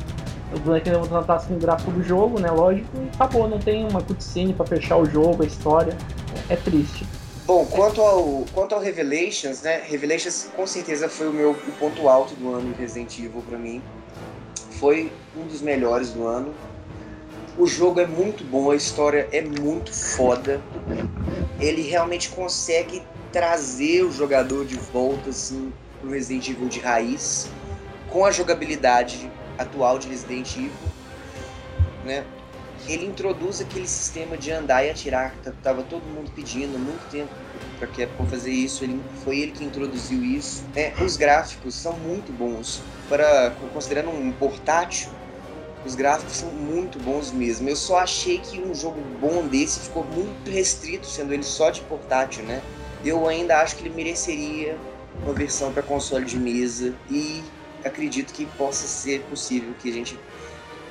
[0.52, 2.50] Os bonequinhos levantando a taça com o gráfico do jogo, né?
[2.50, 3.48] Lógico, e acabou.
[3.48, 5.96] Não tem uma cutscene pra fechar o jogo, a história.
[6.48, 7.04] É triste.
[7.46, 9.80] Bom, quanto ao, quanto ao Revelations, né?
[9.86, 13.56] Revelations com certeza foi o meu o ponto alto do ano em Resident Evil pra
[13.56, 13.80] mim.
[14.80, 16.52] Foi um dos melhores do ano.
[17.56, 20.60] O jogo é muito bom, a história é muito foda.
[21.60, 23.00] Ele realmente consegue
[23.30, 27.48] trazer o jogador de volta assim pro Resident Evil de raiz,
[28.10, 30.72] com a jogabilidade atual de Resident Evil,
[32.04, 32.24] né?
[32.88, 37.04] Ele introduz aquele sistema de andar e atirar que tava todo mundo pedindo há muito
[37.10, 37.30] tempo
[37.78, 38.84] para Capcom fazer isso.
[38.84, 40.64] Ele foi ele que introduziu isso.
[40.74, 40.92] né?
[41.02, 45.10] os gráficos são muito bons para considerando um portátil.
[45.84, 47.68] Os gráficos são muito bons mesmo.
[47.68, 51.80] Eu só achei que um jogo bom desse ficou muito restrito, sendo ele só de
[51.82, 52.60] portátil, né?
[53.04, 54.76] Eu ainda acho que ele mereceria
[55.22, 57.44] uma versão para console de mesa e
[57.84, 60.18] acredito que possa ser possível que a gente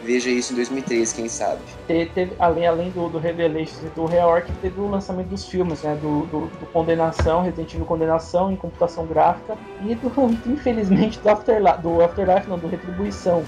[0.05, 1.63] veja isso em 2013, quem sabe.
[1.87, 5.81] Te- Teve, além, além do, do Revelations e do Reorg, teve o lançamento dos filmes,
[5.83, 5.95] né?
[5.95, 10.11] Do, do, do Condenação, Resident Evil Condenação em computação gráfica e do,
[10.45, 13.41] infelizmente, do Afterlife, do Afterlife, não, do Retribuição.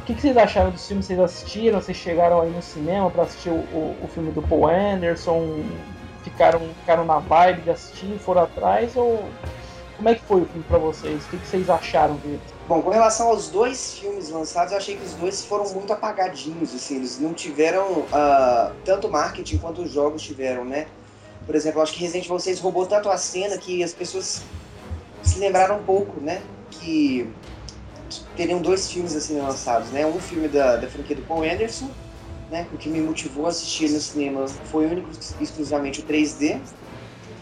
[0.00, 1.06] O que, que vocês acharam dos filmes?
[1.06, 1.80] Vocês assistiram?
[1.80, 5.78] Vocês chegaram aí no cinema pra assistir o, o, o filme do Paul Anderson?
[6.24, 8.96] Ficaram, ficaram na vibe de assistir, foram atrás?
[8.96, 9.38] Ou
[9.96, 11.26] como é que foi o filme pra vocês?
[11.26, 12.42] O que vocês acharam dele?
[12.72, 16.74] Bom, com relação aos dois filmes lançados, eu achei que os dois foram muito apagadinhos,
[16.74, 20.86] assim, eles não tiveram ah, tanto marketing quanto os jogos tiveram, né?
[21.44, 24.42] Por exemplo, eu acho que Resident Evil 6 roubou tanto a cena que as pessoas
[25.22, 26.40] se lembraram um pouco, né?
[26.70, 27.30] Que
[28.34, 30.06] teriam dois filmes assim lançados, né?
[30.06, 31.90] Um filme da, da franquia do Paul Anderson,
[32.50, 32.66] né?
[32.72, 36.58] O que me motivou a assistir no cinema foi único exclusivamente o 3D.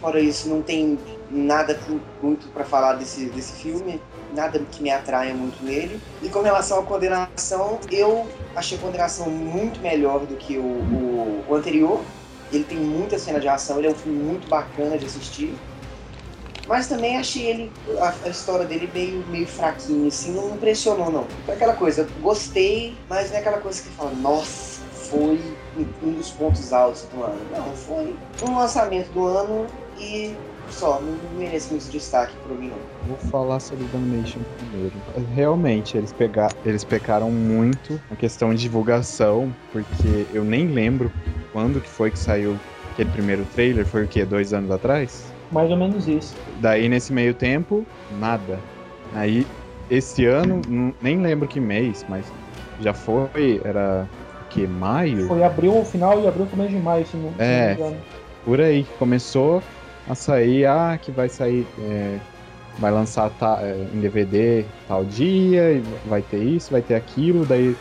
[0.01, 0.99] Fora isso, não tem
[1.31, 1.79] nada
[2.23, 4.01] muito para falar desse, desse filme,
[4.35, 6.01] nada que me atraia muito nele.
[6.23, 11.45] E com relação à condenação, eu achei a condenação muito melhor do que o, o,
[11.49, 12.01] o anterior.
[12.53, 15.55] Ele tem muita cena de ação, ele é um filme muito bacana de assistir.
[16.67, 21.27] Mas também achei ele, a, a história dele meio, meio fraquinha, assim, não impressionou não.
[21.45, 25.41] Foi aquela coisa, gostei, mas não é aquela coisa que fala, nossa, foi
[26.03, 27.41] um dos pontos altos do ano.
[27.51, 28.15] Não, foi
[28.49, 29.67] um lançamento do ano
[29.99, 30.37] e
[30.71, 32.79] Só, não merece muito destaque pra mim, não.
[33.09, 34.93] Vou falar sobre Domination primeiro.
[35.35, 36.49] Realmente, eles, pega...
[36.65, 41.13] eles pecaram muito na questão de divulgação, porque eu nem lembro
[41.53, 42.59] quando que foi que saiu
[42.93, 43.85] aquele primeiro trailer.
[43.85, 44.25] Foi o quê?
[44.25, 45.33] Dois anos atrás?
[45.51, 46.37] Mais ou menos isso.
[46.61, 48.61] Daí, nesse meio tempo, nada.
[49.13, 49.47] Aí,
[49.91, 50.63] esse ano,
[51.03, 52.33] nem lembro que mês, mas
[52.81, 54.09] já foi, era
[54.41, 54.67] o que?
[54.67, 55.27] Maio?
[55.27, 57.61] Foi abril, final de abril, começo de maio, se não, se É.
[57.61, 58.05] não me engano.
[58.45, 59.63] Por aí, começou
[60.11, 62.21] a sair, ah, que vai sair, é,
[62.79, 63.33] vai lançar
[63.63, 67.77] é, em DVD tal dia, vai ter isso, vai ter aquilo, daí,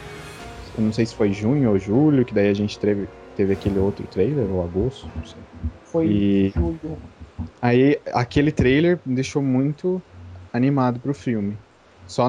[0.76, 3.80] eu não sei se foi junho ou julho, que daí a gente teve, teve aquele
[3.80, 5.44] outro trailer, ou agosto, não sei.
[5.84, 7.02] Foi E julho.
[7.62, 10.04] aí, aquele trailer me deixou muito
[10.52, 11.60] animado pro filme.
[12.06, 12.28] Só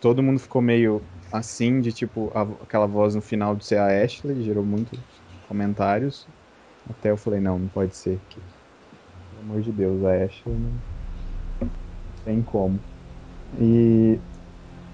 [0.00, 4.04] todo mundo ficou meio assim, de tipo, a- aquela voz no final de ser a
[4.04, 6.28] Ashley, gerou muitos comentários.
[6.88, 8.22] Até eu falei, não, não pode ser.
[8.28, 8.42] que-
[9.46, 10.82] amor de Deus, a Ashley não
[12.24, 12.84] tem como.
[13.58, 14.20] E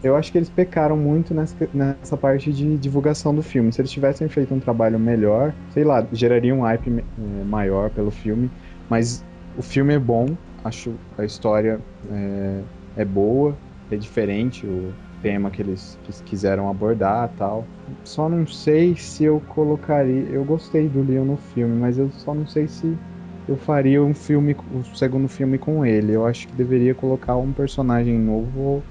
[0.03, 3.73] eu acho que eles pecaram muito nessa, nessa parte de divulgação do filme.
[3.73, 8.11] Se eles tivessem feito um trabalho melhor, sei lá, geraria um hype eh, maior pelo
[8.11, 8.53] filme.
[8.89, 13.61] Mas o filme é bom, acho a história é, é boa,
[13.91, 17.71] é diferente o tema que eles quis- quiseram abordar tal.
[18.05, 20.29] Só não sei se eu colocaria.
[20.31, 23.01] Eu gostei do Leon no filme, mas eu só não sei se
[23.49, 26.13] eu faria um filme, o segundo filme com ele.
[26.13, 28.85] Eu acho que deveria colocar um personagem novo ou,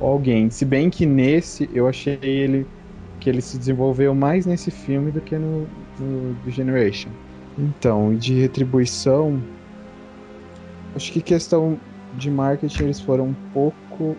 [0.00, 0.50] alguém.
[0.50, 2.66] Se bem que nesse eu achei ele
[3.20, 5.66] que ele se desenvolveu mais nesse filme do que no,
[5.98, 7.10] no Generation.
[7.58, 9.38] Então, de retribuição,
[10.96, 11.78] acho que questão
[12.14, 14.16] de marketing eles foram um pouco.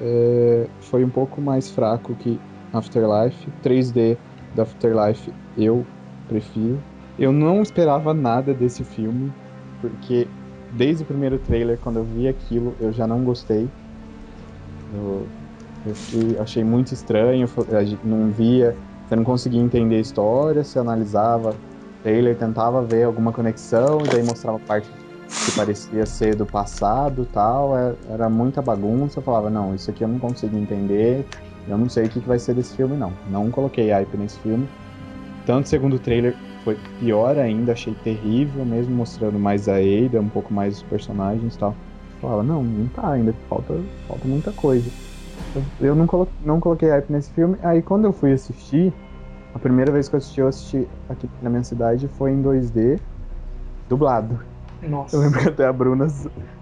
[0.00, 2.38] é, foi um pouco mais fraco que
[2.72, 3.50] Afterlife.
[3.62, 4.18] 3D
[4.54, 5.86] da Afterlife eu
[6.28, 6.91] prefiro.
[7.18, 9.32] Eu não esperava nada desse filme,
[9.80, 10.28] porque
[10.70, 13.68] desde o primeiro trailer, quando eu vi aquilo, eu já não gostei.
[14.92, 15.28] Eu,
[15.84, 17.48] eu achei muito estranho,
[18.02, 18.76] não via,
[19.06, 24.08] você não conseguia entender a história, você analisava o trailer, tentava ver alguma conexão, e
[24.08, 24.88] daí mostrava parte
[25.44, 30.04] que parecia ser do passado tal, é- era muita bagunça, eu falava, não, isso aqui
[30.04, 31.26] eu não consigo entender,
[31.66, 33.12] eu não sei o que vai ser desse filme não.
[33.30, 34.68] Não coloquei hype nesse filme.
[35.46, 40.28] Tanto o segundo trailer foi pior ainda, achei terrível, mesmo mostrando mais a Ada, um
[40.28, 41.74] pouco mais os personagens e tal.
[42.20, 43.74] Falava, não, não tá ainda, falta,
[44.06, 44.88] falta muita coisa.
[45.54, 47.56] Eu, eu não, colo não coloquei hype nesse filme.
[47.62, 48.92] Aí quando eu fui assistir,
[49.54, 52.98] a primeira vez que eu assisti, eu assisti aqui na minha cidade foi em 2D,
[53.88, 54.38] dublado.
[54.82, 55.16] Nossa.
[55.16, 56.06] Eu lembro que até a Bruna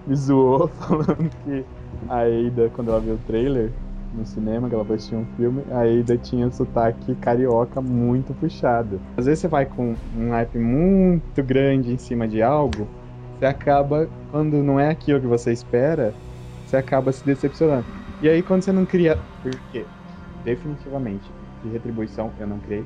[0.06, 1.64] me zoou falando que
[2.08, 3.70] a Ada, quando ela viu o trailer
[4.12, 8.34] no cinema, que ela foi assistir um filme, a Ada tinha o sotaque carioca muito
[8.34, 9.00] puxado.
[9.16, 12.88] Às vezes você vai com um hype muito grande em cima de algo,
[13.38, 16.14] você acaba, quando não é aquilo que você espera,
[16.64, 17.86] você acaba se decepcionando.
[18.20, 19.18] E aí quando você não cria.
[19.42, 19.86] Porque,
[20.44, 21.32] definitivamente,
[21.62, 22.84] de retribuição eu não criei,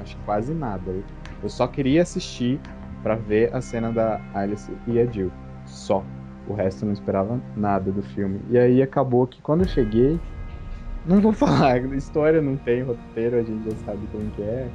[0.00, 0.90] acho que quase nada.
[1.42, 2.58] Eu- só queria assistir
[3.02, 5.30] pra ver a cena da Alice e a Jill.
[5.66, 6.02] Só.
[6.46, 8.40] O resto eu não esperava nada do filme.
[8.50, 10.18] E aí acabou que quando eu cheguei.
[11.06, 14.68] Não vou falar, a história não tem roteiro, a gente já sabe como que é.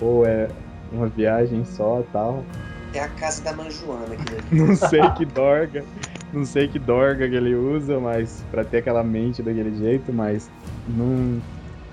[0.00, 0.48] Ou é
[0.92, 2.44] uma viagem só tal.
[2.92, 4.44] É a casa da Manjoana aqui dali.
[4.50, 5.84] Não sei que dorga.
[6.32, 10.50] Não sei que dorga que ele usa, mas pra ter aquela mente daquele jeito, mas
[10.88, 11.40] não.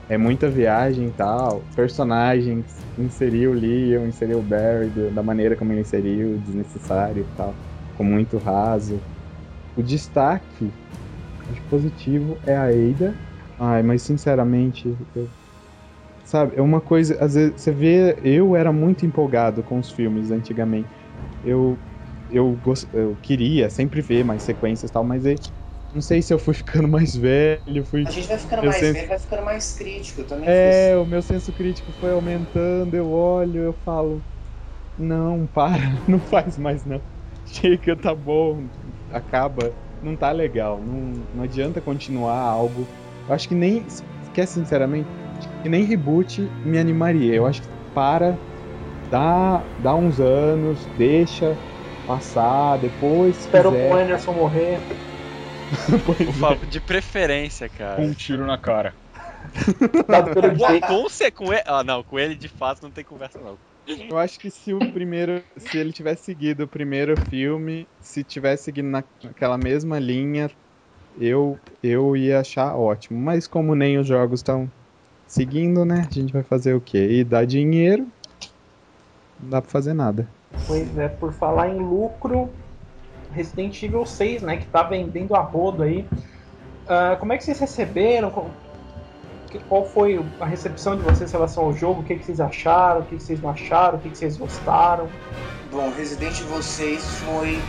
[0.10, 1.62] É muita viagem e tal.
[1.76, 2.66] Personagens,
[2.98, 7.54] inseriu o Leon, inseriu o Barry da maneira como ele inseriu, desnecessário e tal.
[7.92, 9.02] Ficou muito raso.
[9.76, 10.72] O destaque,
[11.52, 13.14] acho positivo, é a Ada.
[13.58, 15.34] Ai, mas sinceramente, eu-
[16.24, 17.18] sabe, é uma coisa.
[17.24, 18.16] Às vezes você vê.
[18.24, 20.92] Eu era muito empolgado com os filmes antigamente.
[21.44, 21.84] Eu
[22.30, 22.90] eu, gost...
[22.94, 25.36] eu queria sempre ver mais sequências e tal, mas aí,
[25.92, 28.06] não sei se eu fui ficando mais velho, fui.
[28.06, 30.24] A gente vai ficando Eu mais sempre- velho, vai ficando mais crítico.
[30.24, 34.26] Também É, o meu senso crítico foi aumentando, eu olho, eu falo,
[34.98, 35.78] não, para,
[36.08, 37.04] não faz mais não.
[37.46, 38.70] Chega, tá bom,
[39.10, 42.92] acaba, não tá legal, não, não adianta continuar algo.
[43.28, 43.86] Eu acho que nem,
[44.34, 45.08] quer sinceramente,
[45.62, 47.36] que nem reboot me animaria.
[47.36, 48.38] Eu acho que para,
[49.10, 51.58] dá, dá uns anos, deixa
[52.06, 54.80] passar, depois se Espero quiser, o Anderson morrer.
[56.06, 58.02] pois Por favor, de preferência, cara.
[58.02, 58.94] Um tiro na cara.
[60.88, 63.58] Com, se- com ele, ah, não, com ele de fato não tem conversa não.
[64.10, 65.42] Eu acho que se o primeiro.
[65.58, 70.50] Se ele tivesse seguido o primeiro filme, se tivesse seguindo na- naquela mesma linha,
[71.20, 73.20] eu, eu ia achar ótimo.
[73.20, 74.70] Mas como nem os jogos estão
[75.28, 76.08] seguindo, né?
[76.10, 77.08] A gente vai fazer o quê?
[77.10, 78.08] E dar dinheiro.
[79.40, 80.28] Não dá pra fazer nada.
[80.66, 82.50] Pois é, por falar em lucro,
[83.32, 86.08] Resident Evil 6, né, que tá vendendo a rodo aí.
[86.86, 88.32] Uh, como é que vocês receberam?
[89.68, 92.02] Qual foi a recepção de vocês em relação ao jogo?
[92.02, 93.02] O que, que vocês acharam?
[93.02, 93.98] O que, que vocês não acharam?
[93.98, 95.08] O que, que vocês gostaram?
[95.72, 97.60] Bom, Resident Evil 6 foi.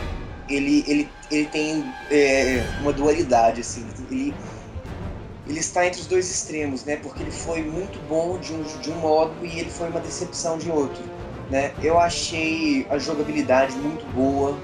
[0.49, 3.85] Ele, ele, ele tem é, uma dualidade, assim.
[4.09, 4.33] Ele,
[5.47, 6.95] ele está entre os dois extremos, né?
[6.97, 10.57] Porque ele foi muito bom de um, de um modo e ele foi uma decepção
[10.57, 11.03] de outro.
[11.49, 11.73] Né?
[11.81, 14.55] Eu achei a jogabilidade muito boa,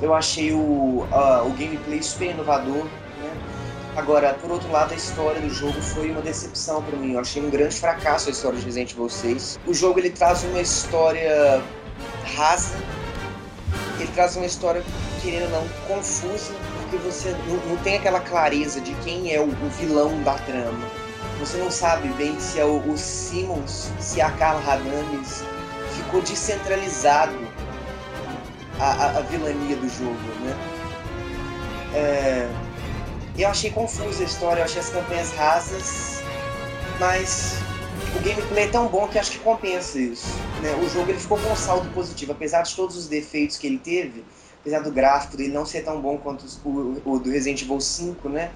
[0.00, 2.84] eu achei o, uh, o gameplay super inovador.
[2.84, 3.32] Né?
[3.96, 7.14] Agora, por outro lado, a história do jogo foi uma decepção para mim.
[7.14, 9.58] Eu achei um grande fracasso a história de Resident Evil 6.
[9.66, 11.60] O jogo ele traz uma história
[12.36, 12.76] rasa,
[13.98, 14.82] ele traz uma história,
[15.22, 19.44] querendo ou não, confusa, porque você não, não tem aquela clareza de quem é o,
[19.48, 20.88] o, vilão da trama.
[21.40, 25.42] Você não sabe bem se é o, o Simmons, se é a Carla Radames.
[25.96, 27.36] Ficou descentralizado
[28.78, 30.56] a, a, a vilania do jogo, né?
[31.94, 32.48] É,
[33.38, 36.22] eu achei confusa a história, eu achei as campanhas rasas,
[36.98, 37.63] mas
[38.16, 40.26] o gameplay é tão bom que acho que compensa isso.
[40.62, 40.74] Né?
[40.82, 43.78] O jogo ele ficou com um saldo positivo, apesar de todos os defeitos que ele
[43.78, 44.24] teve,
[44.60, 48.28] apesar do gráfico dele não ser tão bom quanto o, o do Resident Evil 5,
[48.28, 48.50] né?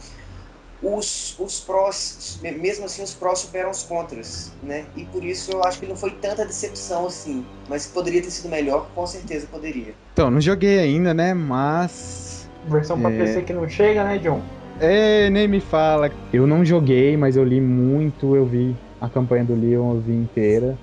[0.81, 4.85] Os, os prós, mesmo assim, os prós superam os contras, né?
[4.95, 7.45] E por isso eu acho que não foi tanta decepção assim.
[7.69, 9.93] Mas poderia ter sido melhor, com certeza poderia.
[10.13, 11.35] Então, não joguei ainda, né?
[11.35, 12.49] Mas.
[12.69, 13.19] Versão pra é...
[13.19, 14.41] PC que não chega, né, John?
[14.79, 16.13] É, nem me fala.
[16.33, 20.13] Eu não joguei, mas eu li muito, eu vi a campanha do Leon, eu vi
[20.13, 20.77] inteira.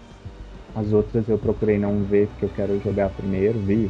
[0.76, 3.90] As outras eu procurei não ver porque eu quero jogar primeiro, vi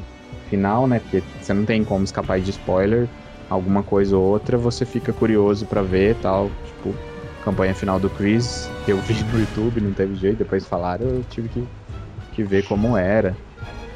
[0.49, 0.99] final, né?
[0.99, 3.07] Porque você não tem como escapar de spoiler.
[3.49, 6.49] Alguma coisa ou outra, você fica curioso para ver tal.
[6.65, 6.95] Tipo,
[7.43, 11.49] campanha final do Chris, eu vi no YouTube, não teve jeito, depois falaram, eu tive
[11.49, 11.67] que,
[12.33, 13.35] que ver como era.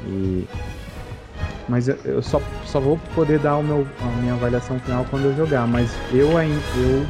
[0.06, 0.46] E
[1.70, 5.36] mas eu só, só vou poder dar o meu, a minha avaliação final quando eu
[5.36, 5.68] jogar.
[5.68, 6.60] Mas eu ainda.
[6.76, 7.06] Eu,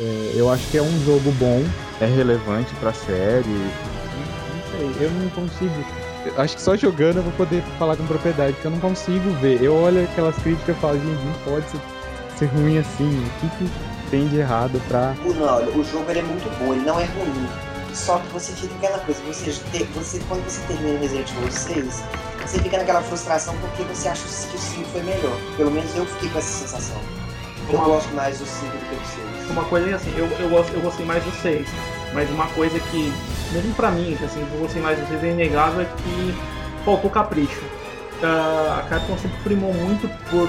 [0.00, 1.62] é, eu acho que é um jogo bom,
[2.00, 3.46] é relevante pra série.
[3.46, 5.84] Não sei, eu não consigo.
[6.24, 9.30] Eu acho que só jogando eu vou poder falar com propriedade, porque eu não consigo
[9.40, 9.62] ver.
[9.62, 11.80] Eu olho aquelas críticas e falo, gente, não pode ser,
[12.38, 13.24] ser ruim assim.
[13.26, 13.70] O que, que
[14.10, 15.14] tem de errado pra.
[15.22, 17.48] Não, olha, o jogo ele é muito bom, ele não é ruim.
[17.92, 19.50] Só que você fica aquela coisa, você,
[19.94, 22.02] você quando você termina o Resident Evil 6,
[22.40, 25.36] você fica naquela frustração porque você acha que o 5 foi melhor.
[25.56, 27.19] Pelo menos eu fiquei com essa sensação.
[27.72, 27.88] Eu uma...
[27.88, 29.50] gosto mais do 5 do que do 6.
[29.50, 31.66] Uma coisa é assim, eu, eu, gosto, eu gostei mais do 6.
[32.12, 33.12] Mas uma coisa que,
[33.52, 36.34] mesmo pra mim, assim, eu gostei mais do 6 é inegável é que
[36.84, 37.62] faltou capricho.
[38.22, 40.48] Uh, a Capcom sempre primou muito por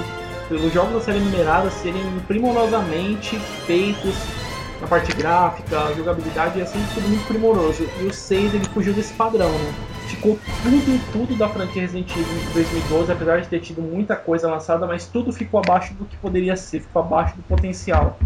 [0.50, 4.14] pelos jogos da série numerada serem primorosamente feitos
[4.82, 7.88] na parte gráfica, jogabilidade, é sempre tudo muito primoroso.
[8.02, 9.74] E o 6 ele fugiu desse padrão, né?
[10.12, 14.50] Ficou tudo, tudo da franquia Resident Evil em 2012, apesar de ter tido muita coisa
[14.50, 18.18] lançada, mas tudo ficou abaixo do que poderia ser, ficou abaixo do potencial.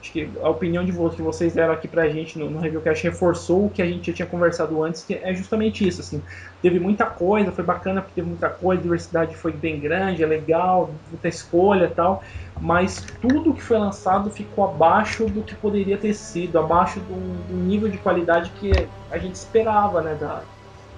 [0.00, 3.02] Acho que a opinião de vocês, que vocês deram aqui pra gente no, no Reviewcast
[3.04, 6.22] reforçou o que a gente já tinha conversado antes, que é justamente isso, assim,
[6.60, 10.26] teve muita coisa, foi bacana porque teve muita coisa, a diversidade foi bem grande, é
[10.26, 12.22] legal, muita escolha tal,
[12.60, 17.56] mas tudo que foi lançado ficou abaixo do que poderia ter sido, abaixo do, do
[17.56, 18.72] nível de qualidade que
[19.10, 20.42] a gente esperava, né, da,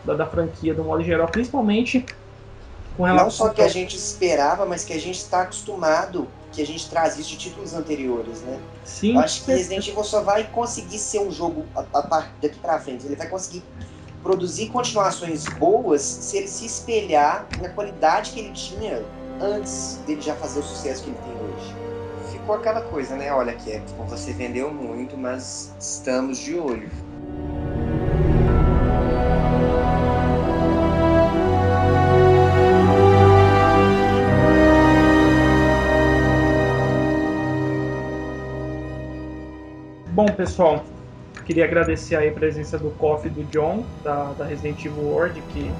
[0.06, 2.06] da, da franquia, do modo geral, principalmente
[2.96, 3.24] com relação.
[3.24, 6.88] Não só que a gente esperava, mas que a gente está acostumado, que a gente
[6.88, 8.58] traz isso de títulos anteriores, né?
[8.84, 9.14] Sim.
[9.14, 12.78] Eu acho que Resident Evil só vai conseguir ser um jogo a, a, daqui para
[12.78, 13.04] frente.
[13.04, 13.62] Ele vai conseguir
[14.22, 19.04] produzir continuações boas se ele se espelhar na qualidade que ele tinha
[19.40, 21.74] antes dele já fazer o sucesso que ele tem hoje.
[22.32, 23.32] Ficou aquela coisa, né?
[23.32, 26.90] Olha, que você vendeu muito, mas estamos de olho.
[40.16, 40.82] Bom, pessoal,
[41.44, 45.42] queria agradecer aí a presença do Coffee e do John, da, da Resident Evil World,
[45.52, 45.70] que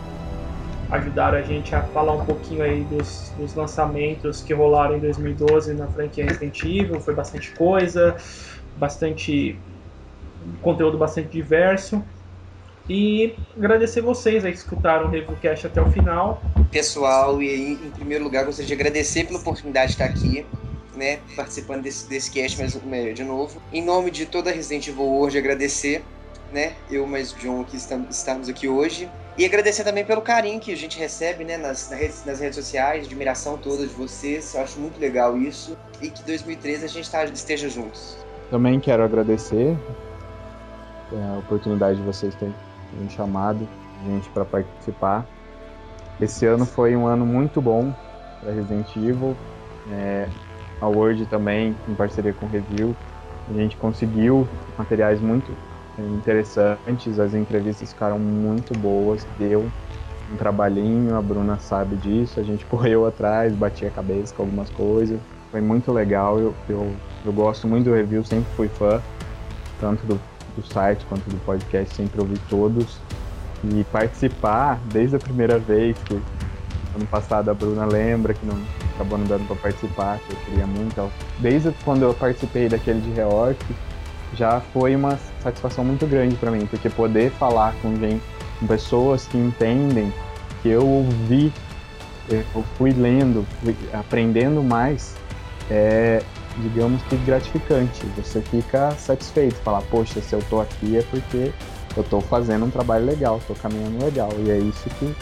[0.90, 5.72] ajudaram a gente a falar um pouquinho aí dos, dos lançamentos que rolaram em 2012
[5.72, 7.00] na franquia Resident Evil.
[7.00, 8.14] Foi bastante coisa,
[8.76, 9.58] bastante
[10.60, 12.04] conteúdo bastante diverso.
[12.90, 16.42] E agradecer vocês aí que escutaram o Reviewcast até o final.
[16.70, 20.44] Pessoal, e em primeiro lugar gostaria de agradecer pela oportunidade de estar aqui
[20.96, 23.60] né, participando desse, desse cast mais, de novo.
[23.72, 26.02] Em nome de toda a Resident Evil World, agradecer,
[26.52, 29.08] né, eu mais o John que estamos, estamos aqui hoje.
[29.38, 31.90] E agradecer também pelo carinho que a gente recebe, né, nas,
[32.24, 34.54] nas redes sociais, admiração toda de vocês.
[34.54, 35.76] Eu acho muito legal isso.
[36.00, 38.16] E que 2013 a gente tá, esteja juntos.
[38.50, 39.76] Também quero agradecer
[41.12, 42.54] a oportunidade de vocês terem
[42.94, 43.68] me chamado,
[44.06, 45.26] gente, para participar.
[46.20, 47.94] Esse ano foi um ano muito bom
[48.40, 49.36] para Resident Evil.
[49.92, 50.28] É,
[50.80, 52.94] a Word também, em parceria com o Review.
[53.48, 54.46] A gente conseguiu
[54.76, 55.52] materiais muito
[55.98, 59.70] é, interessantes, as entrevistas ficaram muito boas, deu
[60.32, 64.68] um trabalhinho, a Bruna sabe disso, a gente correu atrás, batia a cabeça com algumas
[64.70, 65.18] coisas,
[65.50, 66.92] foi muito legal, eu, eu,
[67.24, 69.00] eu gosto muito do review, sempre fui fã,
[69.80, 70.20] tanto do,
[70.56, 72.98] do site quanto do podcast, sempre ouvi todos,
[73.64, 78.56] e participar desde a primeira vez, que ano passado a Bruna lembra que não
[78.96, 83.10] acabou não dando para participar, que eu queria muito, desde quando eu participei daquele de
[83.10, 83.58] Reorc,
[84.34, 88.22] já foi uma satisfação muito grande para mim, porque poder falar com gente
[88.58, 90.12] com pessoas que entendem,
[90.62, 91.52] que eu ouvi,
[92.28, 95.14] eu fui lendo, fui aprendendo mais,
[95.70, 96.22] é,
[96.58, 98.04] digamos que gratificante.
[98.16, 101.52] Você fica satisfeito, falar, poxa, se eu tô aqui é porque
[101.96, 104.30] eu tô fazendo um trabalho legal, tô caminhando legal.
[104.38, 105.14] E é isso que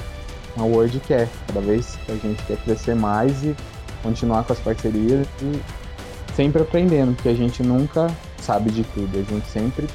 [0.57, 1.29] a Word quer.
[1.47, 3.57] Cada vez a gente quer crescer mais e
[4.03, 5.61] continuar com as parcerias e
[6.35, 8.11] sempre aprendendo, porque a gente nunca
[8.41, 9.19] sabe de tudo.
[9.19, 9.87] A gente sempre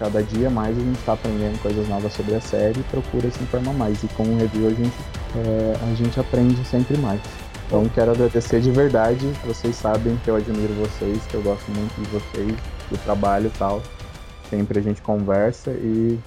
[0.00, 3.42] cada dia mais a gente está aprendendo coisas novas sobre a série e procura se
[3.42, 4.02] informar mais.
[4.02, 4.96] E com o review a gente,
[5.36, 7.20] é, a gente aprende sempre mais.
[7.66, 9.30] Então quero agradecer de verdade.
[9.44, 12.56] Vocês sabem que eu admiro vocês, que eu gosto muito de vocês,
[12.90, 13.82] do trabalho e tal.
[14.48, 16.18] Sempre a gente conversa e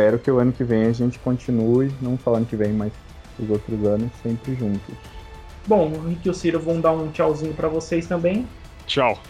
[0.00, 2.90] espero que o ano que vem a gente continue, não só ano que vem, mas
[3.38, 4.94] os outros anos, sempre juntos.
[5.66, 8.46] Bom, o Rick e o Ciro vão dar um tchauzinho para vocês também.
[8.86, 9.20] Tchau.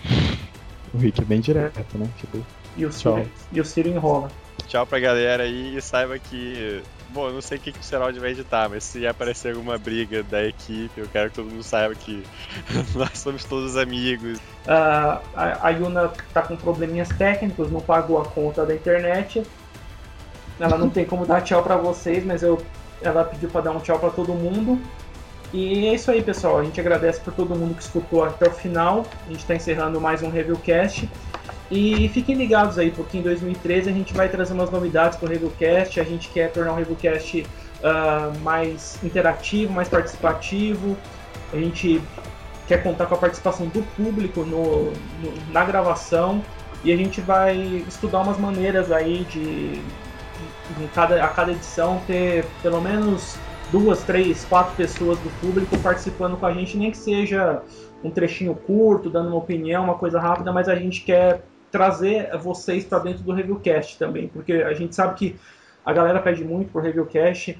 [0.94, 2.08] O Rick é bem direto, né?
[2.18, 2.38] Tipo,
[2.76, 4.30] e o Ciro, e o Ciro enrola.
[4.68, 6.82] Tchau pra galera aí e saiba que.
[7.08, 9.76] Bom, eu não sei o que, que o Seraldi vai editar, mas se aparecer alguma
[9.76, 12.22] briga da equipe, eu quero que todo mundo saiba que
[12.94, 14.38] nós somos todos amigos.
[14.38, 19.42] Uh, a, a Yuna tá com probleminhas técnicos, não pagou a conta da internet.
[20.60, 22.60] Ela não tem como dar tchau pra vocês, mas eu,
[23.00, 24.78] ela pediu pra dar um tchau pra todo mundo.
[25.52, 26.58] E é isso aí, pessoal.
[26.58, 29.04] A gente agradece por todo mundo que escutou até o final.
[29.26, 31.08] A gente está encerrando mais um Reviewcast.
[31.70, 35.30] E fiquem ligados aí, porque em 2013 a gente vai trazer umas novidades para o
[35.30, 35.98] Reviewcast.
[35.98, 40.96] A gente quer tornar o Reviewcast uh, mais interativo, mais participativo.
[41.52, 42.02] A gente
[42.68, 46.42] quer contar com a participação do público no, no, na gravação.
[46.84, 47.56] E a gente vai
[47.88, 49.82] estudar umas maneiras aí de,
[50.94, 53.38] cada, a cada edição ter pelo menos
[53.70, 57.62] duas, três, quatro pessoas do público participando com a gente, nem que seja
[58.02, 62.84] um trechinho curto, dando uma opinião, uma coisa rápida, mas a gente quer trazer vocês
[62.84, 65.36] para dentro do Reviewcast também, porque a gente sabe que
[65.84, 67.58] a galera pede muito por Reviewcast,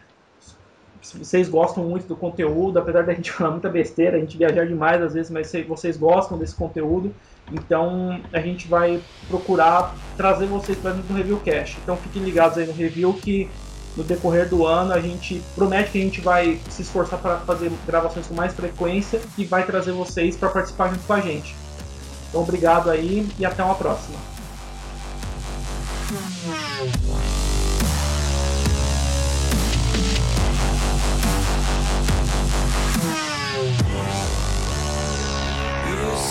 [1.02, 5.02] vocês gostam muito do conteúdo, apesar da gente falar muita besteira, a gente viajar demais
[5.02, 7.14] às vezes, mas vocês gostam desse conteúdo,
[7.50, 11.78] então a gente vai procurar trazer vocês para dentro do Reviewcast.
[11.82, 13.48] Então fiquem ligados aí no review que
[13.96, 17.72] no decorrer do ano a gente promete que a gente vai se esforçar para fazer
[17.86, 21.54] gravações com mais frequência e vai trazer vocês para participar junto com a gente.
[22.28, 24.16] Então, obrigado aí e até uma próxima.